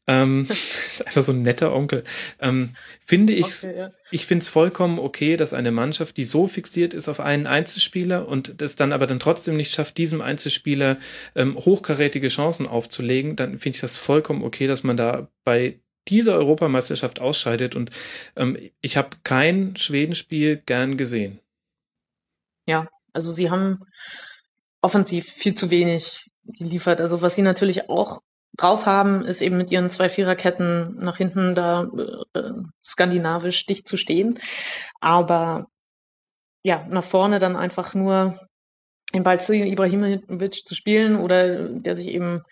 Ähm, 0.05 0.47
ist 0.49 1.05
einfach 1.05 1.21
so 1.21 1.31
ein 1.31 1.43
netter 1.43 1.73
Onkel. 1.73 2.03
Ähm, 2.41 2.71
finde 3.05 3.31
ich, 3.31 3.45
okay, 3.45 3.77
ja. 3.77 3.91
ich 4.11 4.25
finde 4.25 4.43
es 4.43 4.49
vollkommen 4.49 4.99
okay, 4.99 5.37
dass 5.37 5.53
eine 5.53 5.71
Mannschaft, 5.71 6.17
die 6.17 6.25
so 6.25 6.47
fixiert 6.47 6.93
ist 6.93 7.07
auf 7.07 7.21
einen 7.21 7.47
Einzelspieler 7.47 8.27
und 8.27 8.61
das 8.61 8.75
dann 8.75 8.91
aber 8.91 9.07
dann 9.07 9.21
trotzdem 9.21 9.55
nicht 9.55 9.73
schafft, 9.73 9.97
diesem 9.97 10.21
Einzelspieler 10.21 10.97
ähm, 11.35 11.55
hochkarätige 11.55 12.27
Chancen 12.27 12.67
aufzulegen, 12.67 13.37
dann 13.37 13.59
finde 13.59 13.77
ich 13.77 13.81
das 13.81 13.95
vollkommen 13.95 14.43
okay, 14.43 14.67
dass 14.67 14.83
man 14.83 14.97
da 14.97 15.29
bei 15.45 15.79
diese 16.07 16.33
Europameisterschaft 16.33 17.19
ausscheidet. 17.19 17.75
Und 17.75 17.91
ähm, 18.35 18.57
ich 18.81 18.97
habe 18.97 19.17
kein 19.23 19.75
Schwedenspiel 19.75 20.57
gern 20.57 20.97
gesehen. 20.97 21.39
Ja, 22.65 22.87
also 23.13 23.31
sie 23.31 23.49
haben 23.49 23.79
offensiv 24.81 25.25
viel 25.25 25.53
zu 25.53 25.69
wenig 25.69 26.29
geliefert. 26.45 27.01
Also 27.01 27.21
was 27.21 27.35
sie 27.35 27.41
natürlich 27.41 27.89
auch 27.89 28.21
drauf 28.57 28.85
haben, 28.85 29.25
ist 29.25 29.41
eben 29.41 29.57
mit 29.57 29.71
ihren 29.71 29.89
zwei 29.89 30.09
Viererketten 30.09 30.95
nach 30.97 31.17
hinten 31.17 31.55
da 31.55 31.89
äh, 32.33 32.51
skandinavisch 32.83 33.65
dicht 33.65 33.87
zu 33.87 33.97
stehen. 33.97 34.39
Aber 34.99 35.67
ja, 36.63 36.85
nach 36.89 37.03
vorne 37.03 37.39
dann 37.39 37.55
einfach 37.55 37.93
nur 37.93 38.39
den 39.13 39.23
Ball 39.23 39.39
zu 39.39 39.53
Ibrahimovic 39.53 40.65
zu 40.65 40.75
spielen 40.75 41.19
oder 41.19 41.69
der 41.69 41.95
sich 41.95 42.07
eben, 42.07 42.43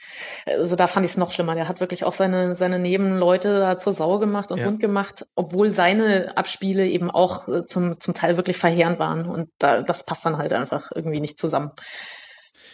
also 0.45 0.76
da 0.76 0.88
fand 0.88 1.06
ich 1.06 1.12
es 1.12 1.17
noch 1.17 1.32
schlimmer. 1.32 1.56
Der 1.56 1.67
hat 1.67 1.80
wirklich 1.80 2.04
auch 2.04 2.13
seine, 2.13 2.56
seine 2.56 2.78
Nebenleute 2.78 3.60
da 3.60 3.80
zur 3.80 3.93
Sau 3.93 4.19
gemacht 4.19 4.52
und 4.52 4.60
ja. 4.60 4.65
rund 4.65 4.80
gemacht, 4.80 5.26
obwohl 5.36 5.71
seine 5.71 6.38
Abspiele 6.38 6.88
eben 6.88 7.10
auch 7.10 7.47
äh, 7.47 7.65
zum, 7.65 8.00
zum 8.00 8.13
Teil 8.13 8.38
wirklich 8.38 8.58
verheerend 8.58 9.00
waren. 9.00 9.26
Und 9.26 9.50
da, 9.58 9.82
das 9.82 10.06
passt 10.06 10.26
dann 10.26 10.38
halt 10.38 10.54
einfach 10.54 10.91
irgendwie 10.93 11.19
nicht 11.19 11.39
zusammen. 11.39 11.71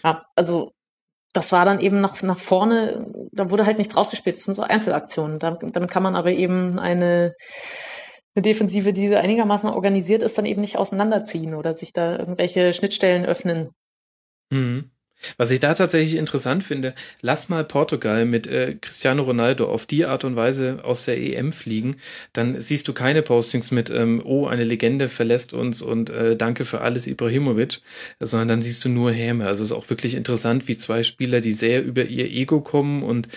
Ja, 0.04 0.26
also 0.36 0.74
das 1.34 1.52
war 1.52 1.66
dann 1.66 1.80
eben 1.80 2.02
nach, 2.02 2.22
nach 2.24 2.40
vorne, 2.40 3.08
da 3.32 3.50
wurde 3.52 3.66
halt 3.66 3.78
nichts 3.78 3.96
rausgespielt. 3.96 4.36
Das 4.36 4.44
sind 4.44 4.56
so 4.56 4.64
Einzelaktionen. 4.64 5.40
damit 5.40 5.92
kann 5.92 6.04
man 6.04 6.16
aber 6.16 6.32
eben 6.32 6.80
eine, 6.80 7.36
eine 8.38 8.44
Defensive, 8.44 8.94
die 8.94 9.16
einigermaßen 9.16 9.70
organisiert 9.70 10.22
ist, 10.22 10.38
dann 10.38 10.46
eben 10.46 10.62
nicht 10.62 10.78
auseinanderziehen 10.78 11.56
oder 11.56 11.74
sich 11.74 11.92
da 11.92 12.18
irgendwelche 12.18 12.72
Schnittstellen 12.72 13.26
öffnen. 13.26 13.72
Mhm. 14.52 14.92
Was 15.38 15.52
ich 15.52 15.60
da 15.60 15.74
tatsächlich 15.74 16.16
interessant 16.16 16.64
finde, 16.64 16.94
lass 17.22 17.50
mal 17.50 17.64
Portugal 17.64 18.26
mit 18.26 18.48
äh, 18.48 18.76
Cristiano 18.80 19.24
Ronaldo 19.24 19.68
auf 19.68 19.86
die 19.86 20.06
Art 20.06 20.24
und 20.24 20.36
Weise 20.36 20.80
aus 20.84 21.06
der 21.06 21.18
EM 21.18 21.52
fliegen, 21.52 21.98
dann 22.34 22.60
siehst 22.60 22.88
du 22.88 22.94
keine 22.94 23.22
Postings 23.22 23.72
mit, 23.72 23.90
ähm, 23.90 24.22
oh, 24.24 24.48
eine 24.48 24.64
Legende 24.64 25.10
verlässt 25.10 25.54
uns 25.54 25.82
und 25.82 26.10
äh, 26.10 26.36
danke 26.36 26.66
für 26.66 26.82
alles 26.82 27.08
Ibrahimovic, 27.08 27.80
sondern 28.20 28.48
dann 28.48 28.62
siehst 28.62 28.86
du 28.86 28.90
nur 28.90 29.12
Häme. 29.12 29.48
Also 29.48 29.64
es 29.64 29.72
ist 29.72 29.78
auch 29.78 29.90
wirklich 29.90 30.16
interessant, 30.16 30.68
wie 30.68 30.78
zwei 30.78 31.04
Spieler, 31.04 31.42
die 31.42 31.54
sehr 31.54 31.84
über 31.84 32.06
ihr 32.06 32.26
Ego 32.26 32.62
kommen 32.62 33.04
und 33.04 33.28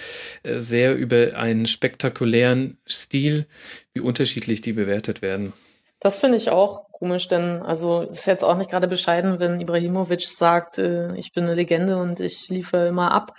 äh, 0.43 0.61
sehr 0.61 0.97
über 0.97 1.35
einen 1.37 1.67
spektakulären 1.67 2.77
Stil, 2.89 3.47
wie 3.95 4.01
unterschiedlich 4.01 4.61
die 4.61 4.73
bewertet 4.73 5.23
werden. 5.23 5.53
Das 6.01 6.19
finde 6.19 6.39
ich 6.39 6.51
auch 6.51 6.91
komisch, 6.93 7.29
denn 7.29 7.63
also 7.63 8.03
ist 8.03 8.27
jetzt 8.27 8.45
auch 8.45 8.57
nicht 8.57 8.71
gerade 8.71 8.87
bescheiden, 8.87 9.39
wenn 9.41 9.61
Ibrahimovic 9.61 10.23
sagt, 10.23 10.79
äh, 10.79 11.15
ich 11.17 11.33
bin 11.33 11.45
eine 11.45 11.55
Legende 11.55 11.97
und 11.97 12.21
ich 12.21 12.49
liefere 12.49 12.89
immer 12.89 13.11
ab. 13.11 13.35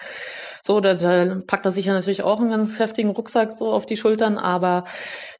So, 0.64 0.80
da, 0.80 0.96
da 0.96 1.42
packt 1.46 1.66
er 1.66 1.72
sich 1.72 1.86
ja 1.86 1.94
natürlich 1.94 2.24
auch 2.24 2.40
einen 2.40 2.52
ganz 2.52 2.80
heftigen 2.80 3.12
Rucksack 3.12 3.52
so 3.52 3.72
auf 3.72 3.86
die 3.86 3.98
Schultern, 3.98 4.38
aber 4.38 4.86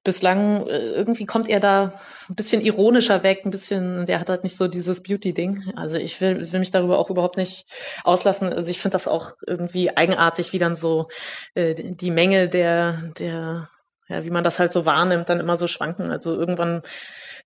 bislang 0.04 0.68
äh, 0.68 0.80
irgendwie 0.80 1.26
kommt 1.26 1.50
er 1.50 1.60
da 1.60 1.94
ein 2.30 2.36
bisschen 2.36 2.62
ironischer 2.62 3.24
weg, 3.24 3.42
ein 3.44 3.52
bisschen, 3.52 4.06
der 4.06 4.20
hat 4.20 4.30
halt 4.30 4.44
nicht 4.44 4.58
so 4.58 4.68
dieses 4.68 5.04
Beauty-Ding. 5.04 5.74
Also 5.76 5.98
ich 5.98 6.22
will, 6.22 6.52
will 6.52 6.60
mich 6.60 6.72
darüber 6.72 7.00
auch 7.00 7.10
überhaupt 7.10 7.38
nicht 7.38 7.66
auslassen. 8.04 8.54
Also 8.54 8.70
ich 8.72 8.80
finde 8.80 8.94
das 8.94 9.08
auch 9.08 9.32
irgendwie 9.46 9.96
eigenartig, 9.96 10.54
wie 10.54 10.60
dann 10.60 10.76
so 10.76 11.08
äh, 11.54 11.76
die 11.76 12.12
Menge 12.12 12.50
der, 12.50 13.12
der 13.20 13.70
ja, 14.12 14.24
wie 14.24 14.30
man 14.30 14.44
das 14.44 14.60
halt 14.60 14.74
so 14.74 14.86
wahrnimmt, 14.86 15.30
dann 15.30 15.40
immer 15.40 15.56
so 15.56 15.68
schwanken. 15.68 16.12
Also 16.12 16.36
irgendwann 16.36 16.82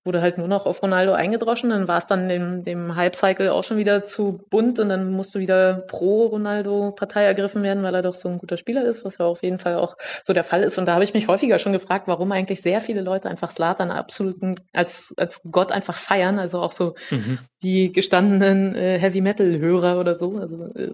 wurde 0.05 0.21
halt 0.21 0.37
nur 0.37 0.47
noch 0.47 0.67
auf 0.67 0.83
Ronaldo 0.83 1.13
eingedroschen, 1.13 1.71
dann 1.71 1.87
war 1.87 1.97
es 1.97 2.05
dann 2.05 2.29
dem, 2.29 2.63
dem 2.63 2.95
Hype-Cycle 2.95 3.49
auch 3.49 3.63
schon 3.63 3.77
wieder 3.77 4.03
zu 4.03 4.39
bunt 4.51 4.79
und 4.79 4.89
dann 4.89 5.11
musste 5.11 5.39
wieder 5.39 5.83
pro 5.87 6.27
Ronaldo 6.27 6.91
Partei 6.91 7.23
ergriffen 7.23 7.63
werden, 7.63 7.81
weil 7.81 7.95
er 7.95 8.03
doch 8.03 8.13
so 8.13 8.29
ein 8.29 8.37
guter 8.37 8.57
Spieler 8.57 8.85
ist, 8.85 9.03
was 9.03 9.17
ja 9.17 9.25
auf 9.25 9.41
jeden 9.41 9.57
Fall 9.57 9.77
auch 9.77 9.97
so 10.23 10.33
der 10.33 10.43
Fall 10.43 10.61
ist. 10.61 10.77
Und 10.77 10.85
da 10.85 10.93
habe 10.93 11.03
ich 11.03 11.15
mich 11.15 11.27
häufiger 11.27 11.57
schon 11.57 11.73
gefragt, 11.73 12.07
warum 12.07 12.31
eigentlich 12.31 12.61
sehr 12.61 12.81
viele 12.81 13.01
Leute 13.01 13.29
einfach 13.29 13.49
Slatan 13.49 13.89
absoluten 13.89 14.55
als, 14.73 15.15
als 15.17 15.41
Gott 15.49 15.71
einfach 15.71 15.97
feiern, 15.97 16.37
also 16.37 16.59
auch 16.59 16.71
so 16.71 16.93
mhm. 17.09 17.39
die 17.63 17.91
gestandenen 17.91 18.75
äh, 18.75 18.99
Heavy-Metal-Hörer 18.99 19.99
oder 19.99 20.13
so, 20.13 20.37
also 20.37 20.67
äh, 20.75 20.91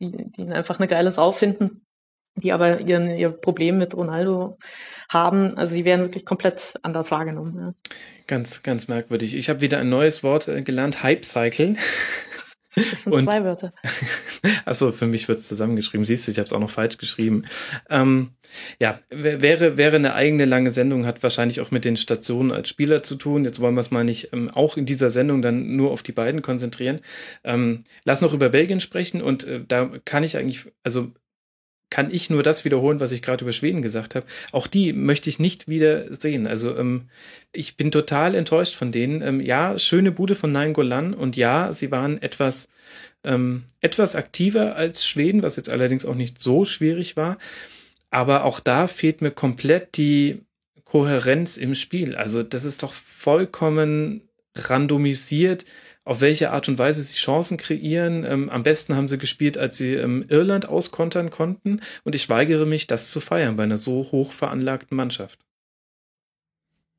die, 0.00 0.30
die 0.32 0.40
ihn 0.40 0.52
einfach 0.54 0.78
eine 0.78 0.88
geile 0.88 1.10
Sau 1.10 1.30
finden 1.30 1.85
die 2.36 2.52
aber 2.52 2.80
ihren, 2.80 3.16
ihr 3.16 3.30
Problem 3.30 3.78
mit 3.78 3.94
Ronaldo 3.94 4.58
haben. 5.08 5.54
Also 5.54 5.74
sie 5.74 5.84
werden 5.84 6.06
wirklich 6.06 6.24
komplett 6.24 6.74
anders 6.82 7.10
wahrgenommen. 7.10 7.56
Ja. 7.56 7.74
Ganz, 8.26 8.62
ganz 8.62 8.88
merkwürdig. 8.88 9.34
Ich 9.34 9.48
habe 9.48 9.60
wieder 9.60 9.78
ein 9.78 9.88
neues 9.88 10.22
Wort 10.22 10.48
äh, 10.48 10.62
gelernt, 10.62 11.02
Hype 11.02 11.24
Cycle. 11.24 11.76
Das 12.76 13.04
sind 13.04 13.12
Und, 13.14 13.24
zwei 13.24 13.42
Wörter. 13.42 13.72
Achso, 14.66 14.92
für 14.92 15.06
mich 15.06 15.28
wird 15.28 15.38
es 15.38 15.48
zusammengeschrieben. 15.48 16.04
Siehst 16.04 16.26
du, 16.26 16.32
ich 16.32 16.38
habe 16.38 16.44
es 16.44 16.52
auch 16.52 16.60
noch 16.60 16.68
falsch 16.68 16.98
geschrieben. 16.98 17.46
Ähm, 17.88 18.32
ja, 18.78 19.00
wäre, 19.08 19.78
wäre 19.78 19.96
eine 19.96 20.12
eigene 20.12 20.44
lange 20.44 20.70
Sendung, 20.70 21.06
hat 21.06 21.22
wahrscheinlich 21.22 21.62
auch 21.62 21.70
mit 21.70 21.86
den 21.86 21.96
Stationen 21.96 22.52
als 22.52 22.68
Spieler 22.68 23.02
zu 23.02 23.16
tun. 23.16 23.44
Jetzt 23.44 23.60
wollen 23.60 23.74
wir 23.74 23.80
es 23.80 23.90
mal 23.90 24.04
nicht 24.04 24.34
ähm, 24.34 24.50
auch 24.50 24.76
in 24.76 24.84
dieser 24.84 25.08
Sendung 25.08 25.40
dann 25.40 25.74
nur 25.74 25.90
auf 25.90 26.02
die 26.02 26.12
beiden 26.12 26.42
konzentrieren. 26.42 27.00
Ähm, 27.44 27.84
lass 28.04 28.20
noch 28.20 28.34
über 28.34 28.50
Belgien 28.50 28.80
sprechen 28.80 29.22
und 29.22 29.44
äh, 29.44 29.64
da 29.66 29.90
kann 30.04 30.22
ich 30.22 30.36
eigentlich, 30.36 30.66
also 30.82 31.12
kann 31.90 32.10
ich 32.10 32.30
nur 32.30 32.42
das 32.42 32.64
wiederholen, 32.64 33.00
was 33.00 33.12
ich 33.12 33.22
gerade 33.22 33.44
über 33.44 33.52
Schweden 33.52 33.80
gesagt 33.80 34.14
habe. 34.14 34.26
Auch 34.52 34.66
die 34.66 34.92
möchte 34.92 35.30
ich 35.30 35.38
nicht 35.38 35.68
wieder 35.68 36.12
sehen. 36.12 36.46
Also 36.46 36.76
ähm, 36.76 37.08
ich 37.52 37.76
bin 37.76 37.90
total 37.90 38.34
enttäuscht 38.34 38.74
von 38.74 38.90
denen. 38.92 39.22
Ähm, 39.22 39.40
ja, 39.40 39.78
schöne 39.78 40.10
Bude 40.10 40.34
von 40.34 40.52
Nein 40.52 40.72
Golan 40.72 41.14
und 41.14 41.36
ja, 41.36 41.72
sie 41.72 41.90
waren 41.90 42.20
etwas 42.20 42.68
ähm, 43.24 43.64
etwas 43.80 44.16
aktiver 44.16 44.76
als 44.76 45.06
Schweden, 45.06 45.42
was 45.42 45.56
jetzt 45.56 45.68
allerdings 45.68 46.04
auch 46.06 46.14
nicht 46.14 46.40
so 46.40 46.64
schwierig 46.64 47.16
war. 47.16 47.38
Aber 48.10 48.44
auch 48.44 48.60
da 48.60 48.86
fehlt 48.86 49.20
mir 49.20 49.32
komplett 49.32 49.96
die 49.96 50.42
Kohärenz 50.84 51.56
im 51.56 51.74
Spiel. 51.74 52.14
Also 52.14 52.42
das 52.42 52.64
ist 52.64 52.82
doch 52.82 52.92
vollkommen 52.92 54.22
randomisiert 54.54 55.66
auf 56.06 56.20
welche 56.20 56.52
Art 56.52 56.68
und 56.68 56.78
Weise 56.78 57.02
sie 57.02 57.16
Chancen 57.16 57.58
kreieren. 57.58 58.24
Ähm, 58.24 58.48
am 58.48 58.62
besten 58.62 58.94
haben 58.94 59.08
sie 59.08 59.18
gespielt, 59.18 59.58
als 59.58 59.76
sie 59.76 59.94
ähm, 59.94 60.24
Irland 60.28 60.68
auskontern 60.68 61.30
konnten. 61.30 61.80
Und 62.04 62.14
ich 62.14 62.30
weigere 62.30 62.64
mich, 62.64 62.86
das 62.86 63.10
zu 63.10 63.20
feiern 63.20 63.56
bei 63.56 63.64
einer 63.64 63.76
so 63.76 64.10
hoch 64.12 64.32
veranlagten 64.32 64.96
Mannschaft. 64.96 65.40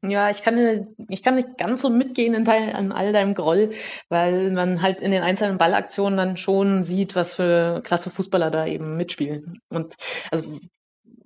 Ja, 0.04 0.30
ich 0.30 0.44
kann, 0.44 0.88
ich 1.10 1.24
kann 1.24 1.36
nicht 1.36 1.58
ganz 1.58 1.82
so 1.82 1.90
mitgehen 1.90 2.36
in 2.36 2.46
dein, 2.46 2.76
an 2.76 2.92
all 2.92 3.14
deinem 3.14 3.34
Groll, 3.34 3.72
weil 4.10 4.52
man 4.52 4.82
halt 4.82 5.00
in 5.02 5.12
den 5.12 5.24
einzelnen 5.24 5.58
Ballaktionen 5.58 6.18
dann 6.18 6.38
schon 6.38 6.84
sieht, 6.84 7.16
was 7.16 7.34
für 7.34 7.82
klasse 7.84 8.10
Fußballer 8.10 8.52
da 8.52 8.68
eben 8.68 8.98
mitspielen. 8.98 9.60
Und 9.70 9.96
also 10.30 10.60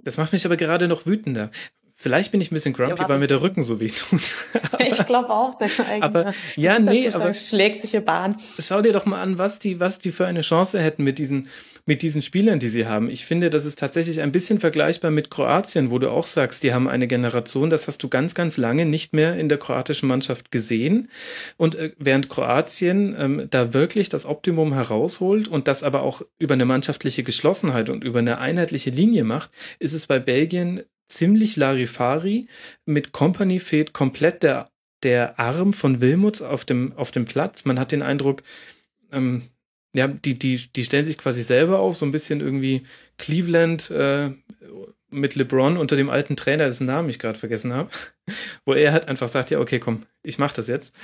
das 0.04 0.18
macht 0.18 0.34
mich 0.34 0.46
aber 0.46 0.56
gerade 0.56 0.88
noch 0.88 1.06
wütender 1.06 1.50
Vielleicht 2.02 2.32
bin 2.32 2.42
ich 2.42 2.50
ein 2.50 2.56
bisschen 2.56 2.74
grumpy, 2.74 3.04
ja, 3.04 3.10
weil 3.10 3.20
mir 3.20 3.28
der 3.28 3.44
Rücken 3.44 3.62
so 3.62 3.80
weh 3.80 3.90
tut. 3.90 4.22
ich 4.80 5.06
glaube 5.06 5.30
auch, 5.30 5.56
dass 5.60 5.80
aber 5.80 6.34
ja, 6.56 6.80
nee, 6.80 7.08
aber 7.10 7.32
schlägt 7.36 7.80
sich 7.82 7.92
Bahn. 8.04 8.36
Schau 8.58 8.82
dir 8.82 8.92
doch 8.92 9.06
mal 9.06 9.22
an, 9.22 9.38
was 9.38 9.60
die, 9.60 9.80
was 9.80 10.00
die 10.00 10.10
für 10.10 10.26
eine 10.26 10.42
Chance 10.42 10.80
hätten 10.80 11.04
mit 11.04 11.20
diesen, 11.20 11.48
mit 11.86 12.02
diesen 12.02 12.24
Spielern, 12.24 12.58
die 12.58 12.70
sie 12.70 12.88
haben. 12.88 13.08
Ich 13.08 13.28
finde, 13.28 13.52
das 13.52 13.66
ist 13.66 13.78
tatsächlich 13.78 14.22
ein 14.22 14.32
bisschen 14.32 14.60
vergleichbar 14.60 15.12
mit 15.12 15.30
Kroatien, 15.30 15.92
wo 15.92 16.00
du 16.00 16.10
auch 16.10 16.26
sagst, 16.26 16.64
die 16.64 16.74
haben 16.74 16.88
eine 16.88 17.06
Generation, 17.06 17.70
das 17.70 17.88
hast 17.88 18.02
du 18.02 18.10
ganz, 18.10 18.34
ganz 18.34 18.58
lange 18.58 18.88
nicht 18.88 19.14
mehr 19.14 19.36
in 19.36 19.48
der 19.48 19.60
kroatischen 19.60 20.10
Mannschaft 20.10 20.50
gesehen. 20.50 21.08
Und 21.58 21.76
äh, 21.76 21.92
während 22.00 22.30
Kroatien 22.30 23.16
ähm, 23.16 23.48
da 23.52 23.76
wirklich 23.76 24.10
das 24.10 24.26
Optimum 24.26 24.74
herausholt 24.74 25.48
und 25.48 25.68
das 25.68 25.84
aber 25.84 26.02
auch 26.02 26.24
über 26.40 26.56
eine 26.56 26.66
mannschaftliche 26.66 27.22
Geschlossenheit 27.22 27.90
und 27.90 28.04
über 28.04 28.18
eine 28.18 28.40
einheitliche 28.40 28.90
Linie 28.90 29.24
macht, 29.24 29.52
ist 29.78 29.94
es 29.94 30.08
bei 30.08 30.18
Belgien 30.18 30.82
ziemlich 31.12 31.56
Larifari. 31.56 32.48
Mit 32.86 33.12
Company 33.12 33.60
fehlt 33.60 33.94
komplett 33.94 34.44
der, 34.44 34.70
der 35.04 35.40
Arm 35.40 35.74
von 35.74 36.02
Wilmuts 36.02 36.42
auf 36.42 36.66
dem, 36.66 36.94
auf 36.96 37.12
dem 37.12 37.26
Platz. 37.26 37.66
Man 37.66 37.80
hat 37.80 37.92
den 37.92 38.02
Eindruck, 38.02 38.44
ähm, 39.12 39.44
ja, 39.94 40.08
die, 40.08 40.40
die, 40.40 40.58
die 40.74 40.86
stellen 40.86 41.06
sich 41.06 41.18
quasi 41.18 41.44
selber 41.44 41.80
auf, 41.80 41.98
so 41.98 42.06
ein 42.06 42.12
bisschen 42.12 42.40
irgendwie 42.40 42.84
Cleveland 43.18 43.92
äh, 43.92 44.32
mit 45.10 45.36
LeBron 45.36 45.78
unter 45.78 45.96
dem 45.96 46.10
alten 46.10 46.38
Trainer, 46.38 46.66
dessen 46.66 46.88
Namen 46.88 47.10
ich 47.10 47.20
gerade 47.20 47.38
vergessen 47.38 47.74
habe, 47.74 47.90
wo 48.66 48.74
er 48.74 48.94
halt 48.94 49.08
einfach 49.08 49.28
sagt, 49.28 49.52
ja, 49.52 49.60
okay, 49.60 49.80
komm, 49.80 50.04
ich 50.24 50.40
mach 50.40 50.54
das 50.54 50.68
jetzt. 50.68 50.96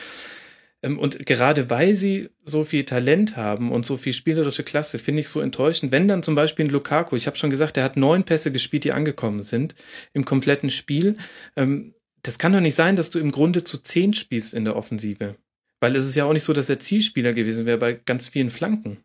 Ähm, 0.84 1.00
und 1.00 1.26
gerade 1.26 1.70
weil 1.70 1.96
sie 1.96 2.30
so 2.44 2.64
viel 2.64 2.86
Talent 2.86 3.38
haben 3.38 3.72
und 3.72 3.86
so 3.86 3.98
viel 3.98 4.14
spielerische 4.14 4.64
Klasse, 4.64 5.00
finde 5.00 5.22
ich 5.22 5.30
so 5.30 5.42
enttäuschend. 5.42 5.92
Wenn 5.92 6.08
dann 6.08 6.24
zum 6.24 6.36
Beispiel 6.36 6.66
ein 6.66 6.72
Lukaku, 6.72 7.16
ich 7.16 7.28
habe 7.28 7.38
schon 7.38 7.50
gesagt, 7.50 7.76
der 7.76 7.84
hat 7.84 7.98
neun 7.98 8.24
Pässe 8.24 8.52
gespielt, 8.52 8.84
die 8.84 8.92
angekommen 8.92 9.44
sind 9.44 9.76
im 10.14 10.26
kompletten 10.26 10.70
Spiel. 10.70 11.18
Ähm, 11.56 11.94
das 12.24 12.38
kann 12.38 12.54
doch 12.54 12.60
nicht 12.60 12.76
sein, 12.76 12.96
dass 12.96 13.10
du 13.10 13.20
im 13.20 13.32
Grunde 13.32 13.64
zu 13.64 13.78
zehn 13.78 14.14
spielst 14.14 14.54
in 14.54 14.66
der 14.66 14.76
Offensive. 14.76 15.36
Weil 15.80 15.96
es 15.96 16.06
ist 16.06 16.16
ja 16.16 16.26
auch 16.26 16.34
nicht 16.34 16.44
so, 16.44 16.54
dass 16.54 16.70
er 16.70 16.80
Zielspieler 16.80 17.34
gewesen 17.34 17.66
wäre 17.66 17.78
bei 17.78 17.94
ganz 17.94 18.28
vielen 18.28 18.50
Flanken. 18.50 18.98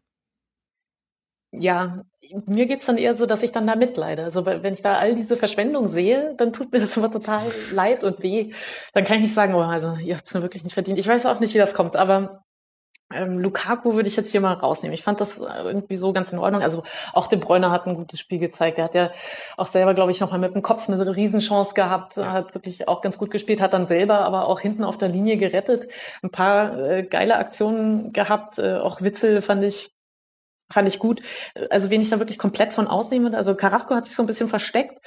Ja, 1.53 2.05
mir 2.47 2.67
geht's 2.67 2.87
dann 2.87 2.99
eher 2.99 3.15
so, 3.15 3.27
dass 3.27 3.43
ich 3.43 3.53
dann 3.53 3.67
da 3.67 3.77
mitleide. 3.77 4.25
Also 4.25 4.47
wenn 4.47 4.75
ich 4.75 4.83
da 4.83 4.99
all 4.99 5.15
diese 5.15 5.37
Verschwendung 5.37 5.89
sehe, 5.89 6.35
dann 6.37 6.53
tut 6.53 6.73
mir 6.73 6.81
das 6.81 6.97
immer 6.97 7.11
total 7.11 7.41
leid 7.73 8.05
und 8.05 8.23
weh. 8.23 8.53
Dann 8.95 9.05
kann 9.05 9.17
ich 9.17 9.23
nicht 9.23 9.35
sagen, 9.35 9.55
oh, 9.55 9.61
also 9.61 9.97
ihr 10.03 10.17
habt's 10.17 10.35
mir 10.35 10.43
wirklich 10.43 10.65
nicht 10.65 10.75
verdient. 10.75 10.99
Ich 10.99 11.09
weiß 11.09 11.27
auch 11.27 11.41
nicht, 11.41 11.55
wie 11.55 11.59
das 11.59 11.75
kommt, 11.75 11.97
aber 11.97 12.43
ähm, 13.15 13.39
Lukaku 13.39 13.95
würde 13.95 14.09
ich 14.09 14.17
jetzt 14.17 14.31
hier 14.31 14.41
mal 14.41 14.55
rausnehmen. 14.55 14.95
Ich 14.95 15.03
fand 15.03 15.21
das 15.21 15.39
irgendwie 15.39 15.97
so 15.97 16.13
ganz 16.13 16.33
in 16.33 16.39
Ordnung. 16.39 16.63
Also 16.63 16.83
auch 17.13 17.27
De 17.27 17.39
Bruyne 17.39 17.71
hat 17.71 17.87
ein 17.87 17.97
gutes 17.97 18.21
Spiel 18.21 18.39
gezeigt. 18.39 18.79
Er 18.79 18.85
hat 18.85 18.95
ja 18.95 19.11
auch 19.57 19.67
selber, 19.67 19.95
glaube 19.95 20.11
ich, 20.11 20.21
nochmal 20.21 20.39
mit 20.39 20.55
dem 20.55 20.63
Kopf 20.63 20.89
eine 20.89 21.15
Riesenchance 21.15 21.75
gehabt. 21.75 22.17
Ja. 22.17 22.33
Hat 22.33 22.55
wirklich 22.55 22.89
auch 22.89 23.03
ganz 23.03 23.19
gut 23.19 23.31
gespielt, 23.31 23.61
hat 23.61 23.73
dann 23.73 23.89
selber 23.89 24.21
aber 24.21 24.47
auch 24.47 24.61
hinten 24.61 24.85
auf 24.85 24.99
der 24.99 25.09
Linie 25.09 25.37
gerettet. 25.37 25.89
Ein 26.23 26.31
paar 26.31 26.79
äh, 26.79 27.03
geile 27.05 27.37
Aktionen 27.37 28.13
gehabt. 28.13 28.59
Äh, 28.59 28.79
auch 28.79 29.01
Witzel 29.03 29.43
fand 29.43 29.65
ich 29.65 29.93
fand 30.73 30.89
ich 30.89 30.99
gut. 30.99 31.23
Also 31.71 31.91
wen 31.91 32.01
ich 32.01 32.11
da 32.11 32.19
wirklich 32.19 32.39
komplett 32.39 32.73
von 32.73 32.87
ausnehme, 32.87 33.37
also 33.37 33.55
Carrasco 33.55 33.95
hat 33.95 34.07
sich 34.07 34.15
so 34.15 34.23
ein 34.23 34.27
bisschen 34.27 34.49
versteckt 34.49 34.99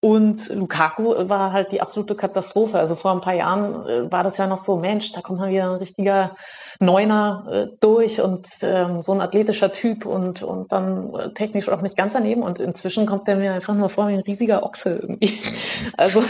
und 0.00 0.48
Lukaku 0.50 1.28
war 1.28 1.52
halt 1.52 1.72
die 1.72 1.80
absolute 1.80 2.14
Katastrophe. 2.14 2.78
Also 2.78 2.94
vor 2.94 3.12
ein 3.12 3.20
paar 3.20 3.34
Jahren 3.34 3.86
äh, 3.86 4.12
war 4.12 4.22
das 4.22 4.36
ja 4.36 4.46
noch 4.46 4.58
so, 4.58 4.76
Mensch, 4.76 5.12
da 5.12 5.20
kommt 5.20 5.40
mal 5.40 5.50
wieder 5.50 5.70
ein 5.70 5.76
richtiger 5.76 6.36
Neuner 6.80 7.46
äh, 7.50 7.76
durch 7.80 8.20
und 8.20 8.46
ähm, 8.62 9.00
so 9.00 9.12
ein 9.12 9.20
athletischer 9.20 9.72
Typ 9.72 10.06
und, 10.06 10.42
und 10.42 10.70
dann 10.70 11.14
äh, 11.14 11.32
technisch 11.32 11.68
auch 11.68 11.80
nicht 11.80 11.96
ganz 11.96 12.12
daneben 12.12 12.42
und 12.42 12.58
inzwischen 12.58 13.06
kommt 13.06 13.26
der 13.26 13.36
mir 13.36 13.52
einfach 13.54 13.74
nur 13.74 13.88
vor 13.88 14.08
wie 14.08 14.14
ein 14.14 14.20
riesiger 14.20 14.62
Ochse 14.62 14.98
irgendwie. 15.02 15.32
Also 15.96 16.22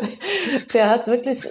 der 0.74 0.90
hat 0.90 1.06
wirklich 1.06 1.48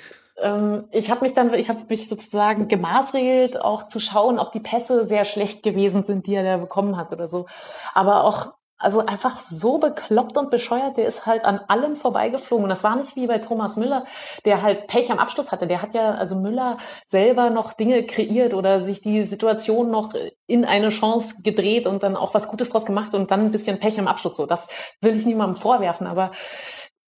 ich 0.92 1.12
habe 1.12 1.22
mich 1.22 1.34
dann, 1.34 1.54
ich 1.54 1.70
habe 1.70 1.80
mich 1.88 2.10
sozusagen 2.10 2.68
gemaßregelt, 2.68 3.62
auch 3.62 3.88
zu 3.88 4.02
schauen, 4.02 4.38
ob 4.38 4.52
die 4.52 4.60
Pässe 4.60 5.08
sehr 5.08 5.24
schlecht 5.24 5.64
gewesen 5.64 6.04
sind, 6.04 6.28
die 6.28 6.36
er 6.36 6.44
da 6.44 6.58
bekommen 6.58 6.98
hat 6.98 7.14
oder 7.14 7.30
so. 7.30 7.46
Aber 7.94 8.26
auch 8.26 8.54
also 8.78 9.06
einfach 9.06 9.40
so 9.40 9.78
bekloppt 9.78 10.38
und 10.38 10.52
bescheuert, 10.52 10.98
der 10.98 11.08
ist 11.08 11.26
halt 11.26 11.46
an 11.46 11.62
allem 11.70 11.96
vorbeigeflogen. 11.96 12.66
Und 12.66 12.70
das 12.70 12.84
war 12.84 12.98
nicht 12.98 13.16
wie 13.16 13.26
bei 13.26 13.40
Thomas 13.40 13.78
Müller, 13.78 14.06
der 14.44 14.62
halt 14.62 14.88
Pech 14.88 15.12
am 15.12 15.20
Abschluss 15.20 15.52
hatte. 15.52 15.66
Der 15.66 15.82
hat 15.82 15.94
ja, 15.94 16.12
also 16.16 16.36
Müller 16.36 16.78
selber 17.06 17.50
noch 17.50 17.72
Dinge 17.72 18.06
kreiert 18.06 18.54
oder 18.54 18.82
sich 18.82 19.02
die 19.02 19.24
Situation 19.24 19.92
noch 19.92 20.14
in 20.46 20.66
eine 20.66 20.90
Chance 20.90 21.42
gedreht 21.42 21.88
und 21.88 22.04
dann 22.04 22.18
auch 22.18 22.34
was 22.34 22.50
Gutes 22.50 22.70
draus 22.70 22.86
gemacht 22.86 23.16
und 23.16 23.32
dann 23.32 23.42
ein 23.46 23.52
bisschen 23.52 23.80
Pech 23.80 23.98
am 23.98 24.08
Abschluss. 24.08 24.36
So, 24.36 24.46
das 24.46 24.68
will 25.00 25.16
ich 25.16 25.26
niemandem 25.26 25.56
vorwerfen, 25.56 26.06
aber 26.06 26.32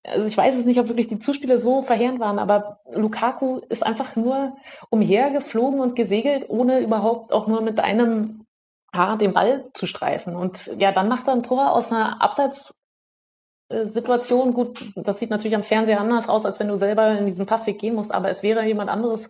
also 0.08 0.28
ich 0.28 0.38
weiß 0.38 0.58
es 0.58 0.66
nicht, 0.66 0.80
ob 0.80 0.88
wirklich 0.88 1.08
die 1.08 1.20
Zuspieler 1.20 1.60
so 1.60 1.82
verheerend 1.82 2.20
waren, 2.20 2.40
aber 2.40 2.80
Lukaku 2.94 3.62
ist 3.70 3.86
einfach 3.86 4.16
nur 4.16 4.56
umhergeflogen 4.90 5.80
und 5.80 5.96
gesegelt, 5.96 6.46
ohne 6.50 6.80
überhaupt 6.80 7.32
auch 7.34 7.48
nur 7.48 7.62
mit 7.62 7.80
einem 7.80 8.46
Haar 8.94 9.18
den 9.18 9.34
Ball 9.34 9.66
zu 9.74 9.86
streifen. 9.86 10.36
Und 10.36 10.72
ja, 10.78 10.92
dann 10.92 11.10
macht 11.10 11.28
er 11.28 11.34
ein 11.34 11.44
Tor 11.44 11.74
aus 11.74 11.92
einer 11.92 12.22
Abseitssituation. 12.22 14.54
Gut, 14.54 14.94
das 14.96 15.20
sieht 15.20 15.30
natürlich 15.30 15.56
am 15.56 15.64
Fernseher 15.64 16.00
anders 16.00 16.30
aus, 16.30 16.46
als 16.46 16.60
wenn 16.60 16.70
du 16.70 16.78
selber 16.78 17.12
in 17.12 17.26
diesen 17.26 17.46
Passweg 17.46 17.80
gehen 17.80 17.96
musst, 17.96 18.14
aber 18.14 18.30
es 18.30 18.44
wäre 18.44 18.66
jemand 18.66 18.90
anderes 18.90 19.30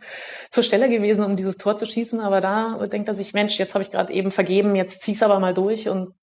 zur 0.51 0.63
Stelle 0.63 0.89
gewesen, 0.89 1.25
um 1.25 1.35
dieses 1.35 1.57
Tor 1.57 1.75
zu 1.75 1.87
schießen. 1.87 2.19
Aber 2.19 2.39
da 2.39 2.85
denkt 2.87 3.09
er 3.09 3.15
sich, 3.15 3.33
Mensch, 3.33 3.57
jetzt 3.57 3.73
habe 3.73 3.81
ich 3.81 3.89
gerade 3.91 4.13
eben 4.13 4.29
vergeben, 4.31 4.75
jetzt 4.75 5.01
zieh's 5.01 5.23
aber 5.23 5.39
mal 5.39 5.55
durch 5.55 5.89
und 5.89 6.13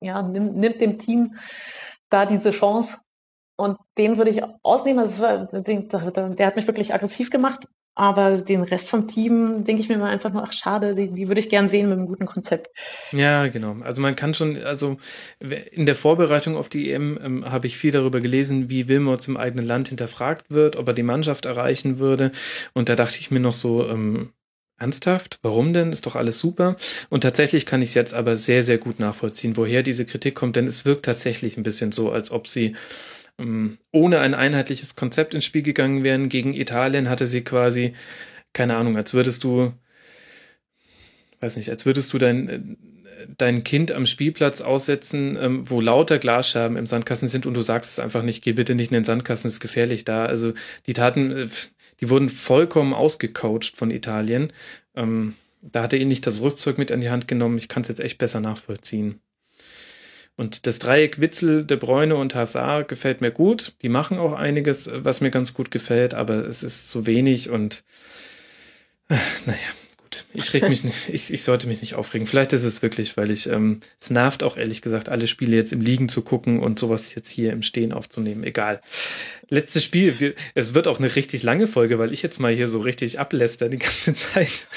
ja, 0.00 0.22
nimmt, 0.22 0.56
nimmt 0.56 0.80
dem 0.80 0.98
Team 0.98 1.36
da 2.10 2.26
diese 2.26 2.50
Chance 2.50 2.98
und 3.58 3.76
den 3.98 4.16
würde 4.18 4.30
ich 4.30 4.40
ausnehmen. 4.62 5.00
Also 5.00 5.22
der 5.22 6.46
hat 6.46 6.56
mich 6.56 6.66
wirklich 6.66 6.94
aggressiv 6.94 7.30
gemacht. 7.30 7.66
Aber 7.96 8.36
den 8.36 8.62
Rest 8.62 8.88
vom 8.88 9.08
Team 9.08 9.64
denke 9.64 9.82
ich 9.82 9.88
mir 9.88 9.98
mal 9.98 10.10
einfach 10.10 10.32
nur, 10.32 10.44
ach 10.44 10.52
schade, 10.52 10.94
die, 10.94 11.10
die 11.10 11.26
würde 11.26 11.40
ich 11.40 11.50
gern 11.50 11.66
sehen 11.66 11.88
mit 11.88 11.98
einem 11.98 12.06
guten 12.06 12.26
Konzept. 12.26 12.68
Ja, 13.10 13.48
genau. 13.48 13.74
Also 13.82 14.00
man 14.00 14.14
kann 14.14 14.34
schon, 14.34 14.62
also 14.62 14.98
in 15.72 15.84
der 15.84 15.96
Vorbereitung 15.96 16.56
auf 16.56 16.68
die 16.68 16.92
EM 16.92 17.18
ähm, 17.20 17.50
habe 17.50 17.66
ich 17.66 17.76
viel 17.76 17.90
darüber 17.90 18.20
gelesen, 18.20 18.70
wie 18.70 18.86
Wilmots 18.86 19.26
im 19.26 19.36
eigenen 19.36 19.66
Land 19.66 19.88
hinterfragt 19.88 20.48
wird, 20.48 20.76
ob 20.76 20.86
er 20.86 20.94
die 20.94 21.02
Mannschaft 21.02 21.44
erreichen 21.44 21.98
würde. 21.98 22.30
Und 22.72 22.88
da 22.88 22.94
dachte 22.94 23.18
ich 23.18 23.32
mir 23.32 23.40
noch 23.40 23.52
so, 23.52 23.88
ähm, 23.88 24.32
ernsthaft? 24.78 25.40
Warum 25.42 25.72
denn? 25.72 25.90
Ist 25.90 26.06
doch 26.06 26.14
alles 26.14 26.38
super. 26.38 26.76
Und 27.08 27.22
tatsächlich 27.22 27.66
kann 27.66 27.82
ich 27.82 27.88
es 27.88 27.94
jetzt 27.94 28.14
aber 28.14 28.36
sehr, 28.36 28.62
sehr 28.62 28.78
gut 28.78 29.00
nachvollziehen, 29.00 29.56
woher 29.56 29.82
diese 29.82 30.06
Kritik 30.06 30.36
kommt, 30.36 30.54
denn 30.54 30.68
es 30.68 30.84
wirkt 30.84 31.04
tatsächlich 31.04 31.56
ein 31.56 31.64
bisschen 31.64 31.90
so, 31.90 32.12
als 32.12 32.30
ob 32.30 32.46
sie 32.46 32.76
ohne 33.92 34.18
ein 34.18 34.34
einheitliches 34.34 34.96
Konzept 34.96 35.34
ins 35.34 35.44
Spiel 35.44 35.62
gegangen 35.62 36.02
wären. 36.02 36.28
Gegen 36.28 36.54
Italien 36.54 37.08
hatte 37.08 37.26
sie 37.26 37.42
quasi, 37.42 37.94
keine 38.52 38.76
Ahnung, 38.76 38.96
als 38.96 39.14
würdest 39.14 39.44
du, 39.44 39.72
weiß 41.40 41.56
nicht, 41.56 41.70
als 41.70 41.86
würdest 41.86 42.12
du 42.12 42.18
dein, 42.18 42.76
dein 43.36 43.64
Kind 43.64 43.92
am 43.92 44.06
Spielplatz 44.06 44.60
aussetzen, 44.60 45.36
ähm, 45.40 45.70
wo 45.70 45.80
lauter 45.80 46.18
Glasscherben 46.18 46.76
im 46.76 46.86
Sandkasten 46.86 47.28
sind 47.28 47.46
und 47.46 47.54
du 47.54 47.60
sagst 47.60 47.92
es 47.92 47.98
einfach 47.98 48.22
nicht, 48.22 48.42
geh 48.42 48.52
bitte 48.52 48.74
nicht 48.74 48.90
in 48.90 48.94
den 48.94 49.04
Sandkasten, 49.04 49.48
es 49.48 49.54
ist 49.54 49.60
gefährlich 49.60 50.04
da. 50.04 50.24
Also 50.26 50.52
die 50.86 50.94
Taten, 50.94 51.30
äh, 51.30 51.48
die 52.00 52.10
wurden 52.10 52.28
vollkommen 52.28 52.94
ausgecoacht 52.94 53.76
von 53.76 53.90
Italien. 53.90 54.52
Ähm, 54.94 55.34
da 55.62 55.82
hat 55.82 55.92
er 55.92 56.04
nicht 56.04 56.26
das 56.26 56.42
Rüstzeug 56.42 56.78
mit 56.78 56.92
an 56.92 57.00
die 57.00 57.10
Hand 57.10 57.28
genommen. 57.28 57.58
Ich 57.58 57.68
kann 57.68 57.82
es 57.82 57.88
jetzt 57.88 58.00
echt 58.00 58.18
besser 58.18 58.40
nachvollziehen. 58.40 59.20
Und 60.38 60.68
das 60.68 60.78
Dreieck 60.78 61.20
Witzel, 61.20 61.64
De 61.64 61.76
Bruyne 61.76 62.14
und 62.14 62.36
Hazard 62.36 62.86
gefällt 62.86 63.20
mir 63.20 63.32
gut. 63.32 63.74
Die 63.82 63.88
machen 63.88 64.18
auch 64.18 64.34
einiges, 64.34 64.88
was 64.94 65.20
mir 65.20 65.32
ganz 65.32 65.52
gut 65.52 65.72
gefällt, 65.72 66.14
aber 66.14 66.46
es 66.46 66.62
ist 66.62 66.90
zu 66.90 67.06
wenig 67.06 67.50
und 67.50 67.82
äh, 69.08 69.16
naja, 69.46 69.58
gut. 69.96 70.26
Ich 70.32 70.54
reg 70.54 70.68
mich 70.68 70.84
nicht, 70.84 71.08
ich, 71.08 71.32
ich 71.32 71.42
sollte 71.42 71.66
mich 71.66 71.80
nicht 71.80 71.96
aufregen. 71.96 72.28
Vielleicht 72.28 72.52
ist 72.52 72.62
es 72.62 72.82
wirklich, 72.82 73.16
weil 73.16 73.32
ich, 73.32 73.48
ähm, 73.48 73.80
es 74.00 74.10
nervt 74.10 74.44
auch 74.44 74.56
ehrlich 74.56 74.80
gesagt, 74.80 75.08
alle 75.08 75.26
Spiele 75.26 75.56
jetzt 75.56 75.72
im 75.72 75.80
Liegen 75.80 76.08
zu 76.08 76.22
gucken 76.22 76.60
und 76.60 76.78
sowas 76.78 77.16
jetzt 77.16 77.30
hier 77.30 77.52
im 77.52 77.62
Stehen 77.62 77.92
aufzunehmen. 77.92 78.44
Egal. 78.44 78.80
Letztes 79.48 79.82
Spiel. 79.82 80.20
Wir, 80.20 80.34
es 80.54 80.72
wird 80.72 80.86
auch 80.86 81.00
eine 81.00 81.16
richtig 81.16 81.42
lange 81.42 81.66
Folge, 81.66 81.98
weil 81.98 82.12
ich 82.12 82.22
jetzt 82.22 82.38
mal 82.38 82.54
hier 82.54 82.68
so 82.68 82.78
richtig 82.78 83.18
abläster 83.18 83.68
die 83.68 83.78
ganze 83.78 84.14
Zeit. 84.14 84.68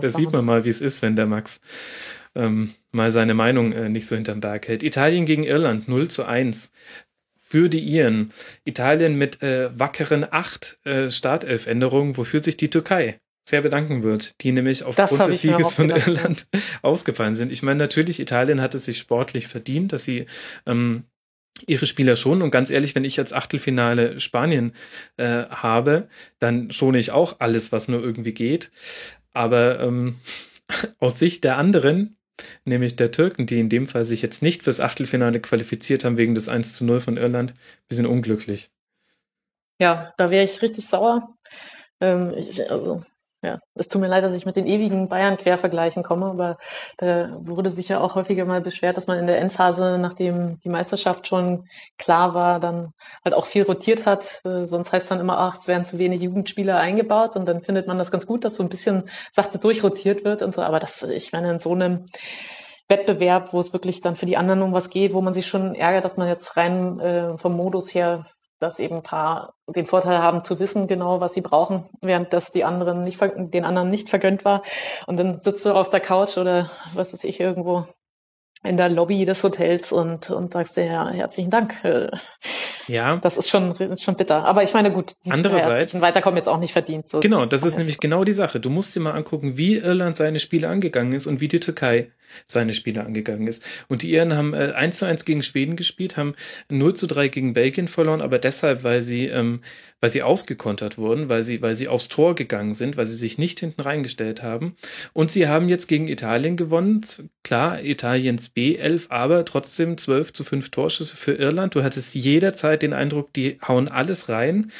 da 0.00 0.10
sieht 0.10 0.30
man 0.30 0.44
mal, 0.44 0.64
wie 0.64 0.70
es 0.70 0.80
ist, 0.80 1.02
wenn 1.02 1.16
der 1.16 1.26
Max 1.26 1.60
ähm, 2.38 2.74
mal 2.92 3.12
seine 3.12 3.34
Meinung 3.34 3.72
äh, 3.72 3.88
nicht 3.88 4.06
so 4.06 4.14
hinterm 4.14 4.40
Berg 4.40 4.68
hält. 4.68 4.82
Italien 4.82 5.26
gegen 5.26 5.44
Irland 5.44 5.88
0 5.88 6.08
zu 6.08 6.24
1 6.24 6.72
für 7.36 7.68
die 7.68 7.80
Iren. 7.80 8.32
Italien 8.64 9.18
mit 9.18 9.42
äh, 9.42 9.70
wackeren 9.78 10.26
acht 10.30 10.78
äh, 10.84 11.10
Startelfänderungen, 11.10 12.16
wofür 12.16 12.42
sich 12.42 12.56
die 12.56 12.70
Türkei 12.70 13.20
sehr 13.42 13.62
bedanken 13.62 14.02
wird, 14.02 14.34
die 14.42 14.52
nämlich 14.52 14.84
aufgrund 14.84 15.30
des 15.30 15.40
Sieges 15.40 15.72
von 15.72 15.88
gedacht, 15.88 16.06
Irland 16.06 16.46
ja. 16.54 16.60
ausgefallen 16.82 17.34
sind. 17.34 17.50
Ich 17.50 17.62
meine, 17.62 17.78
natürlich, 17.78 18.20
Italien 18.20 18.60
hat 18.60 18.74
es 18.74 18.84
sich 18.84 18.98
sportlich 18.98 19.48
verdient, 19.48 19.92
dass 19.92 20.04
sie 20.04 20.26
ähm, 20.66 21.04
ihre 21.66 21.86
Spieler 21.86 22.16
schon. 22.16 22.42
Und 22.42 22.50
ganz 22.50 22.68
ehrlich, 22.70 22.94
wenn 22.94 23.04
ich 23.04 23.16
jetzt 23.16 23.34
Achtelfinale 23.34 24.20
Spanien 24.20 24.74
äh, 25.16 25.44
habe, 25.46 26.08
dann 26.38 26.70
schone 26.70 26.98
ich 26.98 27.10
auch 27.10 27.36
alles, 27.40 27.72
was 27.72 27.88
nur 27.88 28.02
irgendwie 28.02 28.34
geht. 28.34 28.70
Aber 29.32 29.80
ähm, 29.80 30.16
aus 30.98 31.18
Sicht 31.18 31.44
der 31.44 31.56
anderen 31.56 32.17
nämlich 32.64 32.96
der 32.96 33.10
Türken, 33.10 33.46
die 33.46 33.60
in 33.60 33.68
dem 33.68 33.86
Fall 33.86 34.04
sich 34.04 34.22
jetzt 34.22 34.42
nicht 34.42 34.62
fürs 34.62 34.80
Achtelfinale 34.80 35.40
qualifiziert 35.40 36.04
haben 36.04 36.16
wegen 36.16 36.34
des 36.34 36.48
1 36.48 36.74
zu 36.74 36.84
0 36.84 37.00
von 37.00 37.16
Irland. 37.16 37.54
Wir 37.88 37.96
sind 37.96 38.06
unglücklich. 38.06 38.70
Ja, 39.80 40.12
da 40.16 40.30
wäre 40.30 40.44
ich 40.44 40.62
richtig 40.62 40.86
sauer. 40.86 41.36
Ähm, 42.00 42.34
ich, 42.36 42.70
also 42.70 43.02
ja, 43.42 43.58
es 43.74 43.86
tut 43.86 44.00
mir 44.00 44.08
leid, 44.08 44.24
dass 44.24 44.34
ich 44.34 44.46
mit 44.46 44.56
den 44.56 44.66
ewigen 44.66 45.08
Bayern-Quervergleichen 45.08 46.02
komme, 46.02 46.26
aber 46.26 46.58
da 46.96 47.36
wurde 47.40 47.70
sich 47.70 47.88
ja 47.88 48.00
auch 48.00 48.16
häufiger 48.16 48.44
mal 48.44 48.60
beschwert, 48.60 48.96
dass 48.96 49.06
man 49.06 49.18
in 49.18 49.28
der 49.28 49.38
Endphase, 49.38 49.96
nachdem 49.98 50.58
die 50.60 50.68
Meisterschaft 50.68 51.28
schon 51.28 51.64
klar 51.98 52.34
war, 52.34 52.58
dann 52.58 52.92
halt 53.24 53.34
auch 53.34 53.46
viel 53.46 53.62
rotiert 53.62 54.06
hat. 54.06 54.40
Äh, 54.44 54.66
sonst 54.66 54.92
heißt 54.92 55.10
dann 55.10 55.20
immer, 55.20 55.38
ach, 55.38 55.56
es 55.56 55.68
werden 55.68 55.84
zu 55.84 55.98
wenig 55.98 56.20
Jugendspieler 56.20 56.78
eingebaut 56.78 57.36
und 57.36 57.46
dann 57.46 57.62
findet 57.62 57.86
man 57.86 57.98
das 57.98 58.10
ganz 58.10 58.26
gut, 58.26 58.44
dass 58.44 58.56
so 58.56 58.64
ein 58.64 58.68
bisschen 58.68 59.08
sachte 59.30 59.58
durchrotiert 59.58 60.24
wird 60.24 60.42
und 60.42 60.54
so. 60.54 60.62
Aber 60.62 60.80
das, 60.80 61.04
ich 61.04 61.32
meine, 61.32 61.52
in 61.52 61.58
so 61.60 61.72
einem 61.72 62.06
Wettbewerb, 62.88 63.52
wo 63.52 63.60
es 63.60 63.72
wirklich 63.72 64.00
dann 64.00 64.16
für 64.16 64.26
die 64.26 64.36
anderen 64.36 64.62
um 64.62 64.72
was 64.72 64.90
geht, 64.90 65.12
wo 65.12 65.20
man 65.20 65.34
sich 65.34 65.46
schon 65.46 65.74
ärgert, 65.74 66.04
dass 66.04 66.16
man 66.16 66.26
jetzt 66.26 66.56
rein 66.56 66.98
äh, 66.98 67.38
vom 67.38 67.54
Modus 67.54 67.94
her 67.94 68.24
dass 68.60 68.78
eben 68.78 68.96
ein 68.96 69.02
paar 69.02 69.54
den 69.66 69.86
Vorteil 69.86 70.18
haben 70.18 70.44
zu 70.44 70.58
wissen 70.58 70.86
genau, 70.86 71.20
was 71.20 71.34
sie 71.34 71.40
brauchen, 71.40 71.88
während 72.00 72.32
das 72.32 72.52
die 72.52 72.64
anderen 72.64 73.04
nicht 73.04 73.20
den 73.20 73.64
anderen 73.64 73.90
nicht 73.90 74.08
vergönnt 74.08 74.44
war. 74.44 74.62
Und 75.06 75.16
dann 75.16 75.38
sitzt 75.38 75.64
du 75.64 75.72
auf 75.72 75.88
der 75.88 76.00
Couch 76.00 76.36
oder 76.38 76.70
was 76.94 77.12
weiß 77.12 77.24
ich 77.24 77.40
irgendwo 77.40 77.86
in 78.64 78.76
der 78.76 78.88
Lobby 78.88 79.24
des 79.24 79.44
Hotels 79.44 79.92
und, 79.92 80.30
und 80.30 80.52
sagst 80.52 80.76
dir 80.76 80.84
ja, 80.84 81.08
herzlichen 81.08 81.50
Dank. 81.50 81.74
Ja. 82.88 83.16
Das 83.16 83.36
ist 83.36 83.50
schon, 83.50 83.74
schon 83.98 84.16
bitter. 84.16 84.46
Aber 84.46 84.62
ich 84.62 84.72
meine, 84.72 84.90
gut, 84.90 85.16
die 85.24 85.30
Andererseits, 85.30 86.00
Weiterkommen 86.00 86.38
jetzt 86.38 86.48
auch 86.48 86.58
nicht 86.58 86.72
verdient. 86.72 87.06
So 87.06 87.20
genau, 87.20 87.44
das 87.44 87.62
ist 87.62 87.76
nämlich 87.76 88.00
genau 88.00 88.24
die 88.24 88.32
Sache. 88.32 88.60
Du 88.60 88.70
musst 88.70 88.96
dir 88.96 89.00
mal 89.00 89.12
angucken, 89.12 89.58
wie 89.58 89.76
Irland 89.76 90.16
seine 90.16 90.40
Spiele 90.40 90.68
angegangen 90.68 91.12
ist 91.12 91.26
und 91.26 91.42
wie 91.42 91.48
die 91.48 91.60
Türkei 91.60 92.12
seine 92.46 92.74
Spiele 92.74 93.04
angegangen 93.04 93.46
ist. 93.46 93.64
Und 93.88 94.02
die 94.02 94.12
Iren 94.12 94.34
haben 94.34 94.54
äh, 94.54 94.72
1 94.74 94.98
zu 94.98 95.04
1 95.04 95.24
gegen 95.24 95.42
Schweden 95.42 95.76
gespielt, 95.76 96.16
haben 96.16 96.34
0 96.70 96.94
zu 96.94 97.06
3 97.06 97.28
gegen 97.28 97.54
Belgien 97.54 97.88
verloren, 97.88 98.20
aber 98.20 98.38
deshalb, 98.38 98.84
weil 98.84 99.02
sie 99.02 99.26
ähm, 99.26 99.60
weil 100.00 100.10
sie 100.10 100.22
ausgekontert 100.22 100.96
wurden, 100.96 101.28
weil 101.28 101.42
sie, 101.42 101.60
weil 101.60 101.74
sie 101.74 101.88
aufs 101.88 102.08
Tor 102.08 102.34
gegangen 102.34 102.74
sind, 102.74 102.96
weil 102.96 103.06
sie 103.06 103.16
sich 103.16 103.36
nicht 103.36 103.58
hinten 103.60 103.80
reingestellt 103.80 104.42
haben. 104.42 104.76
Und 105.12 105.30
sie 105.30 105.48
haben 105.48 105.68
jetzt 105.68 105.88
gegen 105.88 106.06
Italien 106.06 106.56
gewonnen. 106.56 107.00
Klar, 107.42 107.82
Italiens 107.82 108.52
B11, 108.54 109.10
aber 109.10 109.44
trotzdem 109.44 109.98
12 109.98 110.32
zu 110.32 110.44
5 110.44 110.70
Torschüsse 110.70 111.16
für 111.16 111.32
Irland. 111.32 111.74
Du 111.74 111.82
hattest 111.82 112.14
jederzeit 112.14 112.82
den 112.82 112.92
Eindruck, 112.92 113.32
die 113.32 113.58
hauen 113.66 113.88
alles 113.88 114.28
rein. 114.28 114.70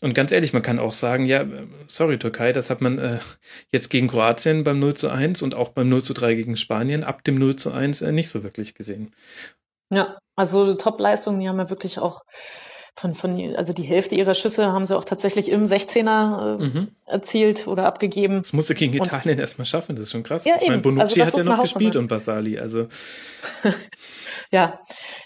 Und 0.00 0.14
ganz 0.14 0.32
ehrlich, 0.32 0.52
man 0.52 0.62
kann 0.62 0.78
auch 0.78 0.94
sagen, 0.94 1.26
ja, 1.26 1.44
sorry 1.86 2.18
Türkei, 2.18 2.52
das 2.52 2.70
hat 2.70 2.80
man 2.80 2.98
äh, 2.98 3.18
jetzt 3.72 3.90
gegen 3.90 4.08
Kroatien 4.08 4.64
beim 4.64 4.78
0 4.78 4.94
zu 4.94 5.10
1 5.10 5.42
und 5.42 5.54
auch 5.54 5.70
beim 5.70 5.88
0 5.88 6.02
zu 6.02 6.14
3 6.14 6.34
gegen 6.34 6.56
Spanien 6.56 6.91
ab 7.00 7.24
dem 7.24 7.34
0 7.36 7.56
zu 7.56 7.72
1 7.72 8.02
äh, 8.02 8.12
nicht 8.12 8.30
so 8.30 8.42
wirklich 8.42 8.74
gesehen. 8.74 9.12
Ja, 9.90 10.18
also 10.36 10.74
Top-Leistungen, 10.74 11.40
die 11.40 11.48
haben 11.48 11.58
ja 11.58 11.70
wirklich 11.70 11.98
auch 11.98 12.22
von, 12.96 13.14
von, 13.14 13.56
also 13.56 13.72
die 13.72 13.82
Hälfte 13.82 14.14
ihrer 14.14 14.34
Schüsse 14.34 14.70
haben 14.70 14.84
sie 14.84 14.96
auch 14.96 15.04
tatsächlich 15.04 15.50
im 15.50 15.64
16er 15.64 16.60
äh, 16.60 16.64
mhm. 16.64 16.88
erzielt 17.06 17.66
oder 17.66 17.86
abgegeben. 17.86 18.38
Das 18.38 18.52
musste 18.52 18.74
gegen 18.74 18.94
Italien 18.94 19.38
erstmal 19.38 19.64
schaffen, 19.64 19.96
das 19.96 20.04
ist 20.04 20.12
schon 20.12 20.22
krass. 20.22 20.44
Ja, 20.44 20.56
ich 20.60 20.68
meine, 20.68 20.82
Bonucci 20.82 21.20
also 21.22 21.38
hat 21.38 21.44
ja 21.46 21.56
noch 21.56 21.62
gespielt 21.62 21.96
und 21.96 22.08
Basali, 22.08 22.58
also. 22.58 22.88
ja, 24.52 24.76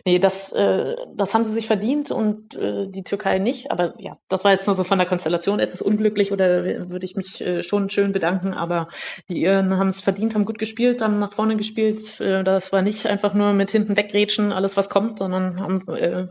nee, 0.04 0.20
das, 0.20 0.52
äh, 0.52 0.94
das 1.16 1.34
haben 1.34 1.42
sie 1.42 1.52
sich 1.52 1.66
verdient 1.66 2.12
und 2.12 2.54
äh, 2.54 2.86
die 2.86 3.02
Türkei 3.02 3.38
nicht. 3.38 3.72
Aber 3.72 3.94
ja, 3.98 4.18
das 4.28 4.44
war 4.44 4.52
jetzt 4.52 4.66
nur 4.68 4.76
so 4.76 4.84
von 4.84 4.98
der 4.98 5.06
Konstellation 5.08 5.58
etwas 5.58 5.82
unglücklich 5.82 6.30
oder 6.30 6.64
würde 6.88 7.04
ich 7.04 7.16
mich 7.16 7.40
äh, 7.40 7.64
schon 7.64 7.90
schön 7.90 8.12
bedanken. 8.12 8.54
Aber 8.54 8.86
die 9.28 9.42
Iren 9.42 9.76
haben 9.78 9.88
es 9.88 10.00
verdient, 10.00 10.36
haben 10.36 10.44
gut 10.44 10.60
gespielt, 10.60 11.02
haben 11.02 11.18
nach 11.18 11.32
vorne 11.32 11.56
gespielt. 11.56 12.20
Äh, 12.20 12.44
das 12.44 12.70
war 12.70 12.82
nicht 12.82 13.06
einfach 13.06 13.34
nur 13.34 13.52
mit 13.52 13.72
hinten 13.72 13.96
wegrätschen, 13.96 14.52
alles 14.52 14.76
was 14.76 14.88
kommt, 14.88 15.18
sondern 15.18 15.60
haben 15.60 15.88
äh, 15.88 16.28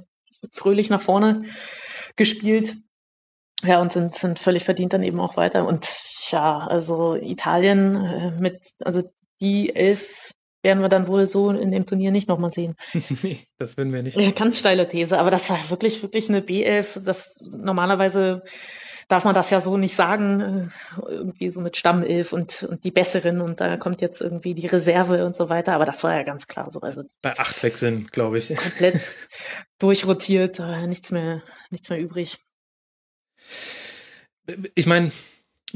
fröhlich 0.53 0.89
nach 0.89 1.01
vorne 1.01 1.43
gespielt. 2.15 2.77
Ja, 3.61 3.81
und 3.81 3.91
sind, 3.91 4.15
sind 4.15 4.39
völlig 4.39 4.63
verdient 4.63 4.93
dann 4.93 5.03
eben 5.03 5.19
auch 5.19 5.35
weiter. 5.35 5.67
Und 5.67 5.85
ja, 6.29 6.59
also 6.59 7.15
Italien 7.15 7.95
äh, 7.95 8.31
mit, 8.39 8.67
also 8.85 9.01
die 9.41 9.75
elf 9.75 10.31
werden 10.66 10.82
wir 10.82 10.89
dann 10.89 11.07
wohl 11.07 11.30
so 11.30 11.51
in 11.51 11.72
dem 11.72 11.86
Turnier 11.86 12.11
nicht 12.11 12.28
nochmal 12.28 12.51
sehen. 12.51 12.76
nee, 13.24 13.39
das 13.57 13.78
würden 13.78 13.93
wir 13.93 14.03
nicht. 14.03 14.18
Ganz 14.36 14.59
steile 14.59 14.89
These, 14.89 15.18
aber 15.18 15.32
das 15.32 15.49
war 15.49 15.70
wirklich, 15.70 16.01
wirklich 16.01 16.28
eine 16.28 16.41
B11. 16.41 17.05
Das 17.05 17.38
normalerweise 17.49 18.41
darf 19.07 19.24
man 19.24 19.36
das 19.36 19.51
ja 19.51 19.61
so 19.61 19.78
nicht 19.78 19.95
sagen, 19.95 20.72
äh, 20.97 21.11
irgendwie 21.11 21.49
so 21.51 21.61
mit 21.61 21.78
Stammelf 21.78 22.34
und, 22.34 22.63
und 22.63 22.84
die 22.84 22.91
Besseren 22.91 23.41
und 23.41 23.61
da 23.61 23.78
kommt 23.78 24.01
jetzt 24.01 24.22
irgendwie 24.22 24.55
die 24.55 24.66
Reserve 24.66 25.26
und 25.26 25.36
so 25.36 25.49
weiter, 25.49 25.74
aber 25.74 25.86
das 25.86 26.03
war 26.03 26.16
ja 26.16 26.24
ganz 26.24 26.47
klar 26.47 26.72
so. 26.72 26.82
Also 26.82 27.03
Bei 27.22 27.38
acht 27.38 27.61
Wechseln, 27.61 28.07
glaube 28.07 28.39
ich. 28.39 28.55
Komplett 28.55 28.99
durchrotiert, 29.80 30.59
nichts 30.88 31.11
mehr, 31.11 31.43
nichts 31.70 31.89
mehr 31.89 31.99
übrig. 31.99 32.39
Ich 34.74 34.88
meine, 34.88 35.11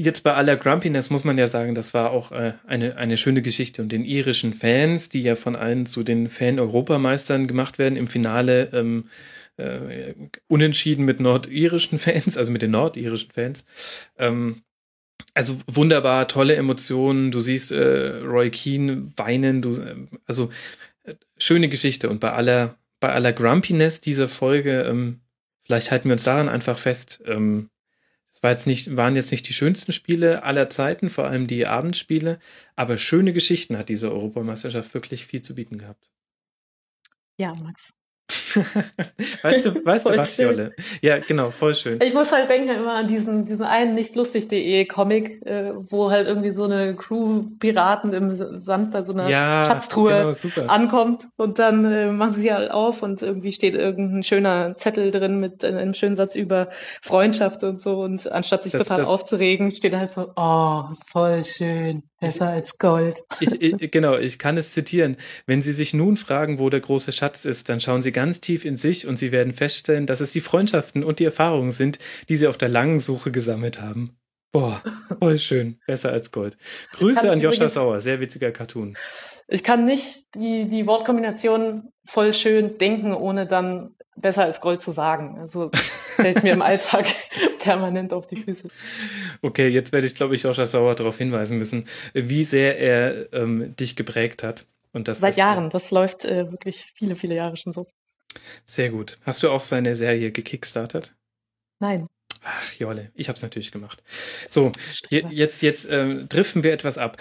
jetzt 0.02 0.22
bei 0.22 0.34
aller 0.34 0.56
Grumpiness 0.56 1.10
muss 1.10 1.24
man 1.24 1.38
ja 1.38 1.48
sagen, 1.48 1.74
das 1.74 1.94
war 1.94 2.10
auch 2.10 2.32
äh, 2.32 2.54
eine, 2.66 2.96
eine 2.96 3.16
schöne 3.16 3.42
Geschichte. 3.42 3.82
Und 3.82 3.90
den 3.90 4.04
irischen 4.04 4.54
Fans, 4.54 5.08
die 5.08 5.22
ja 5.22 5.36
von 5.36 5.56
allen 5.56 5.86
zu 5.86 6.02
den 6.02 6.28
Fan-Europameistern 6.28 7.46
gemacht 7.46 7.78
werden, 7.78 7.96
im 7.96 8.08
Finale 8.08 8.70
ähm, 8.72 9.08
äh, 9.56 10.14
unentschieden 10.48 11.04
mit 11.04 11.20
nordirischen 11.20 11.98
Fans, 11.98 12.36
also 12.36 12.52
mit 12.52 12.62
den 12.62 12.70
nordirischen 12.70 13.30
Fans. 13.30 13.64
Ähm, 14.18 14.62
also 15.34 15.58
wunderbar, 15.66 16.28
tolle 16.28 16.56
Emotionen. 16.56 17.30
Du 17.30 17.40
siehst 17.40 17.70
äh, 17.70 18.18
Roy 18.24 18.50
Keane 18.50 19.12
weinen. 19.16 19.62
Du, 19.62 19.72
äh, 19.72 19.94
also 20.26 20.50
äh, 21.04 21.14
schöne 21.36 21.68
Geschichte. 21.68 22.08
Und 22.08 22.20
bei 22.20 22.32
aller 22.32 22.76
bei 23.00 23.12
aller 23.12 23.32
Grumpiness 23.32 24.00
dieser 24.00 24.28
Folge, 24.28 24.82
ähm, 24.82 25.20
vielleicht 25.64 25.90
halten 25.90 26.08
wir 26.08 26.12
uns 26.12 26.24
daran 26.24 26.48
einfach 26.48 26.78
fest. 26.78 27.22
Ähm, 27.26 27.70
war 28.40 28.50
jetzt 28.50 28.66
nicht, 28.66 28.96
waren 28.96 29.16
jetzt 29.16 29.30
nicht 29.30 29.48
die 29.48 29.52
schönsten 29.52 29.92
Spiele 29.92 30.44
aller 30.44 30.70
Zeiten, 30.70 31.10
vor 31.10 31.24
allem 31.26 31.46
die 31.46 31.66
Abendspiele, 31.66 32.38
aber 32.76 32.98
schöne 32.98 33.32
Geschichten 33.32 33.76
hat 33.76 33.88
diese 33.88 34.10
Europameisterschaft 34.10 34.94
wirklich 34.94 35.26
viel 35.26 35.42
zu 35.42 35.54
bieten 35.54 35.78
gehabt. 35.78 36.10
Ja, 37.36 37.52
Max. 37.62 37.94
weißt 39.42 39.66
du, 39.66 39.84
weißt 39.84 40.06
du 40.06 40.16
was, 40.16 40.36
schön. 40.36 40.46
Jolle? 40.46 40.72
Ja, 41.02 41.18
genau, 41.18 41.50
voll 41.50 41.74
schön. 41.74 42.00
Ich 42.02 42.14
muss 42.14 42.32
halt 42.32 42.48
denken 42.48 42.68
immer 42.68 42.94
an 42.94 43.08
diesen, 43.08 43.46
diesen 43.46 43.64
einen 43.64 43.94
nicht 43.94 44.14
lustig.de 44.14 44.84
Comic, 44.86 45.44
äh, 45.46 45.72
wo 45.74 46.10
halt 46.10 46.26
irgendwie 46.26 46.50
so 46.50 46.64
eine 46.64 46.94
Crew 46.96 47.44
Piraten 47.58 48.12
im 48.12 48.32
Sand 48.32 48.92
bei 48.92 49.02
so 49.02 49.12
einer 49.12 49.28
ja, 49.28 49.64
Schatztruhe 49.64 50.32
genau, 50.54 50.68
ankommt 50.68 51.28
und 51.36 51.58
dann 51.58 51.84
äh, 51.84 52.12
machen 52.12 52.34
sie 52.34 52.52
halt 52.52 52.70
auf 52.70 53.02
und 53.02 53.22
irgendwie 53.22 53.52
steht 53.52 53.74
irgendein 53.74 54.22
schöner 54.22 54.76
Zettel 54.76 55.10
drin 55.10 55.40
mit 55.40 55.64
einem 55.64 55.94
schönen 55.94 56.16
Satz 56.16 56.34
über 56.34 56.68
Freundschaft 57.02 57.64
und 57.64 57.80
so 57.80 58.00
und 58.00 58.30
anstatt 58.30 58.62
sich 58.62 58.72
das, 58.72 58.82
total 58.82 58.98
das, 58.98 59.08
aufzuregen, 59.08 59.72
steht 59.72 59.94
halt 59.94 60.12
so, 60.12 60.32
oh, 60.36 60.84
voll 61.06 61.44
schön. 61.44 62.09
Besser 62.20 62.50
als 62.50 62.78
Gold. 62.78 63.22
Ich, 63.40 63.62
ich, 63.62 63.90
genau, 63.90 64.18
ich 64.18 64.38
kann 64.38 64.58
es 64.58 64.72
zitieren. 64.72 65.16
Wenn 65.46 65.62
Sie 65.62 65.72
sich 65.72 65.94
nun 65.94 66.18
fragen, 66.18 66.58
wo 66.58 66.68
der 66.68 66.80
große 66.80 67.12
Schatz 67.12 67.46
ist, 67.46 67.70
dann 67.70 67.80
schauen 67.80 68.02
Sie 68.02 68.12
ganz 68.12 68.42
tief 68.42 68.66
in 68.66 68.76
sich 68.76 69.06
und 69.06 69.16
Sie 69.16 69.32
werden 69.32 69.54
feststellen, 69.54 70.06
dass 70.06 70.20
es 70.20 70.30
die 70.30 70.42
Freundschaften 70.42 71.02
und 71.02 71.18
die 71.18 71.24
Erfahrungen 71.24 71.70
sind, 71.70 71.98
die 72.28 72.36
Sie 72.36 72.46
auf 72.46 72.58
der 72.58 72.68
langen 72.68 73.00
Suche 73.00 73.30
gesammelt 73.30 73.80
haben. 73.80 74.18
Boah, 74.52 74.82
voll 75.18 75.38
schön. 75.38 75.78
Besser 75.86 76.12
als 76.12 76.30
Gold. 76.30 76.58
Grüße 76.92 77.30
an 77.30 77.40
Joscha 77.40 77.68
Sauer, 77.68 78.00
sehr 78.00 78.20
witziger 78.20 78.50
Cartoon. 78.50 78.96
Ich 79.48 79.64
kann 79.64 79.86
nicht 79.86 80.34
die, 80.34 80.68
die 80.68 80.86
Wortkombination 80.86 81.92
voll 82.04 82.34
schön 82.34 82.76
denken, 82.76 83.14
ohne 83.14 83.46
dann 83.46 83.96
besser 84.20 84.44
als 84.44 84.60
Gold 84.60 84.82
zu 84.82 84.90
sagen. 84.90 85.38
Also 85.38 85.68
das 85.68 86.10
fällt 86.16 86.42
mir 86.42 86.52
im 86.52 86.62
Alltag 86.62 87.06
permanent 87.58 88.12
auf 88.12 88.26
die 88.26 88.36
Füße. 88.36 88.68
Okay, 89.42 89.68
jetzt 89.68 89.92
werde 89.92 90.06
ich, 90.06 90.14
glaube 90.14 90.34
ich, 90.34 90.42
Joscha 90.42 90.66
Sauer 90.66 90.94
darauf 90.94 91.18
hinweisen 91.18 91.58
müssen, 91.58 91.86
wie 92.12 92.44
sehr 92.44 92.78
er 92.78 93.32
ähm, 93.32 93.74
dich 93.76 93.96
geprägt 93.96 94.42
hat. 94.42 94.66
Und 94.92 95.08
das 95.08 95.20
Seit 95.20 95.36
Jahren, 95.36 95.70
das 95.70 95.90
läuft 95.90 96.24
äh, 96.24 96.50
wirklich 96.50 96.92
viele, 96.94 97.14
viele 97.16 97.34
Jahre 97.36 97.56
schon 97.56 97.72
so. 97.72 97.86
Sehr 98.64 98.90
gut. 98.90 99.18
Hast 99.24 99.42
du 99.42 99.50
auch 99.50 99.60
seine 99.60 99.96
Serie 99.96 100.32
gekickstartet? 100.32 101.14
Nein. 101.78 102.06
Ach, 102.42 102.72
Jolle, 102.78 103.10
ich 103.14 103.28
habe 103.28 103.36
es 103.36 103.42
natürlich 103.42 103.70
gemacht. 103.70 104.02
So, 104.48 104.72
jetzt 105.10 105.60
jetzt 105.60 105.86
äh, 105.86 106.24
driften 106.24 106.62
wir 106.62 106.72
etwas 106.72 106.96
ab. 106.96 107.18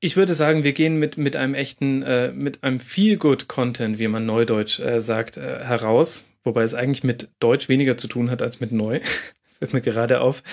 Ich 0.00 0.16
würde 0.16 0.34
sagen, 0.34 0.64
wir 0.64 0.72
gehen 0.72 0.96
mit 0.96 1.18
mit 1.18 1.36
einem 1.36 1.54
echten, 1.54 2.02
äh, 2.02 2.32
mit 2.32 2.64
einem 2.64 2.80
Feel 2.80 3.16
Good 3.16 3.46
Content, 3.46 4.00
wie 4.00 4.08
man 4.08 4.26
Neudeutsch 4.26 4.80
äh, 4.80 5.00
sagt, 5.00 5.36
äh, 5.36 5.64
heraus. 5.64 6.24
Wobei 6.46 6.62
es 6.62 6.74
eigentlich 6.74 7.02
mit 7.02 7.28
Deutsch 7.40 7.68
weniger 7.68 7.98
zu 7.98 8.06
tun 8.06 8.30
hat 8.30 8.40
als 8.40 8.60
mit 8.60 8.70
Neu. 8.70 9.00
Hört 9.58 9.72
mir 9.72 9.80
gerade 9.80 10.20
auf. 10.20 10.44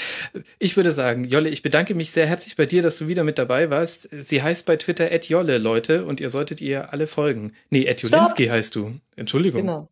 Ich 0.58 0.76
würde 0.76 0.92
sagen, 0.92 1.26
Jolle, 1.26 1.50
ich 1.50 1.62
bedanke 1.62 1.94
mich 1.94 2.10
sehr 2.10 2.26
herzlich 2.26 2.56
bei 2.56 2.66
dir, 2.66 2.82
dass 2.82 2.98
du 2.98 3.08
wieder 3.08 3.24
mit 3.24 3.38
dabei 3.38 3.70
warst. 3.70 4.08
Sie 4.12 4.42
heißt 4.42 4.66
bei 4.66 4.76
Twitter 4.78 5.12
Ed 5.12 5.30
Jolle, 5.30 5.60
Leute, 5.60 6.06
und 6.06 6.20
ihr 6.20 6.30
solltet 6.30 6.62
ihr 6.62 6.92
alle 6.94 7.06
folgen. 7.06 7.54
Nee, 7.70 7.84
Ed 7.84 8.02
Jolinski 8.02 8.48
heißt 8.48 8.76
du. 8.76 8.96
Entschuldigung. 9.16 9.62
Genau. 9.62 9.90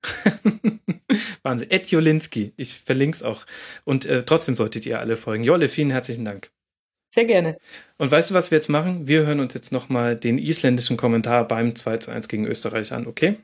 Wahnsinn. 1.44 1.70
Ed 1.70 1.92
Jolinski. 1.92 2.54
Ich 2.58 2.80
verlinke 2.80 3.16
es 3.16 3.22
auch. 3.22 3.46
Und 3.84 4.06
äh, 4.06 4.24
trotzdem 4.24 4.56
solltet 4.56 4.88
ihr 4.88 5.00
alle 5.00 5.18
folgen. 5.18 5.44
Jolle, 5.44 5.68
vielen 5.68 5.92
herzlichen 5.92 6.26
Dank. 6.26 6.50
Sehr 7.10 7.26
gerne. 7.26 7.58
Und 8.00 8.10
weißt 8.10 8.32
du, 8.32 8.34
was 8.34 8.50
wir 8.50 8.58
jetzt 8.58 8.70
machen? 8.70 9.08
Wir 9.08 9.28
hören 9.28 9.42
uns 9.42 9.54
jetzt 9.54 9.72
nochmal 9.72 10.16
den 10.16 10.40
isländischen 10.40 10.98
Kommentar 10.98 11.48
beim 11.48 11.76
2 11.76 11.98
zu 11.98 12.12
1 12.12 12.28
gegen 12.28 12.48
Österreich 12.48 12.92
an, 12.92 13.06
okay? 13.06 13.38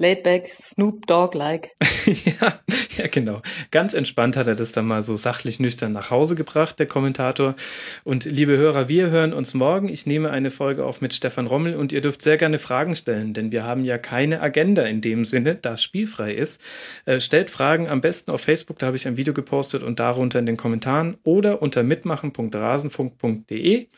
Laid 0.00 0.22
back, 0.22 0.46
Snoop 0.46 1.06
Dogg-like. 1.06 1.72
ja, 2.06 2.58
ja, 2.96 3.06
genau. 3.08 3.42
Ganz 3.70 3.92
entspannt 3.92 4.34
hat 4.34 4.46
er 4.46 4.54
das 4.54 4.72
dann 4.72 4.86
mal 4.86 5.02
so 5.02 5.14
sachlich 5.14 5.60
nüchtern 5.60 5.92
nach 5.92 6.10
Hause 6.10 6.36
gebracht, 6.36 6.78
der 6.78 6.86
Kommentator. 6.86 7.54
Und 8.02 8.24
liebe 8.24 8.56
Hörer, 8.56 8.88
wir 8.88 9.10
hören 9.10 9.34
uns 9.34 9.52
morgen. 9.52 9.90
Ich 9.90 10.06
nehme 10.06 10.30
eine 10.30 10.50
Folge 10.50 10.86
auf 10.86 11.02
mit 11.02 11.12
Stefan 11.12 11.46
Rommel 11.46 11.74
und 11.74 11.92
ihr 11.92 12.00
dürft 12.00 12.22
sehr 12.22 12.38
gerne 12.38 12.58
Fragen 12.58 12.96
stellen, 12.96 13.34
denn 13.34 13.52
wir 13.52 13.64
haben 13.64 13.84
ja 13.84 13.98
keine 13.98 14.40
Agenda 14.40 14.84
in 14.84 15.02
dem 15.02 15.26
Sinne, 15.26 15.56
da 15.56 15.74
es 15.74 15.82
spielfrei 15.82 16.32
ist. 16.32 16.62
Äh, 17.04 17.20
stellt 17.20 17.50
Fragen 17.50 17.86
am 17.86 18.00
besten 18.00 18.30
auf 18.30 18.40
Facebook, 18.40 18.78
da 18.78 18.86
habe 18.86 18.96
ich 18.96 19.06
ein 19.06 19.18
Video 19.18 19.34
gepostet 19.34 19.82
und 19.82 20.00
darunter 20.00 20.38
in 20.38 20.46
den 20.46 20.56
Kommentaren 20.56 21.18
oder 21.24 21.60
unter 21.60 21.82
mitmachen.rasenfunk.de. 21.82 23.88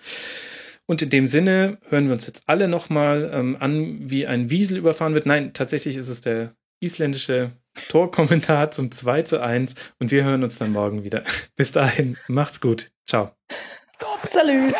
Und 0.92 1.00
in 1.00 1.08
dem 1.08 1.26
Sinne 1.26 1.78
hören 1.88 2.08
wir 2.08 2.12
uns 2.12 2.26
jetzt 2.26 2.42
alle 2.48 2.68
nochmal 2.68 3.30
ähm, 3.32 3.56
an, 3.58 4.10
wie 4.10 4.26
ein 4.26 4.50
Wiesel 4.50 4.76
überfahren 4.76 5.14
wird. 5.14 5.24
Nein, 5.24 5.54
tatsächlich 5.54 5.96
ist 5.96 6.10
es 6.10 6.20
der 6.20 6.54
isländische 6.80 7.52
Torkommentar 7.88 8.72
zum 8.72 8.90
2 8.90 9.22
zu 9.22 9.40
1 9.42 9.74
und 10.00 10.10
wir 10.10 10.22
hören 10.22 10.44
uns 10.44 10.58
dann 10.58 10.70
morgen 10.70 11.02
wieder. 11.02 11.24
Bis 11.56 11.72
dahin, 11.72 12.18
macht's 12.28 12.60
gut. 12.60 12.90
Ciao. 13.06 13.30
Salut. 14.28 14.74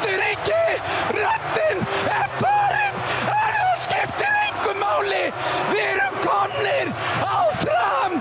Österriki, 0.00 0.80
röttin 1.12 1.78
er 2.08 2.28
farin, 2.40 2.94
en 3.28 3.50
það 3.56 3.74
skiptir 3.82 4.36
engum 4.46 4.78
máli, 4.80 5.26
við 5.68 5.80
erum 5.88 6.14
komnir 6.24 6.92
áfram. 7.26 8.14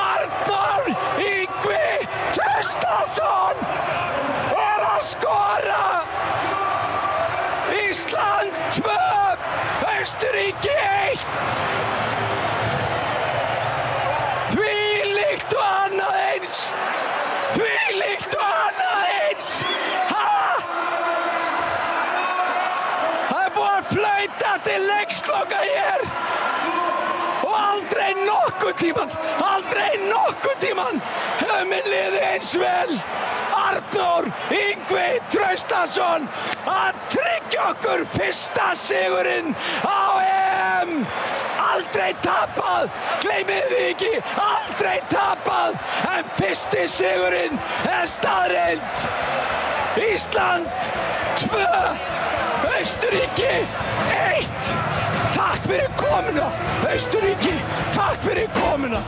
Arnór 0.00 0.90
Yngvi 1.24 1.88
Tröstason 2.36 3.64
er 4.58 4.84
að 4.90 5.00
skora. 5.08 5.86
Ísland 7.80 8.60
2, 8.76 8.98
Österriki 9.94 10.76
1. 10.84 11.24
Því 14.52 14.76
líkt 15.16 15.56
og 15.56 15.64
annað 15.70 16.20
eins, 16.26 16.60
því 17.56 17.74
líkt 18.04 18.36
og 18.36 18.46
annað 18.50 19.08
eins. 19.14 19.50
flauta 23.90 24.52
til 24.64 24.82
leiksloka 25.36 25.60
hér. 25.60 26.00
Og 27.42 27.54
aldrei 27.54 28.14
nokkuð 28.24 28.74
tíman 28.76 29.10
aldrei 29.44 29.98
nokkuð 30.08 30.58
tíman 30.60 31.00
höfum 31.40 31.70
við 31.70 31.88
liðið 31.92 32.22
eins 32.30 32.54
vel. 32.60 32.96
Arnór 33.56 34.28
Yngvi 34.52 35.20
Traustason 35.32 36.28
að 36.70 36.98
tryggja 37.14 37.70
okkur 37.70 38.04
fyrsta 38.16 38.72
sigurinn 38.74 39.54
á 39.84 40.20
EM. 40.22 41.06
Aldrei 41.66 42.12
tapað 42.24 42.90
gleymið 43.20 43.64
því 43.70 43.80
ekki, 43.90 44.12
aldrei 44.40 45.00
tapað 45.12 45.78
en 46.16 46.34
fyrsti 46.40 46.86
sigurinn 46.88 47.58
er 47.90 48.06
staðreind 48.10 49.08
Ísland 50.06 50.68
2 51.40 51.64
Östuríki 52.80 53.48
1 53.48 54.15
Takk 54.15 54.15
fyrir 55.66 55.90
komuna. 56.00 56.50
Östuríki, 56.94 57.54
takk 57.94 58.18
fyrir 58.24 58.48
komuna 58.60 59.00